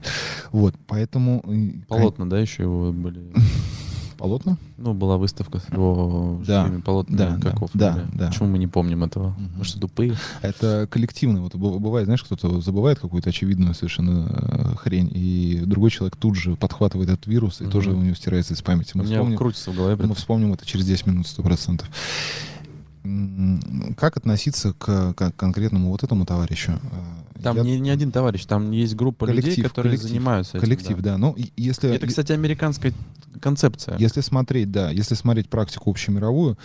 Вот, 0.53 0.75
поэтому... 0.87 1.43
э, 1.45 1.71
Полотна, 1.89 2.29
да, 2.29 2.39
еще 2.39 2.63
его 2.63 2.93
были. 2.93 3.21
Полотна? 4.17 4.57
Ну, 4.77 4.93
была 4.93 5.17
выставка 5.17 5.59
с 5.59 5.69
его 5.71 6.41
Да, 6.45 6.69
полотнами. 6.85 7.17
да, 7.17 7.49
как 7.51 7.59
да, 7.73 7.91
да, 7.93 8.05
да. 8.13 8.27
Почему 8.27 8.49
мы 8.49 8.57
не 8.57 8.67
помним 8.67 9.03
этого? 9.03 9.29
Мгм. 9.37 9.51
Мы 9.57 9.63
что, 9.65 9.79
тупые? 9.79 10.15
Это 10.41 10.87
коллективно. 10.89 11.41
Вот 11.41 11.55
бывает, 11.55 12.05
знаешь, 12.05 12.23
кто-то 12.23 12.61
забывает 12.61 12.99
какую-то 12.99 13.29
очевидную 13.29 13.73
совершенно 13.73 14.27
э, 14.31 14.75
хрень, 14.77 15.09
и 15.13 15.61
другой 15.65 15.91
человек 15.91 16.15
тут 16.15 16.35
же 16.35 16.55
подхватывает 16.55 17.09
этот 17.09 17.27
вирус, 17.27 17.61
и 17.61 17.63
Мгм. 17.65 17.71
тоже 17.71 17.91
у 17.91 18.01
него 18.01 18.15
стирается 18.15 18.53
из 18.53 18.61
памяти. 18.61 18.91
У 18.95 18.99
Мы 18.99 19.03
меня 19.05 19.15
вспомним, 19.15 19.37
крутится 19.37 19.71
в 19.71 19.75
голове. 19.75 20.05
мы 20.05 20.15
вспомним 20.15 20.53
это 20.53 20.65
через 20.65 20.85
10 20.85 21.07
минут, 21.07 21.27
100%. 21.27 21.85
Как 23.97 24.17
относиться 24.17 24.73
к, 24.73 25.13
к 25.13 25.31
конкретному 25.37 25.89
вот 25.91 26.03
этому 26.03 26.25
товарищу? 26.25 26.71
Э, 27.35 27.41
Там 27.43 27.57
я- 27.57 27.63
не, 27.63 27.79
не 27.79 27.89
один 27.89 28.11
товарищ, 28.11 28.45
там 28.45 28.71
есть 28.71 28.95
группа 28.95 29.25
людей, 29.25 29.41
Коллектив, 29.41 29.65
которые 29.69 29.91
коллектив, 29.91 30.09
занимаются 30.09 30.57
этим. 30.57 30.65
Коллектив, 30.67 30.97
да. 31.01 31.17
Ну, 31.17 31.33
и- 31.33 31.51
если, 31.57 31.89
Это, 31.93 32.07
кстати, 32.07 32.31
американская 32.31 32.93
концепция. 33.41 33.97
Если 33.99 34.21
смотреть, 34.21 34.71
да, 34.71 34.89
если 34.91 35.15
смотреть 35.15 35.49
практику 35.49 35.91
общемировую, 35.91 36.57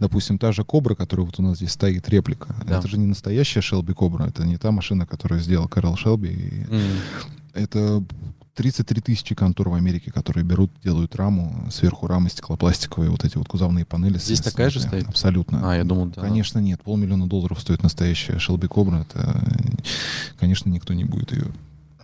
допустим, 0.00 0.38
та 0.38 0.52
же 0.52 0.64
Кобра, 0.64 0.94
которая 0.94 1.26
вот 1.26 1.38
у 1.38 1.42
нас 1.42 1.56
здесь 1.58 1.72
стоит, 1.72 2.08
реплика, 2.08 2.54
Да. 2.66 2.78
это 2.78 2.88
же 2.88 2.96
не 2.98 3.06
настоящая 3.06 3.60
Шелби 3.60 3.92
Кобра, 3.92 4.24
это 4.24 4.44
не 4.46 4.56
та 4.56 4.70
машина, 4.70 5.06
которую 5.06 5.40
сделал 5.40 5.68
Карл 5.68 5.96
Шелби. 5.96 6.28
и 6.30 6.64
М. 6.72 6.80
Это 7.54 8.02
33 8.54 9.00
тысячи 9.00 9.34
контор 9.34 9.70
в 9.70 9.74
Америке, 9.74 10.10
которые 10.12 10.44
берут, 10.44 10.70
делают 10.84 11.16
раму, 11.16 11.68
сверху 11.70 12.06
рамы 12.06 12.28
стеклопластиковые, 12.28 13.10
вот 13.10 13.24
эти 13.24 13.38
вот 13.38 13.48
кузовные 13.48 13.84
панели. 13.86 14.18
Здесь 14.18 14.38
с- 14.40 14.42
такая 14.42 14.68
с- 14.68 14.74
же 14.74 14.80
стоит? 14.80 15.08
Абсолютно. 15.08 15.72
А, 15.72 15.76
я 15.76 15.84
думал, 15.84 16.06
да. 16.06 16.20
Конечно, 16.20 16.58
нет. 16.58 16.82
Полмиллиона 16.82 17.26
долларов 17.26 17.60
стоит 17.60 17.82
настоящая 17.82 18.38
Шелби 18.38 18.68
Кобра. 18.68 19.06
Это, 19.08 19.42
конечно, 20.38 20.68
никто 20.68 20.92
не 20.92 21.04
будет 21.04 21.32
ее 21.32 21.46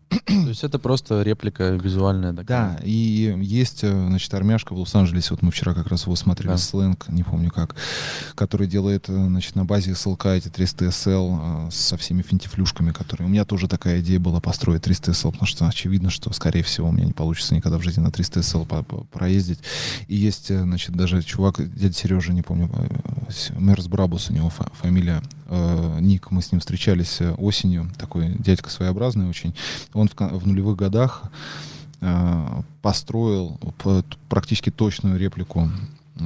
То 0.08 0.32
есть 0.48 0.64
это 0.64 0.78
просто 0.78 1.22
реплика 1.22 1.70
визуальная 1.70 2.32
такая. 2.32 2.76
Да, 2.78 2.80
и 2.82 3.36
есть, 3.42 3.80
э, 3.84 3.90
значит, 4.08 4.32
армяшка 4.32 4.72
в 4.74 4.78
Лос-Анджелесе, 4.78 5.28
вот 5.30 5.42
мы 5.42 5.50
вчера 5.50 5.74
как 5.74 5.88
раз 5.88 6.04
его 6.04 6.16
смотрели, 6.16 6.52
Да. 6.52 6.56
сленг, 6.58 7.06
не 7.08 7.22
помню 7.22 7.50
как, 7.50 7.76
который 8.34 8.66
делает, 8.66 9.08
э, 9.08 9.12
значит, 9.12 9.54
на 9.54 9.64
базе 9.66 9.90
SLK 9.92 10.36
эти 10.38 10.48
300 10.48 10.86
SL 10.86 11.68
э, 11.68 11.70
со 11.70 11.96
всеми 11.98 12.22
финтифлюшками, 12.22 12.92
которые... 12.92 13.26
У 13.26 13.30
меня 13.30 13.44
тоже 13.44 13.68
такая 13.68 14.00
идея 14.00 14.18
была 14.18 14.40
построить 14.40 14.82
300 14.82 15.12
SL, 15.12 15.32
потому 15.32 15.46
что 15.46 15.66
очевидно, 15.68 16.08
что, 16.10 16.32
скорее 16.32 16.62
всего, 16.62 16.88
у 16.88 16.92
меня 16.92 17.04
не 17.04 17.12
получится 17.12 17.54
никогда 17.54 17.76
в 17.78 17.82
жизни 17.82 18.00
на 18.00 18.10
300 18.10 18.40
SL 18.40 19.04
проездить. 19.12 19.58
И 20.08 20.16
есть, 20.16 20.48
значит, 20.48 20.94
даже 20.96 21.22
чувак, 21.22 21.56
дядя 21.74 21.92
Сережа, 21.94 22.32
не 22.32 22.42
помню, 22.42 22.70
Мерс 23.58 23.86
Брабус 23.88 24.30
у 24.30 24.32
него 24.32 24.48
фа- 24.48 24.70
фамилия, 24.80 25.22
э, 25.48 25.98
ник, 26.00 26.30
мы 26.30 26.40
с 26.42 26.50
ним 26.52 26.60
встречались 26.60 27.18
осенью, 27.36 27.90
такой 27.98 28.34
дядька 28.38 28.70
своеобразный 28.70 29.28
очень. 29.28 29.54
Он 29.98 30.08
в, 30.08 30.14
в 30.14 30.46
нулевых 30.46 30.76
годах 30.76 31.24
э, 32.00 32.62
построил 32.82 33.58
практически 34.28 34.70
точную 34.70 35.18
реплику 35.18 35.70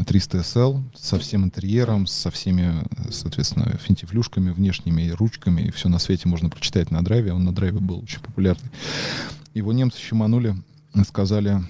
300 0.07 0.39
SL 0.39 0.83
со 0.95 1.19
всем 1.19 1.45
интерьером, 1.45 2.07
со 2.07 2.31
всеми, 2.31 2.85
соответственно, 3.11 3.77
финтифлюшками 3.79 4.51
внешними, 4.51 5.11
ручками, 5.11 5.63
и 5.63 5.71
все 5.71 5.89
на 5.89 5.99
свете 5.99 6.29
можно 6.29 6.49
прочитать 6.49 6.91
на 6.91 7.05
драйве. 7.05 7.33
Он 7.33 7.45
на 7.45 7.55
драйве 7.55 7.79
был 7.79 8.01
очень 8.01 8.21
популярный. 8.21 8.71
Его 9.55 9.73
немцы 9.73 9.99
щеманули, 10.01 10.57
сказали, 11.07 11.63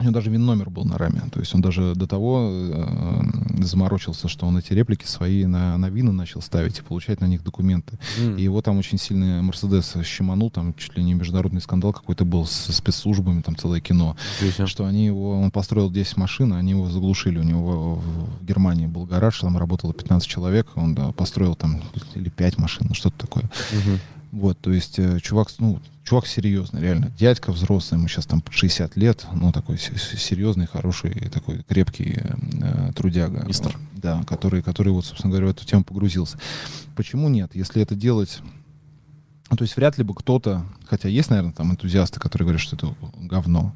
у 0.00 0.02
него 0.02 0.12
даже 0.12 0.30
вин-номер 0.30 0.70
был 0.70 0.84
на 0.84 0.96
раме. 0.96 1.22
То 1.30 1.40
есть 1.40 1.54
он 1.54 1.60
даже 1.60 1.94
до 1.94 2.06
того 2.06 2.50
э, 2.50 3.22
заморочился, 3.62 4.28
что 4.28 4.46
он 4.46 4.56
эти 4.56 4.72
реплики 4.72 5.04
свои 5.04 5.44
на, 5.44 5.76
на 5.76 5.90
вина 5.90 6.10
начал 6.10 6.40
ставить 6.40 6.78
и 6.78 6.82
получать 6.82 7.20
на 7.20 7.26
них 7.26 7.44
документы. 7.44 7.98
М. 8.18 8.36
И 8.36 8.42
его 8.42 8.62
там 8.62 8.78
очень 8.78 8.98
сильно 8.98 9.42
Мерседес 9.42 9.94
щеманул, 10.02 10.50
там 10.50 10.72
чуть 10.74 10.96
ли 10.96 11.04
не 11.04 11.12
международный 11.12 11.60
скандал 11.60 11.92
какой-то 11.92 12.24
был 12.24 12.46
со 12.46 12.72
спецслужбами, 12.72 13.42
там 13.42 13.56
целое 13.56 13.80
кино. 13.80 14.16
Себе. 14.40 14.66
Что 14.66 14.86
они 14.86 15.04
его, 15.04 15.38
он 15.38 15.50
построил 15.50 15.90
10 15.90 16.16
машин, 16.16 16.54
они 16.54 16.70
его 16.70 16.88
заглушили. 16.88 17.38
У 17.38 17.42
него 17.42 17.96
в, 17.96 18.40
в 18.40 18.44
Германии 18.44 18.86
был 18.86 19.04
гараж, 19.04 19.38
там 19.38 19.58
работало 19.58 19.92
15 19.92 20.26
человек, 20.26 20.68
он 20.76 20.94
да, 20.94 21.12
построил 21.12 21.54
там 21.54 21.82
или 22.14 22.30
5 22.30 22.58
машин, 22.58 22.86
ну, 22.88 22.94
что-то 22.94 23.18
такое. 23.18 23.44
Мгм. 23.72 24.00
Вот, 24.32 24.58
то 24.60 24.72
есть 24.72 24.98
э, 24.98 25.18
чувак, 25.20 25.48
ну, 25.58 25.80
чувак 26.04 26.26
серьезный, 26.26 26.80
реально. 26.80 27.10
Дядька 27.18 27.50
взрослый, 27.52 27.98
ему 27.98 28.08
сейчас 28.08 28.26
там 28.26 28.40
под 28.40 28.52
60 28.54 28.96
лет, 28.96 29.26
ну, 29.34 29.50
такой 29.52 29.76
серьезный, 29.78 30.66
хороший, 30.66 31.10
такой 31.30 31.62
крепкий 31.64 32.14
э, 32.16 32.34
э, 32.62 32.92
трудяга. 32.94 33.44
Мистер. 33.46 33.76
Да, 33.94 34.22
который, 34.24 34.62
который 34.62 34.92
вот, 34.92 35.04
собственно 35.04 35.30
говоря, 35.32 35.48
в 35.48 35.50
эту 35.50 35.66
тему 35.66 35.84
погрузился. 35.84 36.38
Почему 36.96 37.28
нет? 37.28 37.54
Если 37.54 37.82
это 37.82 37.94
делать... 37.94 38.40
Ну, 39.50 39.56
то 39.56 39.64
есть 39.64 39.76
вряд 39.76 39.98
ли 39.98 40.04
бы 40.04 40.14
кто-то, 40.14 40.64
хотя 40.86 41.08
есть, 41.08 41.28
наверное, 41.28 41.52
там 41.52 41.72
энтузиасты, 41.72 42.20
которые 42.20 42.46
говорят, 42.46 42.60
что 42.62 42.76
это 42.76 42.94
говно, 43.18 43.74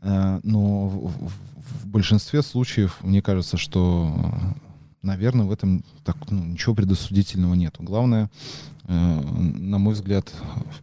э, 0.00 0.40
но 0.42 0.88
в, 0.88 1.26
в- 1.26 1.32
в 1.82 1.86
большинстве 1.86 2.42
случаев 2.42 2.96
мне 3.02 3.20
кажется, 3.20 3.56
что, 3.58 4.14
наверное, 5.02 5.44
в 5.46 5.52
этом 5.52 5.84
так, 6.04 6.16
ну, 6.30 6.44
ничего 6.44 6.74
предосудительного 6.74 7.54
нету. 7.54 7.82
Главное, 7.82 8.24
э, 8.24 8.28
на 8.88 9.78
мой 9.78 9.94
взгляд, 9.94 10.32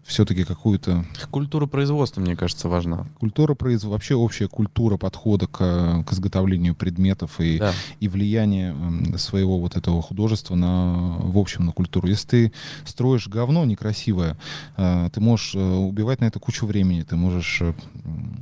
все-таки 0.03 0.43
какую-то 0.43 1.05
Культура 1.31 1.65
производства, 1.67 2.19
мне 2.21 2.35
кажется, 2.35 2.67
важна. 2.67 3.05
культура 3.19 3.53
производства, 3.55 3.89
вообще 3.93 4.15
общая 4.15 4.47
культура 4.47 4.97
подхода 4.97 5.47
к, 5.47 6.03
к 6.03 6.11
изготовлению 6.13 6.75
предметов 6.75 7.39
и, 7.39 7.59
Да. 7.59 7.71
и 7.99 8.07
влияние 8.09 8.71
м, 8.71 9.17
своего 9.17 9.59
вот 9.59 9.77
этого 9.77 10.01
художества 10.01 10.55
на, 10.55 11.17
в 11.19 11.37
общем, 11.37 11.65
на 11.65 11.71
культуру. 11.71 12.07
Если 12.07 12.27
ты 12.27 12.51
строишь 12.85 13.27
говно 13.27 13.63
некрасивое, 13.65 14.37
э, 14.77 15.09
ты 15.13 15.21
можешь 15.21 15.55
э, 15.55 15.59
убивать 15.59 16.19
на 16.19 16.25
это 16.25 16.39
кучу 16.39 16.65
времени, 16.65 17.03
ты 17.03 17.15
можешь 17.15 17.61
э, 17.61 17.73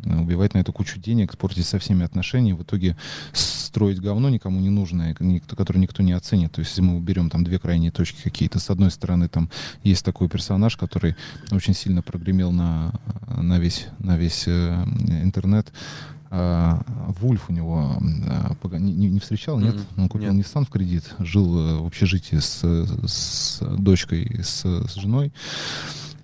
убивать 0.06 0.54
на 0.56 0.60
это 0.60 0.72
кучу 0.72 1.00
денег, 1.00 1.38
портить 1.38 1.66
со 1.68 1.78
всеми 1.78 2.04
отношения, 2.04 2.56
в 2.56 2.64
итоге 2.64 2.98
строить 3.34 4.00
говно 4.02 4.30
никому 4.30 4.60
не 4.60 4.70
нужное, 4.70 5.16
никто, 5.20 5.56
которое 5.56 5.80
никто 5.80 6.02
не 6.04 6.14
оценит. 6.14 6.52
То 6.52 6.60
есть 6.62 6.72
если 6.72 6.82
мы 6.82 6.98
уберем 6.98 7.30
там 7.30 7.44
две 7.44 7.60
крайние 7.60 7.92
точки 7.92 8.22
какие-то, 8.24 8.60
с 8.60 8.70
одной 8.70 8.90
стороны 8.92 9.28
там 9.30 9.50
есть 9.84 10.04
такой 10.06 10.30
персонаж, 10.30 10.78
который 10.78 11.16
очень 11.52 11.74
сильно 11.74 12.02
прогремел 12.02 12.52
на, 12.52 12.94
на 13.28 13.60
весь, 13.60 13.88
на 14.00 14.18
весь 14.18 14.46
э, 14.48 14.84
интернет, 15.24 15.72
а, 16.34 16.82
Вульф 17.20 17.50
у 17.50 17.54
него 17.54 17.98
а, 18.00 18.78
не, 18.78 18.94
не- 18.94 19.20
встречал, 19.20 19.60
нет? 19.60 19.76
Мгм. 19.76 20.04
Он 20.04 20.10
купил 20.10 20.32
Нет. 20.32 20.46
Nissan 20.46 20.66
в 20.66 20.70
кредит, 20.70 21.04
жил 21.20 21.58
э, 21.60 21.80
в 21.82 21.86
общежитии 21.88 22.38
с, 22.38 22.62
с 23.06 23.60
дочкой, 23.60 24.40
с, 24.42 24.64
с 24.64 24.96
женой. 24.96 25.34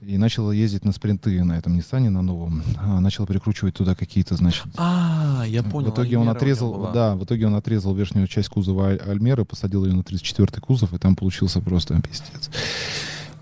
И 0.02 0.18
начал 0.18 0.50
ездить 0.54 0.86
на 0.86 0.94
спринты 0.94 1.44
на 1.44 1.58
этом 1.58 1.76
Ниссане, 1.76 2.10
на 2.10 2.22
новом. 2.22 2.64
А, 2.78 3.02
начал 3.02 3.26
прикручивать 3.26 3.76
туда 3.76 3.96
какие-то, 3.96 4.38
значит... 4.38 4.64
А, 4.78 5.44
я 5.46 5.62
понял. 5.62 5.90
в 5.92 5.94
итоге 5.94 6.18
он 6.18 6.22
Альмера 6.30 6.36
него 6.36 6.38
отрезал, 6.38 6.92
да, 6.94 7.16
в 7.16 7.26
итоге 7.26 7.48
он 7.48 7.56
отрезал 7.56 7.94
верхнюю 7.94 8.28
часть 8.28 8.48
кузова 8.48 8.92
Аль- 8.92 9.02
Альмеры, 9.06 9.44
посадил 9.44 9.84
ее 9.84 9.94
на 9.94 10.00
34-й 10.04 10.62
кузов, 10.62 10.94
и 10.94 10.98
там 10.98 11.18
получился 11.18 11.60
просто 11.60 12.02
пиздец. 12.02 12.50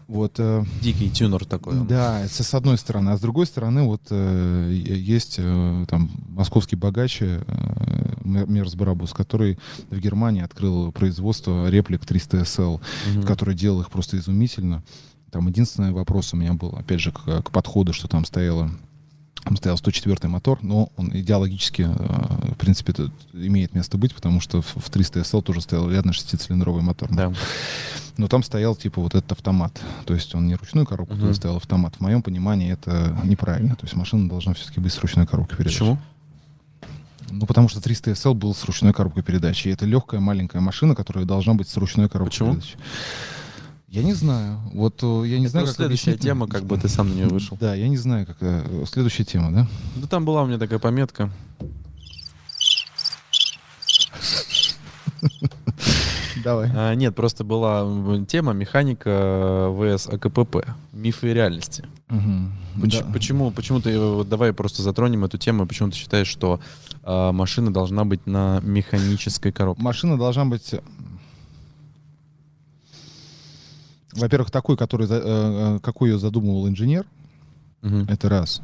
Вот, 0.07 0.35
э, 0.37 0.63
Дикий 0.81 1.09
тюнер 1.09 1.45
такой. 1.45 1.83
да, 1.87 2.21
это 2.23 2.43
с 2.43 2.53
одной 2.53 2.77
стороны. 2.77 3.09
А 3.09 3.17
с 3.17 3.21
другой 3.21 3.45
стороны, 3.47 3.83
вот 3.83 4.01
э, 4.11 4.71
есть 4.71 5.35
э, 5.39 5.85
там 5.89 6.11
московский 6.29 6.75
богач 6.75 7.21
Мер- 7.21 8.47
Мерс 8.47 8.75
Барабус, 8.75 9.13
который 9.13 9.57
в 9.89 9.97
Германии 9.99 10.41
открыл 10.43 10.91
производство 10.91 11.69
реплик 11.69 12.05
300 12.05 12.37
SL, 12.41 12.81
Мгм. 13.15 13.23
который 13.23 13.55
делал 13.55 13.81
их 13.81 13.89
просто 13.89 14.17
изумительно. 14.17 14.83
Там 15.31 15.47
единственный 15.47 15.91
вопрос 15.91 16.33
у 16.33 16.37
меня 16.37 16.53
был, 16.53 16.69
опять 16.77 17.01
же, 17.01 17.11
к, 17.11 17.41
к 17.41 17.51
подходу, 17.51 17.91
что 17.91 18.07
там 18.07 18.25
стояло 18.25 18.71
там 19.45 19.55
стоял 19.57 19.77
104 19.77 20.27
мотор, 20.27 20.59
но 20.63 20.89
он 20.97 21.11
идеологически, 21.15 21.83
э, 21.83 22.51
в 22.53 22.57
принципе, 22.57 22.91
это 22.91 23.11
имеет 23.33 23.73
место 23.75 23.97
быть, 23.97 24.13
потому 24.13 24.41
что 24.41 24.61
в 24.61 24.75
в 24.75 24.89
300 24.89 25.19
SL 25.21 25.41
тоже 25.41 25.61
стоял 25.61 25.89
рядом 25.89 26.11
шестицилиндровый 26.13 26.81
мотор. 26.81 27.09
Да. 27.13 27.31
Но 28.17 28.27
там 28.27 28.43
стоял 28.43 28.75
типа 28.75 29.01
вот 29.01 29.13
этот 29.13 29.31
автомат. 29.33 29.79
То 30.05 30.13
есть 30.13 30.33
он 30.35 30.47
не 30.47 30.55
ручную 30.55 30.85
коробку, 30.87 31.13
Мгм. 31.13 31.21
туда 31.23 31.33
стоял 31.33 31.57
автомат. 31.57 31.95
В 31.95 32.01
моем 32.01 32.21
понимании 32.21 32.71
это 32.71 33.15
неправильно. 33.23 33.75
То 33.75 33.85
есть 33.85 33.95
машина 33.95 34.27
должна 34.27 34.53
все-таки 34.53 34.79
быть 34.79 34.93
с 34.93 34.99
ручной 34.99 35.27
коробкой 35.27 35.57
передач. 35.57 35.77
Почему? 35.77 35.97
Ну, 37.29 37.45
потому 37.45 37.67
что 37.69 37.81
300 37.81 38.11
SL 38.11 38.33
был 38.33 38.53
с 38.55 38.63
ручной 38.65 38.93
коробкой 38.93 39.21
передач. 39.23 39.65
И 39.65 39.69
это 39.69 39.85
легкая 39.85 40.19
маленькая 40.21 40.61
машина, 40.61 40.95
которая 40.95 41.25
должна 41.25 41.53
быть 41.53 41.67
с 41.67 41.75
ручной 41.77 42.07
коробкой 42.09 42.31
Почему? 42.31 42.51
передач. 42.53 42.75
Я 43.95 44.03
не 44.03 44.13
знаю. 44.13 44.59
Вот 44.73 45.01
э, 45.03 45.23
я 45.27 45.39
не 45.39 45.45
Это 45.45 45.51
знаю, 45.51 45.67
как 45.67 45.75
следующая 45.75 46.11
объяснить. 46.11 46.21
тема, 46.29 46.47
как 46.47 46.65
бы 46.65 46.77
ты 46.77 46.89
сам 46.89 47.09
на 47.09 47.13
нее 47.13 47.27
вышел. 47.27 47.57
Да, 47.59 47.75
я 47.75 47.87
не 47.87 47.95
знаю, 47.97 48.25
как... 48.25 48.35
э, 48.41 48.83
Следующая 48.91 49.23
тема, 49.23 49.51
да? 49.53 49.67
Ну 49.95 50.05
там 50.07 50.25
была 50.25 50.43
у 50.43 50.47
меня 50.47 50.57
такая 50.57 50.79
пометка. 50.79 51.31
Давай. 56.43 56.69
А, 56.75 56.93
нет, 56.93 57.15
просто 57.15 57.43
была 57.43 57.81
м, 57.81 58.25
тема 58.25 58.51
механика 58.53 59.09
э, 59.09 59.95
ВС 59.97 60.07
АКПП. 60.07 60.57
Мифы 60.91 61.31
и 61.31 61.33
реальности. 61.33 61.85
Поч- 62.09 62.99
Да. 62.99 63.05
Почему, 63.13 63.51
почему 63.51 63.79
ты, 63.79 63.91
э, 63.91 63.97
вот 64.15 64.27
давай 64.29 64.51
просто 64.53 64.83
затронем 64.83 65.23
эту 65.23 65.37
тему, 65.37 65.65
почему 65.65 65.89
ты 65.89 65.95
считаешь, 65.97 66.27
что 66.27 66.59
а, 67.03 67.31
машина 67.31 67.71
должна 67.73 68.03
быть 68.03 68.27
на 68.27 68.59
механической 68.61 69.51
коробке? 69.51 69.81
Машина 69.81 70.17
должна 70.17 70.45
быть, 70.45 70.73
э, 70.73 70.81
во-первых, 74.15 74.51
такой, 74.51 74.77
который, 74.77 75.07
э, 75.09 75.09
э, 75.11 75.79
какой 75.81 76.09
ее 76.11 76.19
задумывал 76.19 76.67
инженер, 76.67 77.05
Мгм. 77.81 78.05
это 78.09 78.29
раз. 78.29 78.61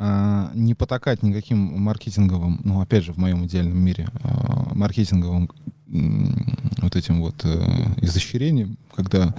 а, 0.00 0.52
не 0.54 0.74
потакать 0.74 1.24
никаким 1.24 1.58
маркетинговым, 1.58 2.60
ну, 2.62 2.80
опять 2.80 3.02
же, 3.02 3.12
в 3.12 3.16
моем 3.16 3.44
идеальном 3.46 3.78
мире, 3.78 4.06
а, 4.22 4.72
маркетинговым 4.74 5.50
вот 5.88 6.94
этим 6.94 7.20
вот 7.20 7.34
э, 7.44 7.94
изощрением, 8.02 8.76
когда, 8.94 9.34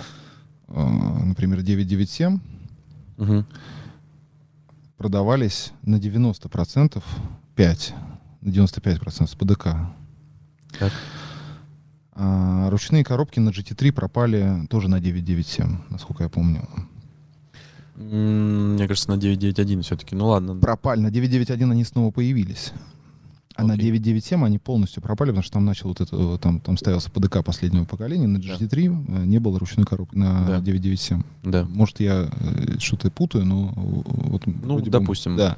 а, 0.67 1.19
например, 1.23 1.61
997 1.61 2.39
Мгм. 3.17 3.45
продавались 4.97 5.71
на 5.83 5.97
90%, 5.97 7.03
5, 7.55 7.93
на 8.41 8.49
95% 8.49 9.29
с 9.31 9.35
ПДК. 9.35 9.75
Так. 10.77 10.91
А 12.21 12.69
ручные 12.69 13.05
коробки 13.05 13.39
на 13.39 13.49
GT3 13.49 13.93
пропали 13.93 14.67
тоже 14.69 14.89
на 14.89 14.99
997, 14.99 15.77
насколько 15.89 16.23
я 16.23 16.29
помню. 16.29 16.67
Мне 17.95 18.87
кажется, 18.87 19.09
на 19.09 19.15
991 19.17 19.83
все-таки. 19.83 20.15
Ну 20.17 20.27
ладно. 20.27 20.53
Пропали. 20.55 20.99
На 20.99 21.11
991 21.11 21.71
они 21.71 21.85
снова 21.85 22.11
появились. 22.11 22.73
А 23.55 23.63
на 23.63 23.73
Окей. 23.75 23.85
997 23.91 24.45
они 24.45 24.57
полностью 24.59 25.01
пропали, 25.01 25.29
потому 25.29 25.43
что 25.43 25.53
там 25.53 25.65
начал 25.65 25.89
вот 25.89 26.01
это, 26.01 26.15
э, 26.15 26.37
там, 26.41 26.59
там 26.59 26.77
ставился 26.77 27.09
ПДК 27.09 27.43
последнего 27.43 27.85
поколения, 27.85 28.27
на 28.27 28.39
Да. 28.41 28.55
GT3 28.55 29.21
э, 29.21 29.25
не 29.25 29.39
было 29.39 29.57
ручной 29.59 29.85
коробки 29.85 30.15
на 30.17 30.45
Да. 30.45 30.59
997. 30.61 31.23
Да. 31.43 31.65
Может, 31.69 31.99
я 32.01 32.29
э, 32.31 32.77
что-то 32.79 33.11
путаю, 33.11 33.45
но 33.45 33.71
вот 33.75 34.45
Ну, 34.45 34.53
вроде 34.75 34.85
бы- 34.91 34.99
допустим. 34.99 35.35
да. 35.37 35.57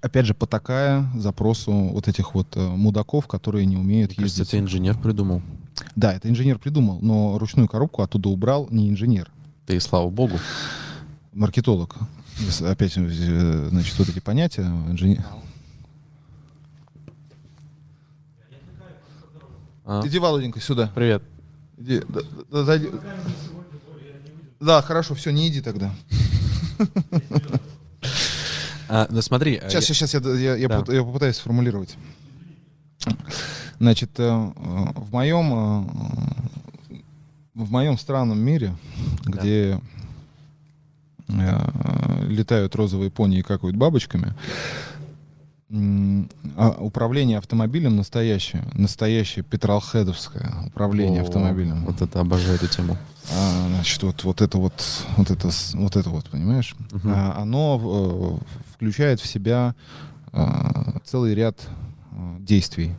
Опять 0.00 0.26
же, 0.26 0.34
потакая 0.34 1.06
запросу 1.14 1.72
вот 1.72 2.08
этих 2.08 2.34
вот 2.34 2.56
э, 2.56 2.60
мудаков, 2.60 3.26
которые 3.28 3.66
не 3.66 3.76
умеют 3.76 4.10
Мне 4.10 4.16
кажется, 4.24 4.40
ездить. 4.42 4.54
это 4.54 4.58
инженер 4.64 4.98
придумал. 4.98 5.42
Да, 5.94 6.12
это 6.12 6.28
инженер 6.28 6.58
придумал, 6.58 6.98
но 7.00 7.38
ручную 7.38 7.68
коробку 7.68 8.02
оттуда 8.02 8.28
убрал 8.28 8.66
не 8.70 8.88
инженер, 8.90 9.30
Да 9.66 9.74
и 9.74 9.80
слава 9.80 10.10
богу. 10.10 10.38
маркетолог. 11.32 11.94
Опять, 12.62 12.94
э, 12.96 13.68
значит, 13.70 13.98
вот 13.98 14.08
эти 14.08 14.18
понятия. 14.20 14.62
инженер- 14.88 15.24
А, 19.84 20.02
Иди, 20.04 20.18
Володенька, 20.18 20.60
сюда. 20.60 20.90
Привет. 20.94 21.22
Иди, 21.78 22.02
да, 22.08 22.20
да, 22.50 22.64
зайди. 22.64 22.90
Да, 24.58 24.82
хорошо, 24.82 25.14
все, 25.14 25.30
не 25.30 25.48
иди 25.48 25.60
тогда. 25.60 25.94
А, 28.88 29.06
ну 29.10 29.20
смотри. 29.22 29.56
а 29.56 29.68
Сейчас, 29.68 29.88
я- 29.88 29.94
сейчас, 29.94 30.14
я, 30.14 30.20
я, 30.34 30.56
я 30.56 30.68
Да. 30.68 30.84
я 30.92 31.02
попытаюсь 31.02 31.36
сформулировать. 31.36 31.96
Значит, 33.78 34.10
э, 34.18 34.22
э, 34.22 34.52
в 34.94 35.12
моем 35.12 35.52
э, 35.52 37.00
в 37.54 37.70
моем 37.70 37.98
странном 37.98 38.38
мире, 38.38 38.74
Да. 39.24 39.32
где 39.40 39.80
э, 41.28 42.24
летают 42.28 42.74
розовые 42.76 43.10
пони 43.10 43.38
и 43.38 43.42
какают 43.42 43.76
бабочками, 43.76 44.34
управление 45.68 47.38
автомобилем 47.38 47.96
настоящее, 47.96 48.62
настоящее 48.74 49.44
петролхедовское 49.44 50.52
управление 50.66 51.22
О, 51.22 51.24
автомобилем. 51.24 51.84
Вот 51.84 52.00
это 52.02 52.20
обожаю 52.20 52.54
эту 52.54 52.68
тему. 52.68 52.96
А, 53.34 53.68
значит, 53.68 54.02
вот, 54.04 54.22
вот 54.22 54.42
это 54.42 54.58
вот, 54.58 55.04
вот 55.16 55.30
это, 55.30 55.50
вот 55.74 55.96
это 55.96 56.10
вот, 56.10 56.30
понимаешь? 56.30 56.76
Мгм. 56.92 57.12
А, 57.12 57.36
оно 57.38 58.40
э, 58.40 58.72
включает 58.74 59.20
в 59.20 59.26
себя 59.26 59.74
а, 60.32 61.00
целый 61.04 61.34
ряд 61.34 61.58
а, 62.12 62.36
действий. 62.38 62.94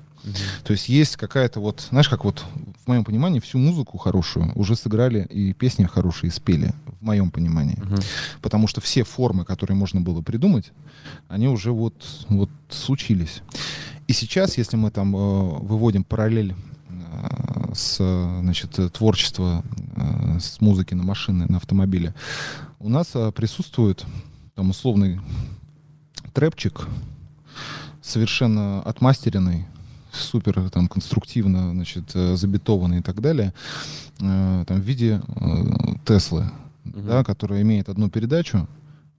То 0.63 0.73
есть 0.73 0.89
есть 0.89 1.15
какая-то 1.15 1.59
вот, 1.59 1.87
знаешь, 1.89 2.09
как 2.09 2.25
вот 2.25 2.43
в 2.83 2.87
моем 2.87 3.03
понимании 3.03 3.39
всю 3.39 3.57
музыку 3.57 3.97
хорошую 3.97 4.51
уже 4.55 4.75
сыграли 4.75 5.25
и 5.29 5.53
песни 5.53 5.85
хорошие 5.85 6.31
спели, 6.31 6.73
в 6.99 7.03
моем 7.03 7.31
понимании. 7.31 7.79
Потому 8.41 8.67
что 8.67 8.81
все 8.81 9.03
формы, 9.03 9.45
которые 9.45 9.77
можно 9.77 10.01
было 10.01 10.21
придумать, 10.21 10.71
они 11.27 11.47
уже 11.47 11.71
вот, 11.71 12.25
вот 12.29 12.49
случились. 12.69 13.41
И 14.07 14.13
сейчас, 14.13 14.57
если 14.57 14.77
мы 14.77 14.89
там 14.89 15.15
э, 15.15 15.19
выводим 15.19 16.03
параллель 16.03 16.55
э, 16.89 17.73
с 17.73 17.97
значит, 17.97 18.79
творчества 18.93 19.63
э, 19.95 20.39
с 20.39 20.61
музыки 20.61 20.93
на 20.93 21.03
машины, 21.03 21.45
на 21.49 21.57
автомобиле, 21.57 22.13
у 22.79 22.89
нас 22.89 23.09
э, 23.15 23.31
присутствует 23.33 24.05
там 24.55 24.69
условный 24.69 25.19
трэпчик, 26.33 26.87
совершенно 28.01 28.81
отмастеренный, 28.83 29.65
супер 30.17 30.69
там 30.69 30.87
конструктивно 30.87 31.71
значит, 31.71 32.11
э, 32.13 32.35
забитованный 32.35 32.99
и 32.99 33.01
так 33.01 33.21
далее, 33.21 33.53
э, 34.19 34.63
там, 34.67 34.81
в 34.81 34.83
виде 34.83 35.21
э, 35.27 35.63
Теслы, 36.05 36.49
Мгм. 36.83 37.07
да, 37.07 37.23
которая 37.23 37.61
имеет 37.61 37.89
одну 37.89 38.09
передачу, 38.09 38.67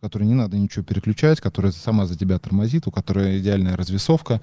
которой 0.01 0.25
не 0.25 0.35
надо 0.35 0.57
ничего 0.57 0.85
переключать, 0.85 1.41
которая 1.41 1.73
сама 1.73 2.07
за 2.07 2.17
тебя 2.17 2.39
тормозит, 2.39 2.87
у 2.87 2.91
которой 2.91 3.39
идеальная 3.41 3.77
развесовка. 3.77 4.41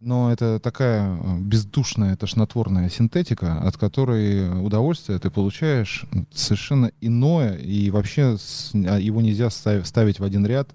Но 0.00 0.32
это 0.32 0.58
такая 0.58 1.16
бездушная, 1.38 2.16
тошнотворная 2.16 2.88
синтетика, 2.88 3.60
от 3.60 3.76
которой 3.76 4.60
удовольствие 4.60 5.20
ты 5.20 5.30
получаешь 5.30 6.04
совершенно 6.34 6.90
иное, 7.00 7.54
и 7.54 7.88
вообще 7.90 8.36
а 8.74 8.98
его 8.98 9.20
нельзя 9.20 9.48
ставить 9.50 10.18
в 10.18 10.24
один 10.24 10.44
ряд 10.44 10.70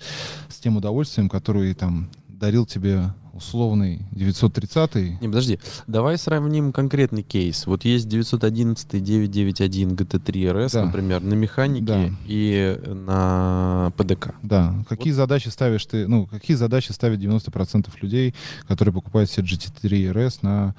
с 0.47 0.59
тем 0.59 0.77
удовольствием, 0.77 1.27
который 1.27 1.73
там 1.73 2.09
дарил 2.29 2.65
тебе 2.65 3.13
условный 3.37 4.01
930 4.11 5.21
Не, 5.21 5.27
подожди. 5.27 5.59
Давай 5.87 6.17
сравним 6.17 6.71
конкретный 6.73 7.23
кейс. 7.23 7.65
Вот 7.67 7.85
есть 7.85 8.07
911 8.07 9.03
991 9.03 9.89
GT3 9.95 10.31
RS, 10.53 10.69
Да. 10.73 10.85
например, 10.85 11.21
на 11.21 11.35
механике 11.35 11.85
Да. 11.85 12.09
и 12.25 12.79
на 12.85 13.93
ПДК. 13.95 14.33
Да. 14.43 14.75
Какие 14.89 15.13
задачи 15.13 15.49
ставишь 15.49 15.85
ты, 15.85 16.07
ну, 16.07 16.25
какие 16.25 16.57
задачи 16.57 16.91
ставят 16.91 17.19
90% 17.19 17.89
людей, 18.01 18.33
которые 18.67 18.93
покупают 18.93 19.29
себе 19.29 19.45
GT3 19.47 20.11
RS 20.13 20.39
на 20.41 20.75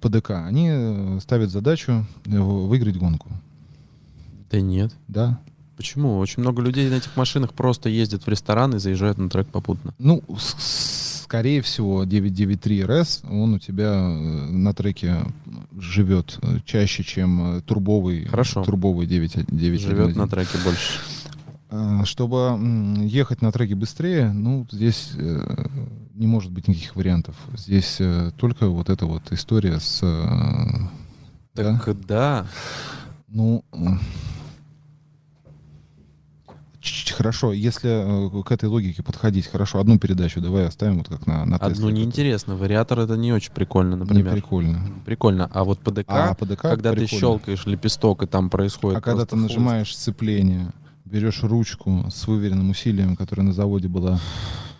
ПДК? 0.00 0.30
Они 0.30 0.68
э, 0.70 1.18
ставят 1.22 1.50
задачу 1.50 2.06
э, 2.26 2.38
выиграть 2.40 2.96
гонку. 2.96 3.28
Да 4.50 4.60
нет. 4.60 4.92
Да. 5.06 5.38
Почему? 5.76 6.18
Очень 6.18 6.42
много 6.42 6.60
людей 6.60 6.90
на 6.90 6.94
этих 6.94 7.16
машинах 7.16 7.54
просто 7.54 7.88
ездят 7.88 8.24
в 8.26 8.28
ресторан 8.28 8.74
и 8.74 8.78
заезжают 8.78 9.16
на 9.18 9.30
трек 9.30 9.46
попутно. 9.48 9.94
Ну, 9.98 10.22
с- 10.38 10.56
скорее 11.30 11.62
всего, 11.62 12.02
993 12.02 12.80
RS, 12.80 13.30
он 13.30 13.54
у 13.54 13.58
тебя 13.60 13.92
э, 13.92 14.12
на 14.50 14.74
треке 14.74 15.18
живет 15.78 16.36
э, 16.42 16.58
чаще, 16.64 17.04
чем 17.04 17.58
э, 17.58 17.60
турбовый, 17.60 18.24
Хорошо. 18.24 18.64
турбовый 18.64 19.06
991. 19.06 19.78
Живет 19.78 20.16
на 20.16 20.26
треке 20.26 20.58
больше. 20.64 20.98
Чтобы 22.04 22.58
ехать 23.04 23.42
на 23.42 23.52
треке 23.52 23.76
быстрее, 23.76 24.32
ну, 24.32 24.66
здесь 24.72 25.12
не 26.14 26.26
может 26.26 26.50
быть 26.50 26.66
никаких 26.66 26.96
вариантов. 26.96 27.36
Здесь 27.56 28.00
только 28.36 28.66
вот 28.66 28.90
эта 28.90 29.06
вот 29.06 29.22
история 29.30 29.78
с... 29.78 30.00
э, 30.02 30.88
да? 31.54 31.80
Так 31.84 32.06
да. 32.06 32.46
Ну, 33.28 33.62
хорошо, 37.20 37.52
если 37.52 37.90
э, 38.38 38.42
к 38.42 38.50
этой 38.50 38.64
логике 38.70 39.02
подходить, 39.02 39.46
хорошо, 39.46 39.78
одну 39.78 39.98
передачу 39.98 40.40
давай 40.40 40.66
оставим 40.66 40.96
вот 40.98 41.08
как 41.08 41.26
на, 41.26 41.44
на 41.44 41.56
Одну 41.56 41.74
Тесле. 41.88 41.92
неинтересно. 41.92 42.56
Вариатор 42.56 42.98
это 43.00 43.14
не 43.18 43.30
очень 43.34 43.52
прикольно, 43.52 43.92
Не 43.94 44.00
например. 44.00 44.32
прикольно. 44.32 44.80
Прикольно. 45.04 45.50
А 45.52 45.64
вот 45.64 45.80
ПДК, 45.80 46.04
А 46.08 46.34
ПДК 46.34 46.62
когда 46.62 46.90
ты 46.92 47.00
прикольно. 47.00 47.20
щелкаешь 47.20 47.66
лепесток, 47.66 48.22
и 48.22 48.26
там 48.26 48.48
происходит 48.48 48.98
А 48.98 49.00
когда 49.02 49.26
ты 49.26 49.36
хлыст. 49.36 49.48
нажимаешь 49.50 49.94
сцепление, 49.94 50.72
берешь 51.04 51.42
ручку 51.42 52.06
с 52.10 52.26
выверенным 52.26 52.70
усилием, 52.70 53.16
которое 53.16 53.42
на 53.42 53.52
заводе 53.52 53.88
была 53.88 54.18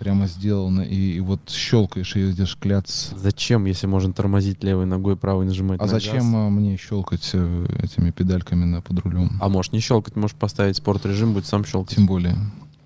прямо 0.01 0.27
сделана, 0.27 0.81
и, 0.81 1.17
и 1.17 1.21
вот 1.21 1.41
щелкаешь 1.51 2.17
и 2.17 2.31
идешь 2.31 2.57
кляц. 2.59 3.11
Зачем, 3.15 3.67
если 3.67 3.87
можно 3.87 4.15
тормозить 4.15 4.65
левой 4.65 4.87
ногой, 4.87 5.15
правой 5.15 5.45
нажимать 5.45 5.79
А 5.79 5.85
на 5.85 5.89
зачем 5.89 6.33
газ? 6.33 6.35
а, 6.35 6.49
мне 6.49 6.79
щелкать 6.79 7.29
э, 7.35 7.67
этими 7.83 8.11
педальками 8.11 8.65
на 8.65 8.81
под 8.81 8.99
рулем? 9.01 9.37
А 9.43 9.51
можешь 9.51 9.73
не 9.73 9.81
щелкать, 9.81 10.17
можешь 10.17 10.35
поставить 10.35 10.79
спорт-режим, 10.79 11.35
будет 11.35 11.45
сам 11.45 11.67
щелкать. 11.67 11.95
Тем 11.97 12.07
более. 12.07 12.35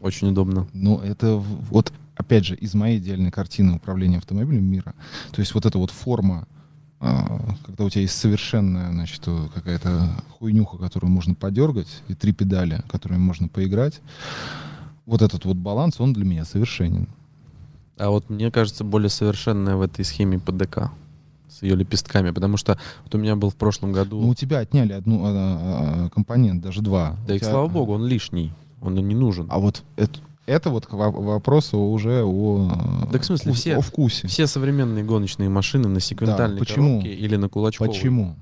Очень 0.01 0.31
удобно. 0.31 0.67
Ну, 0.73 0.99
это 0.99 1.37
вот, 1.37 1.93
опять 2.17 2.47
же, 2.47 2.57
из 2.57 2.75
моей 2.75 2.99
идеальной 2.99 3.31
картины 3.31 3.77
управления 3.77 4.19
автомобилем 4.19 4.65
мира. 4.65 4.93
То 5.31 5.41
есть 5.41 5.55
вот 5.55 5.67
эта 5.67 5.79
вот 5.79 5.93
форма, 5.93 6.49
а, 6.99 7.55
когда 7.65 7.85
у 7.85 7.91
тебя 7.91 8.03
есть 8.03 8.19
совершенная, 8.19 8.91
значит, 8.91 9.23
какая-то 9.55 10.17
хуйнюха, 10.31 10.79
которую 10.79 11.13
можно 11.13 11.37
подергать, 11.37 12.03
и 12.09 12.15
три 12.15 12.33
педали, 12.33 12.83
которыми 12.91 13.19
можно 13.19 13.47
поиграть, 13.47 14.01
вот 15.07 15.23
этот 15.23 15.45
вот 15.45 15.57
баланс, 15.57 16.01
он 16.01 16.13
для 16.13 16.25
меня 16.25 16.45
совершенен. 16.45 17.09
А 17.97 18.11
вот 18.11 18.29
мне 18.31 18.51
кажется, 18.51 18.85
более 18.85 19.09
совершенная 19.11 19.77
в 19.77 19.83
этой 19.83 20.05
схеме 20.05 20.39
ПДК 20.39 20.91
с 21.49 21.63
ее 21.63 21.77
лепестками, 21.77 22.31
потому 22.31 22.57
что 22.57 22.79
вот 23.05 23.15
у 23.15 23.19
меня 23.19 23.37
был 23.37 23.51
в 23.51 23.55
прошлом 23.57 23.93
году, 23.93 24.21
Ну, 24.21 24.29
у 24.31 24.35
тебя 24.35 24.59
отняли 24.59 24.93
одну 24.93 25.25
а, 25.25 25.29
а, 25.29 26.07
а, 26.07 26.11
компонент, 26.11 26.63
даже 26.63 26.83
два. 26.83 27.17
да 27.29 27.35
У 27.35 27.37
и 27.37 27.41
тебя- 27.41 27.51
слава 27.51 27.69
богу, 27.69 27.93
он 27.93 28.05
лишний, 28.07 28.53
он 28.83 28.95
не 28.97 29.15
нужен. 29.15 29.47
А 29.51 29.61
вот 29.61 29.85
это, 29.95 30.19
это 30.47 30.71
вот 30.71 30.89
во- 30.91 31.11
вопрос 31.13 31.73
уже 31.75 32.25
о, 32.25 33.07
Так 33.13 33.23
в 33.23 33.25
смысле, 33.27 33.53
о- 33.53 33.55
все- 33.55 33.77
о 33.77 33.81
вкусе. 33.81 34.27
Все 34.27 34.49
современные 34.49 35.05
гоночные 35.05 35.49
машины 35.49 35.87
на 35.89 36.01
секвентальной 36.01 36.59
почему? 36.59 36.99
коробке 37.01 37.15
или 37.15 37.37
на 37.37 37.49
кулачковой. 37.49 37.93
Почему? 37.95 38.35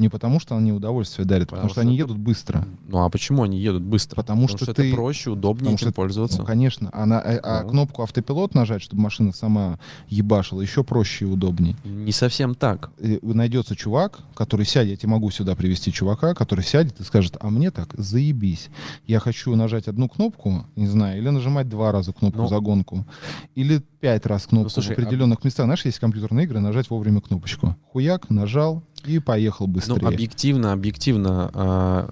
Не 0.00 0.08
потому, 0.08 0.40
что 0.40 0.56
они 0.56 0.72
удовольствие 0.72 1.26
дарят, 1.26 1.48
потому, 1.50 1.68
Потому 1.68 1.72
что 1.72 1.80
они 1.82 1.90
что 1.96 1.98
едут 2.04 2.16
быстро. 2.18 2.66
Ну 2.88 3.04
а 3.04 3.10
почему 3.10 3.42
они 3.42 3.58
едут 3.60 3.82
быстро? 3.82 4.16
Потому 4.16 4.48
что 4.48 4.64
это 4.64 4.72
ты- 4.72 4.94
проще, 4.94 5.28
удобнее 5.30 5.58
потому 5.60 5.76
этим 5.76 5.86
что- 5.88 5.92
пользоваться. 5.94 6.38
Ну, 6.38 6.44
конечно. 6.46 6.88
А, 6.94 7.04
на- 7.04 7.20
а- 7.20 7.40
а 7.42 7.62
Ну. 7.62 7.68
кнопку 7.68 8.02
автопилот 8.02 8.54
нажать, 8.54 8.80
чтобы 8.80 9.02
машина 9.02 9.32
сама 9.34 9.78
ебашила, 10.08 10.62
еще 10.62 10.82
проще 10.84 11.26
и 11.26 11.28
удобнее. 11.28 11.76
Не 11.84 12.12
совсем 12.12 12.54
так. 12.54 12.90
И 12.98 13.20
найдется 13.22 13.76
чувак, 13.76 14.20
который 14.34 14.64
сядет, 14.64 14.90
я 14.92 14.96
тебе 14.96 15.10
могу 15.10 15.30
сюда 15.30 15.54
привести 15.54 15.92
чувака, 15.92 16.32
который 16.32 16.64
сядет 16.64 16.98
и 16.98 17.04
скажет, 17.04 17.36
а 17.38 17.50
мне 17.50 17.70
так, 17.70 17.92
заебись. 17.98 18.70
Я 19.06 19.20
хочу 19.20 19.54
нажать 19.54 19.86
одну 19.86 20.08
кнопку, 20.08 20.64
не 20.76 20.86
знаю, 20.86 21.18
или 21.18 21.28
нажимать 21.28 21.68
два 21.68 21.92
раза 21.92 22.14
кнопку 22.14 22.40
Ну. 22.40 22.48
загонку, 22.48 23.04
или 23.54 23.82
пять 24.00 24.26
раз 24.26 24.46
кнопку 24.46 24.70
слушай, 24.70 24.88
в 24.88 24.98
определенных 24.98 25.44
местах. 25.44 25.66
Знаешь, 25.66 25.84
есть 25.84 25.98
компьютерные 25.98 26.44
игры, 26.44 26.60
нажать 26.60 26.90
вовремя 26.90 27.20
кнопочку. 27.20 27.76
Хуяк, 27.92 28.30
нажал 28.30 28.82
и 29.04 29.18
поехал 29.18 29.66
Ну, 29.66 29.74
быстрее. 29.74 30.06
объективно, 30.08 30.72
объективно, 30.72 31.50
а, 31.52 32.10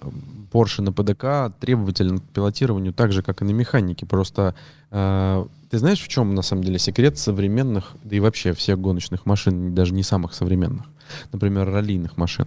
Porsche 0.52 0.82
на 0.82 0.92
ПДК 0.92 1.54
требователен 1.60 2.18
к 2.18 2.22
пилотированию 2.24 2.92
так 2.92 3.12
же, 3.12 3.22
как 3.22 3.42
и 3.42 3.44
на 3.44 3.50
механике. 3.50 4.06
Просто 4.06 4.54
а, 4.90 5.46
ты 5.70 5.78
знаешь, 5.78 6.00
в 6.00 6.08
чем 6.08 6.34
на 6.34 6.42
самом 6.42 6.64
деле 6.64 6.78
секрет 6.78 7.18
современных, 7.18 7.92
да 8.02 8.16
и 8.16 8.20
вообще 8.20 8.52
всех 8.54 8.80
гоночных 8.80 9.26
машин, 9.26 9.74
даже 9.74 9.92
не 9.92 10.02
самых 10.02 10.32
современных, 10.34 10.86
например, 11.32 11.68
раллийных 11.70 12.16
машин? 12.16 12.46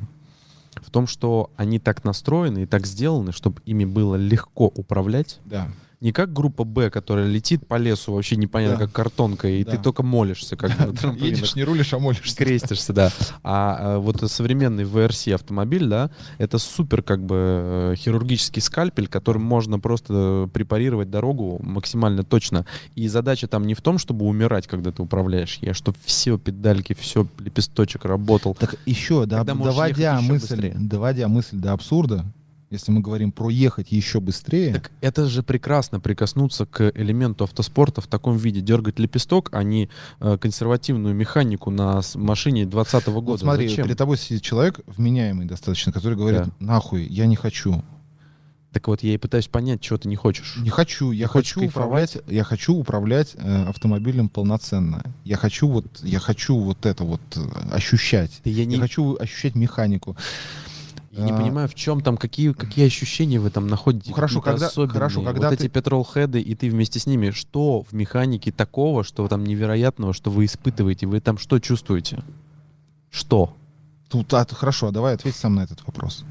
В 0.75 0.89
том, 0.89 1.05
что 1.05 1.51
они 1.57 1.79
так 1.79 2.03
настроены 2.03 2.63
и 2.63 2.65
так 2.65 2.87
сделаны, 2.87 3.31
чтобы 3.33 3.61
ими 3.65 3.85
было 3.85 4.15
легко 4.15 4.67
управлять, 4.67 5.39
Да. 5.45 5.67
Не 6.01 6.11
как 6.11 6.33
группа 6.33 6.63
Б, 6.63 6.89
которая 6.89 7.27
летит 7.27 7.67
по 7.67 7.75
лесу 7.77 8.13
вообще 8.13 8.35
непонятно, 8.35 8.77
Да. 8.79 8.85
как 8.85 8.91
картонка, 8.93 9.47
и 9.47 9.63
Да. 9.63 9.71
ты 9.71 9.77
только 9.77 10.01
молишься, 10.01 10.55
как 10.55 10.77
на 10.79 10.91
трамплинах. 10.93 11.37
Едешь, 11.37 11.55
не 11.55 11.63
рулишь, 11.63 11.93
а 11.93 11.99
молишься. 11.99 12.35
крестишься, 12.35 12.91
да. 12.91 13.11
А, 13.43 13.95
э, 13.95 13.97
вот 13.99 14.19
современный 14.31 14.83
VRC 14.83 15.33
автомобиль, 15.35 15.85
да, 15.85 16.09
это 16.39 16.57
супер 16.57 17.03
как 17.03 17.23
бы 17.23 17.35
э, 17.37 17.95
хирургический 17.97 18.61
скальпель, 18.61 19.07
которым 19.07 19.43
можно 19.43 19.79
просто 19.79 20.49
препарировать 20.51 21.11
дорогу 21.11 21.59
максимально 21.63 22.23
точно. 22.23 22.65
И 22.95 23.07
задача 23.07 23.47
там 23.47 23.67
не 23.67 23.75
в 23.75 23.81
том, 23.81 23.99
чтобы 23.99 24.25
умирать, 24.25 24.65
когда 24.67 24.91
ты 24.91 25.03
управляешь, 25.03 25.59
а 25.61 25.73
чтобы 25.75 25.97
все 26.03 26.37
педальки, 26.39 26.93
все 26.99 27.27
лепесточек 27.39 28.05
работал. 28.05 28.55
Так 28.55 28.75
еще, 28.87 29.25
да, 29.27 29.43
доводя 29.43 30.19
мысль, 30.21 30.73
доводя 30.75 31.27
мысль 31.27 31.57
до 31.57 31.73
абсурда, 31.73 32.25
если 32.71 32.91
мы 32.91 33.01
говорим 33.01 33.31
про 33.31 33.49
ехать 33.49 33.91
еще 33.91 34.19
быстрее, 34.19 34.73
Так 34.73 34.91
это 35.01 35.27
же 35.27 35.43
прекрасно 35.43 35.99
прикоснуться 35.99 36.65
к 36.65 36.91
элементу 36.95 37.43
автоспорта 37.43 38.01
в 38.01 38.07
таком 38.07 38.37
виде. 38.37 38.61
Дергать 38.61 38.97
лепесток, 38.97 39.49
а 39.51 39.61
не 39.63 39.89
э, 40.19 40.37
консервативную 40.39 41.13
механику 41.13 41.69
на 41.69 42.01
машине 42.15 42.65
2020 42.65 43.07
года. 43.09 43.19
вот 43.31 43.39
смотри, 43.41 43.67
Зачем? 43.67 43.85
перед 43.85 43.97
тобой 43.97 44.17
сидит 44.17 44.41
человек 44.41 44.79
вменяемый 44.87 45.45
достаточно, 45.45 45.91
который 45.91 46.17
говорит, 46.17 46.43
Да. 46.45 46.51
нахуй, 46.59 47.03
я 47.05 47.27
не 47.27 47.35
хочу. 47.35 47.83
Так 48.71 48.87
вот, 48.87 49.03
я 49.03 49.13
и 49.13 49.17
пытаюсь 49.17 49.49
понять, 49.49 49.81
чего 49.81 49.97
ты 49.99 50.07
не 50.07 50.15
хочешь. 50.15 50.55
Не 50.59 50.69
хочу, 50.69 51.11
я 51.11 51.27
Ты 51.27 51.33
хочу 51.33 51.65
управлять, 51.65 52.17
я 52.29 52.45
хочу 52.45 52.73
управлять 52.73 53.33
э, 53.35 53.63
автомобилем 53.65 54.29
полноценно. 54.29 55.03
Я 55.25 55.35
хочу 55.35 55.67
вот, 55.67 55.85
я 56.03 56.19
хочу 56.19 56.57
вот 56.57 56.85
это 56.85 57.03
вот 57.03 57.19
э, 57.35 57.41
ощущать. 57.73 58.31
Ты- 58.45 58.49
я 58.49 58.63
не, 58.63 58.75
Я 58.75 58.81
хочу 58.81 59.17
ощущать 59.19 59.55
механику. 59.55 60.15
Я 61.11 61.25
не 61.25 61.31
А, 61.31 61.37
понимаю, 61.37 61.67
в 61.67 61.75
чем 61.75 61.99
там, 62.01 62.15
какие, 62.15 62.53
какие 62.53 62.85
ощущения 62.87 63.37
вы 63.39 63.49
там 63.49 63.67
находите. 63.67 64.09
Ну, 64.11 64.15
хорошо, 64.15 64.39
когда- 64.41 64.67
особенные. 64.67 64.93
хорошо, 64.93 65.21
когда 65.23 65.49
вот 65.49 65.57
ты- 65.57 65.65
эти 65.65 65.71
петрол-хеды, 65.71 66.39
и 66.39 66.55
ты 66.55 66.69
вместе 66.69 66.99
с 66.99 67.05
ними, 67.05 67.31
что 67.31 67.81
в 67.81 67.91
механике 67.93 68.51
такого, 68.53 69.03
что 69.03 69.27
там 69.27 69.43
невероятного, 69.43 70.13
что 70.13 70.31
вы 70.31 70.45
испытываете? 70.45 71.07
Вы 71.07 71.19
там 71.19 71.37
что 71.37 71.59
чувствуете? 71.59 72.23
Что? 73.09 73.53
Тут, 74.09 74.33
а, 74.33 74.45
хорошо, 74.49 74.91
давай 74.91 75.15
ответь 75.15 75.35
сам 75.35 75.55
на 75.55 75.61
этот 75.63 75.85
вопрос. 75.85 76.23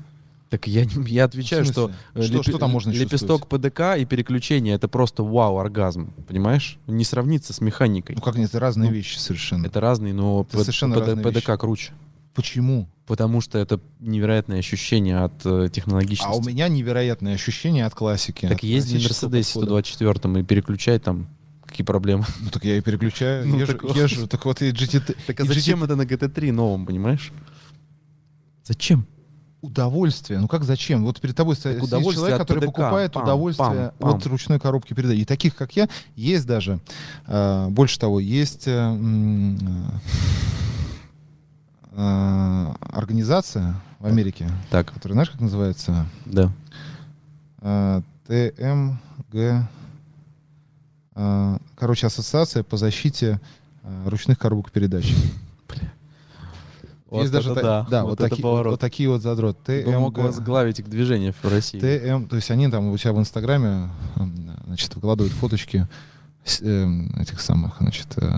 Так 0.49 0.66
я, 0.66 0.85
не- 0.85 1.09
я 1.11 1.24
отвечаю, 1.26 1.64
что, 1.64 1.91
э, 2.14 2.22
Что- 2.22 2.33
лепе- 2.39 2.43
что 2.43 2.59
там 2.59 2.70
можно 2.70 2.91
лепесток 2.91 3.47
ПДК 3.47 3.97
и 3.99 4.05
переключение 4.05 4.74
это 4.74 4.89
просто 4.89 5.22
вау, 5.22 5.59
оргазм. 5.59 6.12
Понимаешь? 6.26 6.78
Не 6.89 7.05
сравнится 7.05 7.53
с 7.53 7.61
механикой. 7.61 8.16
Ну 8.16 8.22
как 8.22 8.35
нет, 8.37 8.49
это 8.49 8.59
разные 8.59 8.89
Ну, 8.91 8.97
вещи 8.97 9.18
совершенно. 9.18 9.66
Это 9.66 9.81
разные, 9.81 10.12
но 10.12 10.41
Это 10.49 10.57
П- 10.57 10.64
совершенно 10.64 10.95
ПД- 10.95 11.01
разные 11.07 11.22
ПДК 11.24 11.49
вещи. 11.51 11.59
круче. 11.61 11.93
Почему? 12.41 12.88
Потому 13.07 13.41
что 13.41 13.59
это 13.59 13.80
невероятное 13.99 14.59
ощущение 14.61 15.18
от 15.18 15.32
э, 15.45 15.68
технологичности. 15.72 16.24
А 16.26 16.36
у 16.36 16.43
меня 16.43 16.68
невероятное 16.68 17.34
ощущение 17.34 17.84
от 17.84 17.95
классики. 17.95 18.47
Так 18.49 18.59
от 18.59 18.62
езди 18.62 18.97
на 18.97 19.03
Мерседесе 19.03 19.55
подхода. 19.55 19.82
124 19.84 20.41
и 20.41 20.45
переключай 20.45 20.99
там. 20.99 21.26
Какие 21.66 21.84
проблемы? 21.84 22.24
Ну 22.41 22.51
так 22.51 22.64
я 22.64 22.76
и 22.76 22.80
переключаю. 22.80 23.47
Ну, 23.49 23.59
езжу, 23.59 23.72
так 23.72 23.82
вот. 23.82 23.97
езжу. 23.97 24.26
Так 24.28 24.45
вот 24.45 24.62
и 24.62 24.70
GT... 24.70 25.16
Так 25.26 25.41
а 25.41 25.45
зачем 25.45 25.82
GT 25.82 25.84
это 25.84 25.97
на 25.97 26.03
GT3 26.03 26.53
новом, 26.53 26.86
понимаешь? 26.86 27.32
Зачем? 28.64 29.07
Удовольствие. 29.62 30.38
Ну 30.41 30.49
как 30.49 30.64
зачем? 30.64 31.05
Вот 31.05 31.20
перед 31.20 31.36
тобой 31.36 31.55
стоит 31.55 31.80
человек, 31.82 32.41
от 32.41 32.47
который 32.49 32.61
ПДК. 32.61 32.66
покупает 32.66 33.12
Пам, 33.12 33.22
удовольствие 33.24 33.93
пам, 33.99 34.09
от 34.14 34.22
пам. 34.22 34.32
ручной 34.32 34.59
коробки 34.59 34.95
передач. 34.95 35.18
И 35.18 35.24
таких, 35.26 35.55
как 35.55 35.76
я, 35.76 35.88
есть 36.16 36.47
даже. 36.47 36.80
э, 37.26 37.66
больше 37.68 37.99
того, 37.99 38.20
есть 38.20 38.66
э, 38.66 38.70
м, 38.70 39.59
э, 42.01 42.73
организация 42.93 43.75
в 43.99 44.07
Америке, 44.07 44.49
Так, 44.71 44.93
которая, 44.93 45.15
знаешь, 45.15 45.31
как 45.31 45.41
называется? 45.41 46.07
да. 46.25 46.51
Э, 47.63 48.01
ТМГ. 48.27 49.67
э, 51.17 51.59
Короче, 51.77 52.07
ассоциация 52.07 52.63
по 52.63 52.77
защите 52.77 53.41
э, 53.83 54.09
ручных 54.09 54.39
коробок 54.39 54.71
передач. 54.71 55.15
Вот 57.11 57.23
Есть 57.23 57.33
даже 57.33 57.53
та- 57.57 57.83
да, 57.91 58.03
вот, 58.05 58.11
вот 58.11 58.19
таки- 58.21 58.41
поворот. 58.41 58.71
вот 58.73 58.81
такие 58.81 59.09
вот 59.09 59.21
задроты. 59.21 59.83
Ты 59.83 59.99
мог 59.99 60.15
ТМГ. 60.15 60.25
возглавить 60.27 60.79
их 60.79 60.89
движение 60.89 61.33
в 61.33 61.45
России. 61.45 61.81
ТМ, 61.81 62.27
то 62.29 62.37
есть 62.37 62.53
они 62.53 62.69
там 62.71 62.89
у 62.89 62.97
себя 62.97 63.13
в 63.13 63.19
Инстаграме, 63.19 63.91
значит, 64.67 64.95
выкладывают 64.95 65.33
фоточки 65.35 65.89
этих 66.45 67.41
самых, 67.41 67.76
значит, 67.80 68.09
э, 68.16 68.30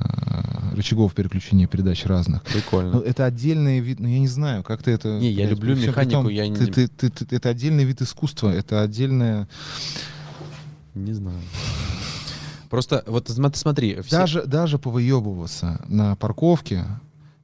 рычагов 0.74 1.14
переключения 1.14 1.66
передач 1.66 2.04
разных. 2.04 2.42
Ну, 2.44 2.50
Прикольно. 2.52 3.00
это 3.00 3.24
отдельный 3.24 3.80
вид, 3.80 4.00
ну 4.00 4.08
я 4.08 4.18
не 4.18 4.28
знаю, 4.28 4.62
как 4.62 4.82
ты 4.82 4.90
это... 4.90 5.18
Не, 5.18 5.30
я 5.30 5.48
люблю 5.48 5.74
механику, 5.76 6.22
том, 6.24 6.28
я 6.28 6.42
ты- 6.44 6.50
не- 6.50 6.56
ты- 6.56 6.88
ты- 6.88 7.10
ты- 7.10 7.36
это 7.36 7.48
отдельный 7.48 7.84
вид 7.84 8.02
искусства, 8.02 8.50
это 8.50 8.82
отдельное... 8.82 9.48
Не 10.94 11.12
знаю. 11.12 11.38
Просто 12.68 13.02
вот 13.06 13.28
см- 13.28 13.56
смотри, 13.56 14.00
все- 14.02 14.10
Даже, 14.16 14.42
даже 14.44 14.78
повыебываться 14.78 15.80
на 15.88 16.16
парковке, 16.16 16.84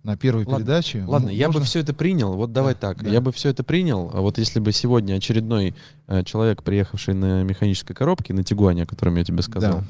на 0.08 0.16
первой 0.16 0.44
Ладно, 0.46 0.58
передаче... 0.64 1.04
Ладно, 1.06 1.28
м- 1.28 1.34
я 1.34 1.48
бы 1.48 1.54
можно- 1.54 1.66
все 1.66 1.80
это 1.80 1.92
принял. 1.92 2.32
Вот 2.32 2.50
давай 2.52 2.72
Да, 2.74 2.80
так. 2.80 3.02
да. 3.04 3.10
Я 3.10 3.20
бы 3.20 3.30
все 3.30 3.50
это 3.50 3.62
принял. 3.62 4.10
А 4.14 4.20
вот 4.22 4.38
если 4.38 4.58
бы 4.58 4.72
сегодня 4.72 5.14
очередной 5.14 5.74
э, 6.06 6.24
человек, 6.24 6.62
приехавший 6.62 7.12
на 7.12 7.42
механической 7.42 7.92
коробке, 7.94 8.32
на 8.32 8.42
Тигуане, 8.42 8.84
о 8.84 8.86
котором 8.86 9.16
я 9.16 9.24
тебе 9.24 9.42
сказал, 9.42 9.80
Да. 9.80 9.84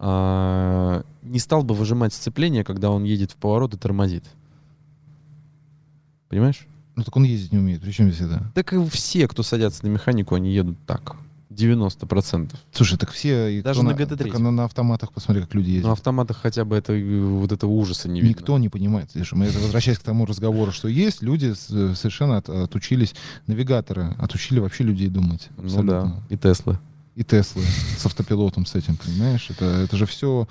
а, 0.00 1.02
не 1.22 1.38
стал 1.38 1.62
бы 1.62 1.74
выжимать 1.76 2.12
сцепление, 2.12 2.64
когда 2.64 2.90
он 2.90 3.04
едет 3.04 3.30
в 3.30 3.36
поворот 3.36 3.72
и 3.74 3.78
тормозит. 3.78 4.24
Понимаешь? 6.28 6.66
Ну 6.96 7.04
так 7.04 7.16
он 7.16 7.22
ездить 7.24 7.52
не 7.52 7.58
умеет, 7.58 7.80
причем 7.82 8.10
здесь 8.10 8.26
это? 8.26 8.50
Так 8.54 8.72
и 8.72 8.84
все, 8.88 9.28
кто 9.28 9.42
садятся 9.44 9.86
на 9.86 9.90
механику, 9.90 10.34
они 10.34 10.52
едут 10.52 10.76
так. 10.86 11.16
90%. 11.54 12.50
Слушай, 12.72 12.98
так 12.98 13.10
все... 13.10 13.62
Даже 13.62 13.82
на 13.82 13.90
GT3. 13.90 14.16
так 14.16 14.38
на, 14.38 14.50
на 14.50 14.64
автоматах 14.64 15.12
посмотри, 15.12 15.42
как 15.42 15.54
люди 15.54 15.70
ездят. 15.70 15.86
На 15.86 15.92
автоматах 15.92 16.38
хотя 16.38 16.64
бы 16.64 16.76
это, 16.76 16.92
э, 16.92 17.20
вот 17.20 17.52
этого 17.52 17.70
ужаса 17.70 18.08
не 18.08 18.20
видно. 18.20 18.38
Никто 18.40 18.58
не 18.58 18.68
понимает. 18.68 19.10
Слушай, 19.12 19.34
мы 19.34 19.46
возвращаясь 19.46 19.98
к 19.98 20.02
тому 20.02 20.26
разговору, 20.26 20.72
что 20.72 20.88
есть 20.88 21.22
люди 21.22 21.52
э, 21.52 21.94
совершенно 21.94 22.38
от- 22.38 22.48
отучились, 22.48 23.14
навигаторы 23.46 24.14
отучили 24.18 24.58
вообще 24.58 24.84
людей 24.84 25.08
думать. 25.08 25.48
Ну 25.56 25.64
Абсолютно. 25.64 26.24
да, 26.28 26.34
и 26.34 26.38
Теслы. 26.38 26.78
И 27.14 27.24
Теслы 27.24 27.62
с 27.98 28.06
автопилотом 28.06 28.66
с 28.66 28.74
этим, 28.74 28.96
понимаешь? 28.96 29.48
Это, 29.50 29.64
это 29.64 29.96
же 29.96 30.06
все... 30.06 30.48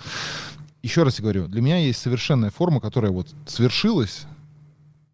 Еще 0.84 1.04
раз 1.04 1.20
я 1.20 1.24
говорю, 1.24 1.47
для 1.47 1.62
меня 1.62 1.78
есть 1.78 1.99
совершенная 1.99 2.49
форма, 2.49 2.80
которая 2.80 3.12
вот 3.12 3.28
свершилась, 3.45 4.26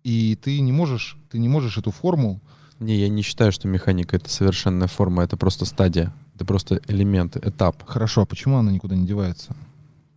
и 0.03 0.37
ты 0.41 0.61
не 0.61 0.71
можешь, 0.71 1.17
ты 1.29 1.39
не 1.39 1.49
можешь 1.49 1.77
эту 1.77 1.91
форму 1.91 2.39
Не, 2.79 2.95
я 2.95 3.09
не 3.09 3.21
считаю, 3.21 3.51
что 3.51 3.67
механика 3.67 4.15
это 4.15 4.29
совершенная 4.29 4.87
форма, 4.87 5.23
это 5.23 5.37
просто 5.37 5.65
стадия. 5.65 6.13
Это 6.35 6.45
просто 6.45 6.79
элемент, 6.87 7.35
этап. 7.37 7.83
Хорошо, 7.87 8.21
а 8.21 8.25
почему 8.25 8.57
она 8.57 8.71
никуда 8.71 8.95
не 8.95 9.07
девается? 9.07 9.55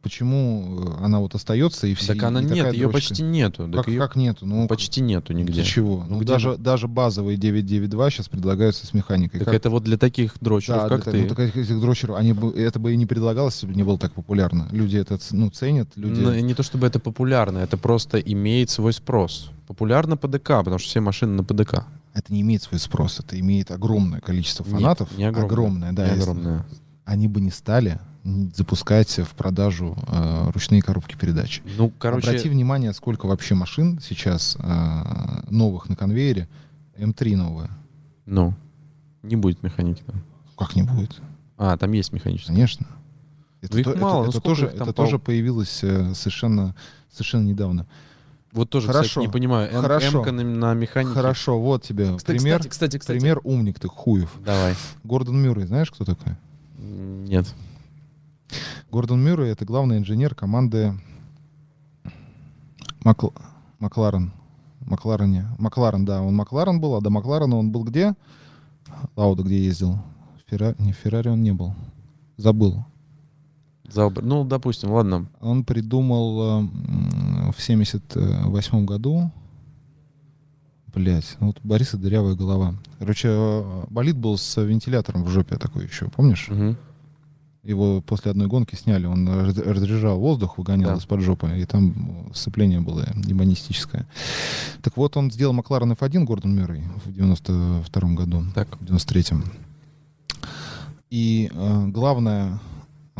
Почему 0.02 0.82
э, 0.82 1.04
она 1.04 1.18
вот 1.18 1.34
остается 1.34 1.86
и 1.86 1.92
все? 1.94 2.14
так 2.14 2.22
она 2.22 2.40
нет, 2.40 2.72
ее 2.72 2.88
дрочка? 2.88 3.10
почти 3.10 3.22
нету. 3.22 3.66
Так 3.68 3.84
Как, 3.84 3.88
её 3.88 4.00
как 4.00 4.16
нету? 4.16 4.46
Ну, 4.46 4.66
почти 4.66 5.02
нету 5.02 5.34
нигде. 5.34 5.52
Для 5.52 5.62
чего? 5.62 6.06
Ну, 6.08 6.18
Ну, 6.18 6.24
даже, 6.24 6.56
даже 6.56 6.88
базовые 6.88 7.36
992 7.36 8.10
сейчас 8.10 8.28
предлагаются 8.28 8.86
с 8.86 8.94
механикой. 8.94 9.40
Так 9.40 9.46
Как- 9.46 9.54
это 9.54 9.68
вот 9.68 9.84
для 9.84 9.98
таких 9.98 10.36
дрочеров, 10.40 10.84
да, 10.84 10.88
как 10.88 11.04
для- 11.04 11.12
ты. 11.12 11.22
ну, 11.22 11.28
так 11.28 11.54
этих 11.54 11.80
дрочеров, 11.80 12.16
они 12.16 12.32
бы, 12.32 12.50
это 12.50 12.78
бы 12.78 12.94
и 12.94 12.96
не 12.96 13.04
предлагалось, 13.04 13.56
если 13.56 13.66
бы 13.66 13.74
не 13.74 13.82
было 13.82 13.98
так 13.98 14.12
популярно. 14.12 14.68
Люди 14.70 14.96
это 14.96 15.18
ну, 15.32 15.50
ценят, 15.50 15.88
люди... 15.96 16.18
Ну, 16.18 16.32
не 16.32 16.54
то 16.54 16.62
чтобы 16.62 16.86
это 16.86 16.98
популярно, 16.98 17.58
это 17.58 17.76
просто 17.76 18.18
имеет 18.18 18.70
свой 18.70 18.94
спрос. 18.94 19.50
Популярно 19.66 20.16
ПДК, 20.16 20.48
потому 20.64 20.78
что 20.78 20.88
все 20.88 21.00
машины 21.00 21.32
на 21.32 21.44
ПДК. 21.44 21.84
Это 22.12 22.32
не 22.32 22.40
имеет 22.42 22.62
свой 22.62 22.78
спрос, 22.80 23.20
это 23.20 23.38
имеет 23.38 23.70
огромное 23.70 24.20
количество 24.20 24.64
Нет, 24.64 24.72
фанатов. 24.72 25.16
не 25.16 25.24
огромное. 25.24 25.92
да. 25.92 26.06
Не 26.08 26.20
огромное. 26.20 26.66
Они 27.04 27.28
бы 27.28 27.40
не 27.40 27.50
стали 27.50 28.00
запускать 28.54 29.18
в 29.18 29.30
продажу 29.34 29.96
э, 30.06 30.50
ручные 30.52 30.82
коробки 30.82 31.16
передач. 31.16 31.62
Ну, 31.78 31.90
короче, 31.98 32.28
Обрати 32.30 32.48
внимание, 32.50 32.92
сколько 32.92 33.26
вообще 33.26 33.54
машин 33.54 33.98
сейчас 34.00 34.56
э, 34.60 35.42
новых 35.50 35.88
на 35.88 35.96
конвейере 35.96 36.48
М3 36.98 37.36
новая. 37.36 37.70
Ну, 38.26 38.54
не 39.22 39.36
будет 39.36 39.62
механики 39.62 40.02
там. 40.02 40.22
Как 40.58 40.76
не 40.76 40.82
будет? 40.82 41.18
А, 41.56 41.76
там 41.78 41.92
есть 41.92 42.12
механическая. 42.12 42.54
Конечно. 42.54 42.86
Ну, 43.62 43.78
их 43.78 43.84
то- 43.84 43.96
мало, 43.98 44.22
ну, 44.24 44.28
это, 44.30 44.32
сколько 44.32 44.48
тоже, 44.48 44.66
это 44.66 44.84
пол- 44.86 44.92
тоже 44.92 45.18
появилось 45.18 45.80
э, 45.82 46.12
совершенно, 46.14 46.74
совершенно 47.10 47.46
недавно. 47.46 47.86
Вот 48.52 48.68
тоже, 48.70 48.88
Хорошо. 48.88 49.08
кстати, 49.08 49.26
не 49.26 49.32
понимаю. 49.32 49.72
М- 49.72 49.80
Хорошо. 49.82 50.18
М-ка 50.18 50.32
на, 50.32 50.42
на 50.42 50.74
механике. 50.74 51.14
Хорошо, 51.14 51.60
вот 51.60 51.82
тебе 51.84 52.16
Кстати, 52.16 52.38
пример. 52.38 52.58
кстати, 52.58 52.70
кстати, 52.70 52.98
кстати. 52.98 53.18
Пример 53.18 53.40
умник 53.44 53.78
ты, 53.78 53.86
хуев. 53.88 54.30
Давай. 54.44 54.74
Гордон 55.04 55.40
Мюррей, 55.40 55.66
знаешь, 55.66 55.90
кто 55.90 56.04
такой? 56.04 56.34
Нет. 56.78 57.46
Гордон 58.90 59.22
Мюррей— 59.22 59.50
это 59.52 59.64
главный 59.64 59.98
инженер 59.98 60.34
команды 60.34 60.94
Макл... 63.04 63.32
Макларен. 63.78 64.32
Макларене. 64.80 65.46
Макларен, 65.58 66.04
да, 66.04 66.20
он 66.20 66.34
Макларен 66.34 66.80
был, 66.80 66.96
а 66.96 67.00
до 67.00 67.10
Макларена 67.10 67.56
он 67.56 67.70
был 67.70 67.84
где? 67.84 68.14
Лауда 69.14 69.42
где 69.44 69.62
ездил? 69.64 69.98
Ферра... 70.48 70.74
Не, 70.78 70.92
Феррари 70.92 71.28
он 71.28 71.42
не 71.44 71.52
был. 71.52 71.74
Забыл. 72.36 72.84
Зауб- 73.92 74.20
Ну, 74.22 74.44
допустим, 74.44 74.90
ладно. 74.92 75.26
Он 75.40 75.64
придумал 75.64 76.62
э, 76.62 77.52
в 77.52 77.60
78 77.60 78.84
году 78.84 79.30
Блять, 80.92 81.36
ну 81.38 81.48
вот 81.48 81.60
Бориса 81.62 81.96
дырявая 81.96 82.34
голова. 82.34 82.74
Короче, 82.98 83.28
э, 83.30 83.84
болид 83.90 84.16
был 84.16 84.36
с 84.36 84.60
вентилятором 84.60 85.22
в 85.22 85.28
жопе 85.28 85.56
такой 85.56 85.84
еще, 85.86 86.08
помнишь? 86.08 86.48
Мгм. 86.48 86.76
Его 87.62 88.00
после 88.00 88.32
одной 88.32 88.48
гонки 88.48 88.74
сняли, 88.74 89.06
он 89.06 89.28
раз- 89.28 89.56
разряжал 89.56 90.18
воздух, 90.18 90.58
выгонял 90.58 90.90
Да. 90.90 90.96
из-под 90.96 91.20
жопы, 91.20 91.60
и 91.60 91.64
там 91.64 92.26
э, 92.30 92.34
сцепление 92.34 92.80
было 92.80 93.06
демонистическое. 93.14 94.04
Так 94.82 94.96
вот, 94.96 95.16
он 95.16 95.30
сделал 95.30 95.52
Макларен 95.52 95.92
F1 95.92 96.24
Гордон 96.24 96.56
Мюррей 96.56 96.82
в 97.04 97.12
92 97.12 98.14
году, 98.16 98.42
Так. 98.54 98.76
в 98.80 98.84
93-м. 98.84 99.44
И 101.10 101.50
э, 101.54 101.86
главное, 101.86 102.58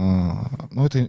ну 0.01 0.87
это, 0.87 1.09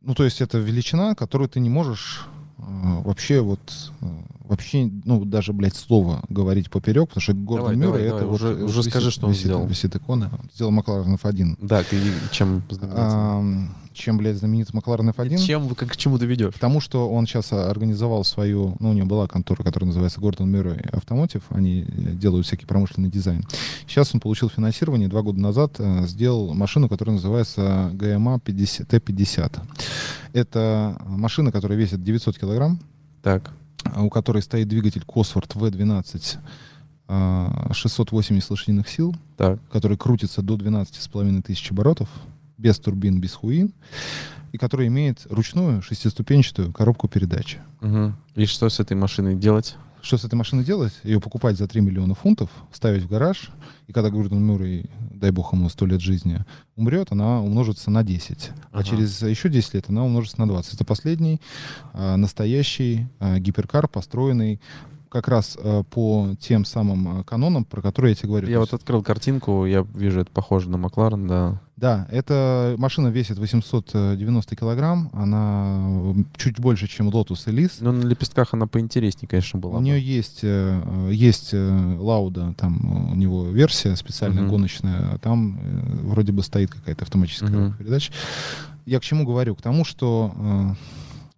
ну 0.00 0.14
то 0.14 0.24
есть 0.24 0.40
это 0.40 0.58
величина, 0.58 1.14
которую 1.14 1.48
ты 1.48 1.60
не 1.60 1.70
можешь 1.70 2.26
э, 2.58 2.62
вообще 3.04 3.40
вот 3.40 3.60
э, 4.00 4.06
вообще, 4.50 4.90
ну 5.04 5.24
даже, 5.24 5.52
блядь, 5.52 5.74
слово 5.76 6.22
говорить 6.28 6.70
поперек, 6.70 7.08
потому 7.08 7.22
что 7.22 7.32
Гордон 7.32 7.78
Мюррей 7.78 8.06
это 8.06 8.18
давай, 8.18 8.24
вот 8.26 8.34
уже- 8.34 8.64
уже 8.64 8.78
висит- 8.80 8.90
скажи, 8.90 9.10
что 9.10 9.26
он 9.26 9.32
висит- 9.32 9.44
сделал. 9.46 9.66
Висит 9.66 9.96
икона. 9.96 10.30
Он 10.32 10.50
сделал 10.54 10.70
Макларен 10.72 11.14
F1. 11.14 11.56
Да, 11.60 11.80
и 11.82 11.96
чем 12.32 12.62
знаменитый? 12.68 13.04
Ам, 13.04 13.74
чем, 13.92 14.18
блядь, 14.18 14.36
знаменит 14.36 14.72
Макларен 14.74 15.08
F1? 15.10 15.38
Чем 15.38 15.66
вы, 15.68 15.74
как 15.74 15.90
к 15.92 15.96
чему 15.96 16.18
ты 16.18 16.26
ведешь? 16.26 16.52
Потому 16.54 16.80
что 16.80 17.08
он 17.10 17.26
сейчас 17.26 17.52
организовал 17.52 18.24
свою, 18.24 18.76
ну, 18.80 18.90
у 18.90 18.92
него 18.92 19.06
была 19.06 19.26
контора, 19.26 19.62
которая 19.62 19.86
называется 19.88 20.20
Гордон 20.20 20.50
Мюррей 20.50 20.80
Автомотив, 20.92 21.42
они 21.50 21.82
э, 21.86 22.12
делают 22.12 22.46
всякий 22.46 22.66
промышленный 22.66 23.08
дизайн. 23.10 23.44
Сейчас 23.86 24.14
он 24.14 24.20
получил 24.20 24.48
финансирование, 24.48 25.08
два 25.08 25.22
года 25.22 25.40
назад 25.40 25.74
э, 25.78 26.06
сделал 26.06 26.54
машину, 26.54 26.88
которая 26.88 27.16
называется 27.16 27.90
GMA 27.94 28.40
50, 28.40 28.88
T50. 28.92 29.60
Это 30.32 30.96
машина, 31.06 31.52
которая 31.52 31.78
весит 31.78 32.02
900 32.02 32.38
килограмм, 32.38 32.78
Так. 33.22 33.50
У 33.96 34.08
которой 34.10 34.42
стоит 34.42 34.68
двигатель 34.68 35.02
Cosworth 35.06 35.54
V12 35.54 36.38
а, 37.08 37.72
680 37.72 38.50
лошадиных 38.50 38.88
сил, 38.88 39.14
Так. 39.36 39.58
который 39.70 39.96
крутится 39.96 40.42
до 40.42 40.54
12,5 40.54 41.42
тысяч 41.42 41.70
оборотов, 41.70 42.08
без 42.56 42.78
турбин, 42.78 43.20
без 43.20 43.34
хуин, 43.34 43.72
и 44.52 44.58
который 44.58 44.86
имеет 44.88 45.26
ручную 45.30 45.82
шестиступенчатую 45.82 46.72
коробку 46.72 47.08
передач. 47.08 47.58
Мгм. 47.80 48.16
И 48.34 48.46
что 48.46 48.68
с 48.68 48.80
этой 48.80 48.96
машиной 48.96 49.34
делать? 49.34 49.76
Что 50.02 50.16
с 50.16 50.24
этой 50.24 50.34
машиной 50.34 50.64
делать? 50.64 50.92
Ее 51.04 51.20
покупать 51.20 51.56
за 51.58 51.68
3 51.68 51.80
миллиона 51.80 52.14
фунтов, 52.14 52.50
ставить 52.72 53.02
в 53.02 53.08
гараж, 53.08 53.50
и 53.86 53.92
когда 53.92 54.10
Гордон 54.10 54.42
Мюррей, 54.42 54.90
дай 55.10 55.30
бог 55.30 55.52
ему 55.52 55.68
100 55.68 55.86
лет 55.86 56.00
жизни, 56.00 56.44
умрет, 56.76 57.08
она 57.12 57.40
умножится 57.42 57.90
на 57.90 58.02
10. 58.02 58.50
А 58.72 58.78
Ага. 58.78 58.84
через 58.84 59.20
еще 59.22 59.48
10 59.48 59.74
лет 59.74 59.84
она 59.88 60.04
умножится 60.04 60.40
на 60.40 60.48
20. 60.48 60.74
Это 60.74 60.84
последний 60.84 61.40
а, 61.92 62.16
настоящий 62.16 63.08
а, 63.18 63.38
гиперкар, 63.38 63.88
построенный 63.88 64.60
как 65.10 65.28
раз 65.28 65.58
а, 65.60 65.82
по 65.82 66.28
тем 66.40 66.64
самым 66.64 67.20
а, 67.20 67.24
канонам, 67.24 67.64
про 67.64 67.82
которые 67.82 68.12
я 68.12 68.14
тебе 68.16 68.28
говорю. 68.28 68.48
Я 68.48 68.54
То 68.54 68.60
вот 68.60 68.72
есть- 68.72 68.82
открыл 68.82 69.02
картинку, 69.02 69.66
я 69.66 69.84
вижу, 69.94 70.20
это 70.20 70.30
похоже 70.32 70.70
на 70.70 70.78
Макларен, 70.78 71.26
да. 71.26 71.60
Да, 71.76 72.06
эта 72.10 72.74
машина 72.78 73.08
весит 73.08 73.38
890 73.38 74.54
килограмм, 74.54 75.08
она 75.14 76.14
чуть 76.36 76.60
больше, 76.60 76.86
чем 76.88 77.08
Lotus 77.08 77.46
Elise. 77.46 77.78
Но 77.80 77.90
на 77.92 78.02
лепестках 78.06 78.52
она 78.54 78.66
поинтереснее, 78.66 79.28
конечно, 79.28 79.58
была. 79.58 79.78
У 79.78 79.80
нее 79.80 80.00
есть, 80.00 80.40
э, 80.42 80.80
э, 80.84 81.10
есть 81.12 81.50
э, 81.54 81.96
Лауда, 81.98 82.54
там 82.58 83.08
э, 83.08 83.12
у 83.12 83.14
него 83.16 83.46
версия 83.48 83.96
специальная 83.96 84.42
Мгм. 84.42 84.50
гоночная, 84.50 85.14
а 85.14 85.18
там 85.18 85.58
э, 85.62 85.96
вроде 86.02 86.32
бы 86.32 86.42
стоит 86.42 86.70
какая-то 86.70 87.04
автоматическая 87.04 87.48
Мгм. 87.48 87.58
коробка 87.58 87.78
передач. 87.78 88.10
Я 88.86 89.00
к 89.00 89.02
чему 89.02 89.24
говорю? 89.24 89.54
К 89.54 89.62
тому, 89.62 89.84
что 89.86 90.32
э, 90.36 90.74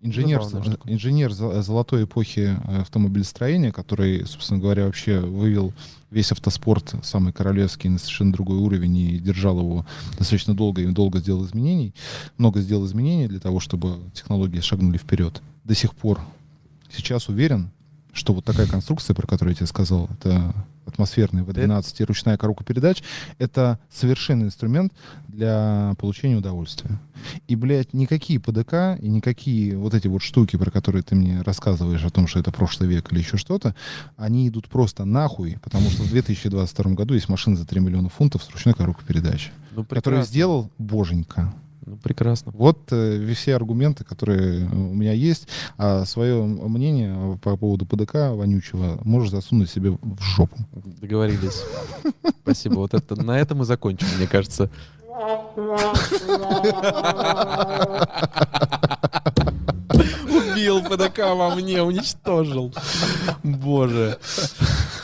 инженер, 0.02 0.42
штука. 0.42 0.78
инженер 0.86 1.32
зо- 1.32 1.62
золотой 1.62 2.04
эпохи 2.04 2.58
э, 2.66 2.80
автомобилестроения, 2.80 3.72
который, 3.72 4.26
собственно 4.26 4.60
говоря, 4.60 4.86
вообще 4.86 5.20
вывел 5.20 5.72
весь 6.10 6.32
автоспорт, 6.32 6.94
самый 7.02 7.32
королевский, 7.32 7.88
на 7.88 7.98
совершенно 7.98 8.32
другой 8.32 8.58
уровень 8.58 8.96
и 8.96 9.18
держал 9.18 9.58
его 9.58 9.86
достаточно 10.18 10.54
долго 10.54 10.82
и 10.82 10.86
долго 10.86 11.20
сделал 11.20 11.44
изменений, 11.46 11.94
много 12.36 12.60
сделал 12.60 12.84
изменений 12.84 13.28
для 13.28 13.40
того, 13.40 13.60
чтобы 13.60 13.98
технологии 14.12 14.60
шагнули 14.60 14.98
вперед. 14.98 15.40
До 15.64 15.74
сих 15.74 15.94
пор 15.94 16.20
сейчас 16.94 17.28
уверен, 17.28 17.70
что 18.12 18.34
вот 18.34 18.44
такая 18.44 18.66
конструкция, 18.66 19.14
про 19.14 19.26
которую 19.26 19.52
я 19.52 19.56
тебе 19.56 19.66
сказал, 19.66 20.10
это 20.18 20.54
атмосферный 20.92 21.42
V12 21.42 21.94
и 21.98 22.04
ручная 22.04 22.36
коробка 22.36 22.64
передач, 22.64 23.02
это 23.38 23.78
совершенный 23.90 24.46
инструмент 24.46 24.92
для 25.28 25.94
получения 25.98 26.36
удовольствия. 26.36 27.00
И, 27.48 27.56
блядь, 27.56 27.92
никакие 27.94 28.40
ПДК 28.40 28.98
и 29.00 29.08
никакие 29.08 29.76
вот 29.76 29.94
эти 29.94 30.08
вот 30.08 30.22
штуки, 30.22 30.56
про 30.56 30.70
которые 30.70 31.02
ты 31.02 31.14
мне 31.14 31.42
рассказываешь 31.42 32.04
о 32.04 32.10
том, 32.10 32.26
что 32.26 32.38
это 32.40 32.52
прошлый 32.52 32.88
век 32.88 33.12
или 33.12 33.20
еще 33.20 33.36
что-то, 33.36 33.74
они 34.16 34.48
идут 34.48 34.68
просто 34.68 35.04
нахуй, 35.04 35.58
потому 35.62 35.90
что 35.90 36.02
в 36.02 36.10
2022 36.10 36.92
году 36.92 37.14
есть 37.14 37.28
машина 37.28 37.56
за 37.56 37.66
3 37.66 37.80
миллиона 37.80 38.08
фунтов 38.08 38.42
с 38.42 38.50
ручной 38.50 38.74
коробкой 38.74 39.06
передач, 39.06 39.50
Ну, 39.74 39.84
которую 39.84 40.22
сделал 40.24 40.70
боженька. 40.78 41.54
Ну, 41.84 41.96
прекрасно. 41.96 42.52
Вот 42.54 42.92
э, 42.92 43.32
все 43.34 43.56
аргументы, 43.56 44.04
которые 44.04 44.64
э, 44.64 44.66
у 44.66 44.94
меня 44.94 45.12
есть. 45.12 45.48
А 45.76 46.04
свое 46.04 46.42
мнение 46.44 47.38
по 47.42 47.56
поводу 47.56 47.86
ПДК 47.86 48.30
вонючего 48.30 49.00
можешь 49.04 49.30
засунуть 49.30 49.70
себе 49.70 49.90
в 49.90 50.22
жопу. 50.22 50.56
Договорились. 51.00 51.62
Спасибо. 52.42 52.74
Вот 52.74 52.94
это 52.94 53.20
на 53.20 53.38
этом 53.38 53.58
мы 53.58 53.64
закончим, 53.64 54.06
мне 54.16 54.26
кажется. 54.26 54.70
Убил 60.62 60.80
ПДК 60.80 61.18
во 61.34 61.56
мне, 61.56 61.82
уничтожил. 61.82 62.72
Боже. 63.42 64.16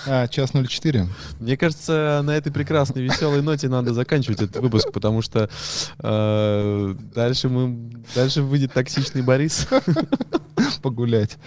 А, 0.07 0.29
час 0.29 0.53
04. 0.53 1.09
Мне 1.41 1.57
кажется, 1.57 2.21
на 2.23 2.31
этой 2.31 2.53
прекрасной 2.53 3.03
веселой 3.03 3.43
ноте 3.43 3.69
надо 3.69 3.93
заканчивать 3.93 4.41
этот 4.41 4.63
выпуск, 4.63 4.93
потому 4.93 5.21
что 5.21 5.51
э, 5.99 6.95
дальше 7.13 7.49
мы 7.49 7.91
дальше 8.15 8.43
выйдет 8.43 8.73
токсичный 8.73 9.23
Борис. 9.23 9.67
Погулять. 10.83 11.39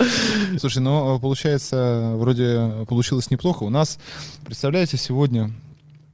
Слушай, 0.60 0.80
ну, 0.80 1.18
получается, 1.20 2.12
вроде 2.16 2.86
получилось 2.90 3.32
неплохо. 3.32 3.64
У 3.64 3.70
нас, 3.70 3.98
представляете, 4.44 4.98
сегодня... 4.98 5.52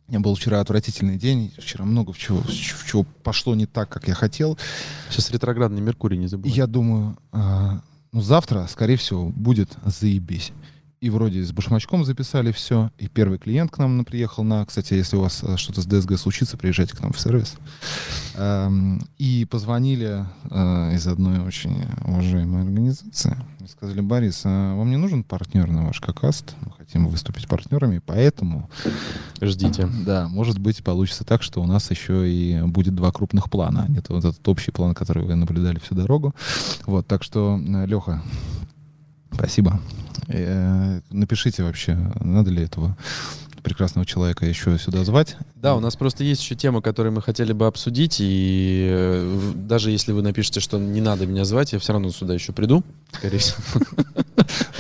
У 0.08 0.12
меня 0.12 0.22
был 0.22 0.36
вчера 0.36 0.62
отвратительный 0.62 1.18
день. 1.18 1.54
Вчера 1.58 1.84
много 1.84 2.14
в 2.14 2.18
чего, 2.18 2.40
в 2.40 2.86
чего 2.88 3.06
пошло 3.24 3.56
не 3.56 3.66
так, 3.66 3.90
как 3.90 4.08
я 4.08 4.14
хотел. 4.14 4.58
Сейчас 5.10 5.32
ретроградный 5.32 5.82
Меркурий 5.82 6.18
не 6.18 6.26
И 6.26 6.28
забывай. 6.30 6.56
я 6.56 6.66
думаю, 6.66 7.18
а, 7.34 7.82
ну, 8.14 8.22
завтра, 8.22 8.68
скорее 8.70 8.96
всего, 8.96 9.28
будет 9.30 9.70
заебись. 9.84 10.54
И 11.02 11.10
вроде 11.10 11.44
с 11.44 11.52
башмачком 11.52 12.06
записали 12.06 12.54
все. 12.54 12.90
И 12.98 13.08
первый 13.10 13.38
клиент 13.38 13.70
к 13.70 13.78
нам 13.80 14.06
приехал 14.06 14.46
на... 14.46 14.66
Кстати, 14.66 14.94
если 14.94 15.18
у 15.18 15.22
вас 15.22 15.44
э, 15.44 15.58
что-то 15.58 15.82
с 15.82 15.86
ДСГ 15.86 16.18
случится, 16.18 16.58
приезжайте 16.58 16.96
к 16.96 17.02
нам 17.02 17.12
в 17.12 17.20
сервис. 17.20 17.56
И 19.18 19.46
позвонили 19.52 20.26
э, 20.50 20.96
из 20.96 21.06
одной 21.06 21.40
очень 21.40 21.86
уважаемой 22.06 22.64
организации. 22.64 23.38
И 23.68 23.70
Сказали, 23.70 24.00
Борис, 24.00 24.44
а 24.46 24.76
вам 24.76 24.90
не 24.90 24.96
нужен 24.96 25.26
партнер 25.26 25.70
на 25.70 25.86
ваш 25.86 26.00
какаст? 26.00 26.56
Мы 26.62 26.72
хотим 26.78 27.08
выступить 27.08 27.50
партнерами, 27.50 28.00
поэтому 28.06 28.70
Ждите. 29.42 29.90
да, 30.06 30.30
может 30.30 30.58
быть, 30.58 30.82
получится 30.82 31.26
так, 31.26 31.44
что 31.44 31.62
у 31.62 31.66
нас 31.66 31.92
еще 31.92 32.32
и 32.32 32.62
будет 32.62 32.96
два 32.96 33.12
крупных 33.12 33.50
плана. 33.50 33.84
а 33.86 33.92
Не 33.92 34.00
то 34.00 34.14
вот 34.14 34.24
этот 34.24 34.48
общий 34.48 34.72
план, 34.72 34.96
который 34.96 35.24
вы 35.26 35.36
наблюдали 35.36 35.80
всю 35.80 35.96
дорогу. 35.96 36.34
Вот, 36.86 37.08
так 37.08 37.24
что, 37.24 37.60
Леха, 37.86 38.24
спасибо. 39.34 39.82
Э, 40.30 41.02
Напишите 41.10 41.64
вообще, 41.64 41.98
надо 42.22 42.52
ли 42.52 42.64
этого 42.64 42.96
прекрасного 43.62 44.06
человека 44.06 44.46
еще 44.46 44.78
сюда 44.78 45.04
звать. 45.04 45.38
Да, 45.56 45.76
у 45.76 45.80
нас 45.80 45.96
просто 45.96 46.24
есть 46.24 46.42
еще 46.42 46.56
тема, 46.56 46.82
которую 46.82 47.14
мы 47.14 47.22
хотели 47.22 47.54
бы 47.54 47.68
обсудить, 47.68 48.18
и 48.20 48.88
э, 48.90 49.54
даже 49.56 49.92
если 49.92 50.12
вы 50.12 50.22
напишете, 50.22 50.60
что 50.60 50.78
не 50.78 51.02
надо 51.02 51.26
меня 51.26 51.46
звать, 51.46 51.74
я 51.74 51.80
все 51.80 51.94
равно 51.94 52.10
сюда 52.10 52.34
еще 52.34 52.54
приду, 52.54 52.84
скорее 53.12 53.40
всего. 53.40 53.58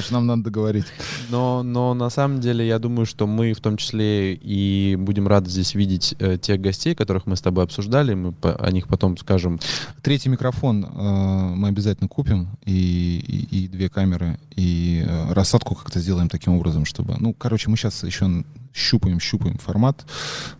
что 0.07 0.13
нам 0.13 0.27
надо 0.27 0.43
договорить. 0.43 0.85
Но, 1.29 1.63
но 1.63 1.93
на 1.93 2.09
самом 2.09 2.39
деле 2.39 2.65
я 2.65 2.79
думаю, 2.79 3.05
что 3.05 3.27
мы 3.27 3.53
в 3.53 3.59
том 3.59 3.77
числе 3.77 4.33
и 4.33 4.95
будем 4.95 5.27
рады 5.27 5.49
здесь 5.49 5.75
видеть 5.75 6.15
э, 6.19 6.37
тех 6.37 6.61
гостей, 6.61 6.95
которых 6.95 7.25
мы 7.25 7.35
с 7.35 7.41
тобой 7.41 7.63
обсуждали. 7.63 8.13
Мы 8.13 8.31
по, 8.31 8.55
о 8.55 8.71
них 8.71 8.87
потом 8.87 9.17
скажем. 9.17 9.59
Третий 10.01 10.29
микрофон 10.29 10.85
э, 10.85 11.55
мы 11.55 11.67
обязательно 11.67 12.07
купим, 12.07 12.49
и, 12.65 13.19
и, 13.27 13.63
и 13.63 13.67
две 13.67 13.89
камеры, 13.89 14.39
и 14.55 15.03
э, 15.05 15.33
рассадку 15.33 15.75
как-то 15.75 15.99
сделаем 15.99 16.29
таким 16.29 16.53
образом, 16.53 16.85
чтобы... 16.85 17.15
Ну, 17.19 17.33
короче, 17.33 17.69
мы 17.69 17.77
сейчас 17.77 18.03
еще 18.03 18.43
щупаем, 18.77 19.19
щупаем 19.19 19.57
формат. 19.57 20.05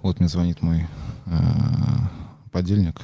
Вот 0.01 0.19
мне 0.19 0.27
звонит 0.29 0.61
мой 0.61 0.87
э, 1.25 1.31
подельник. 2.51 3.01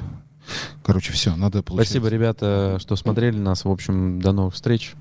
Короче, 0.84 1.14
все, 1.14 1.36
надо 1.36 1.64
получать. 1.64 1.88
Спасибо, 1.88 2.07
ребята, 2.09 2.78
что 2.80 2.95
смотрели 2.95 3.38
нас. 3.38 3.64
В 3.66 3.70
общем, 3.70 4.20
до 4.22 4.32
новых 4.34 4.53
встреч 4.55 4.93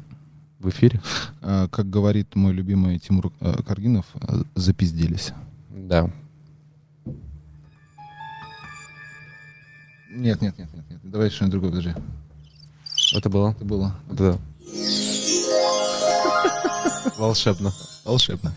в 0.61 0.69
эфире. 0.69 1.01
Э, 1.41 1.67
Как 1.71 1.89
говорит 1.91 2.37
мой 2.37 2.53
любимый 2.53 2.99
Тимур 2.99 3.33
э, 3.41 3.63
Каргинов, 3.67 4.07
э, 4.15 4.43
запизделись. 4.55 5.33
Да. 5.71 6.11
Нет, 10.11 10.43
нет, 10.43 10.59
нет, 10.59 10.69
нет, 10.75 10.85
нет. 10.91 11.01
Давай 11.03 11.31
что-нибудь 11.31 11.53
другое, 11.53 11.71
подожди. 11.71 11.95
Это 13.17 13.31
было. 13.31 13.51
Это 13.53 13.65
было 13.65 13.95
Да. 14.11 14.39
Волшебно. 17.19 17.73
волшебно. 18.05 18.53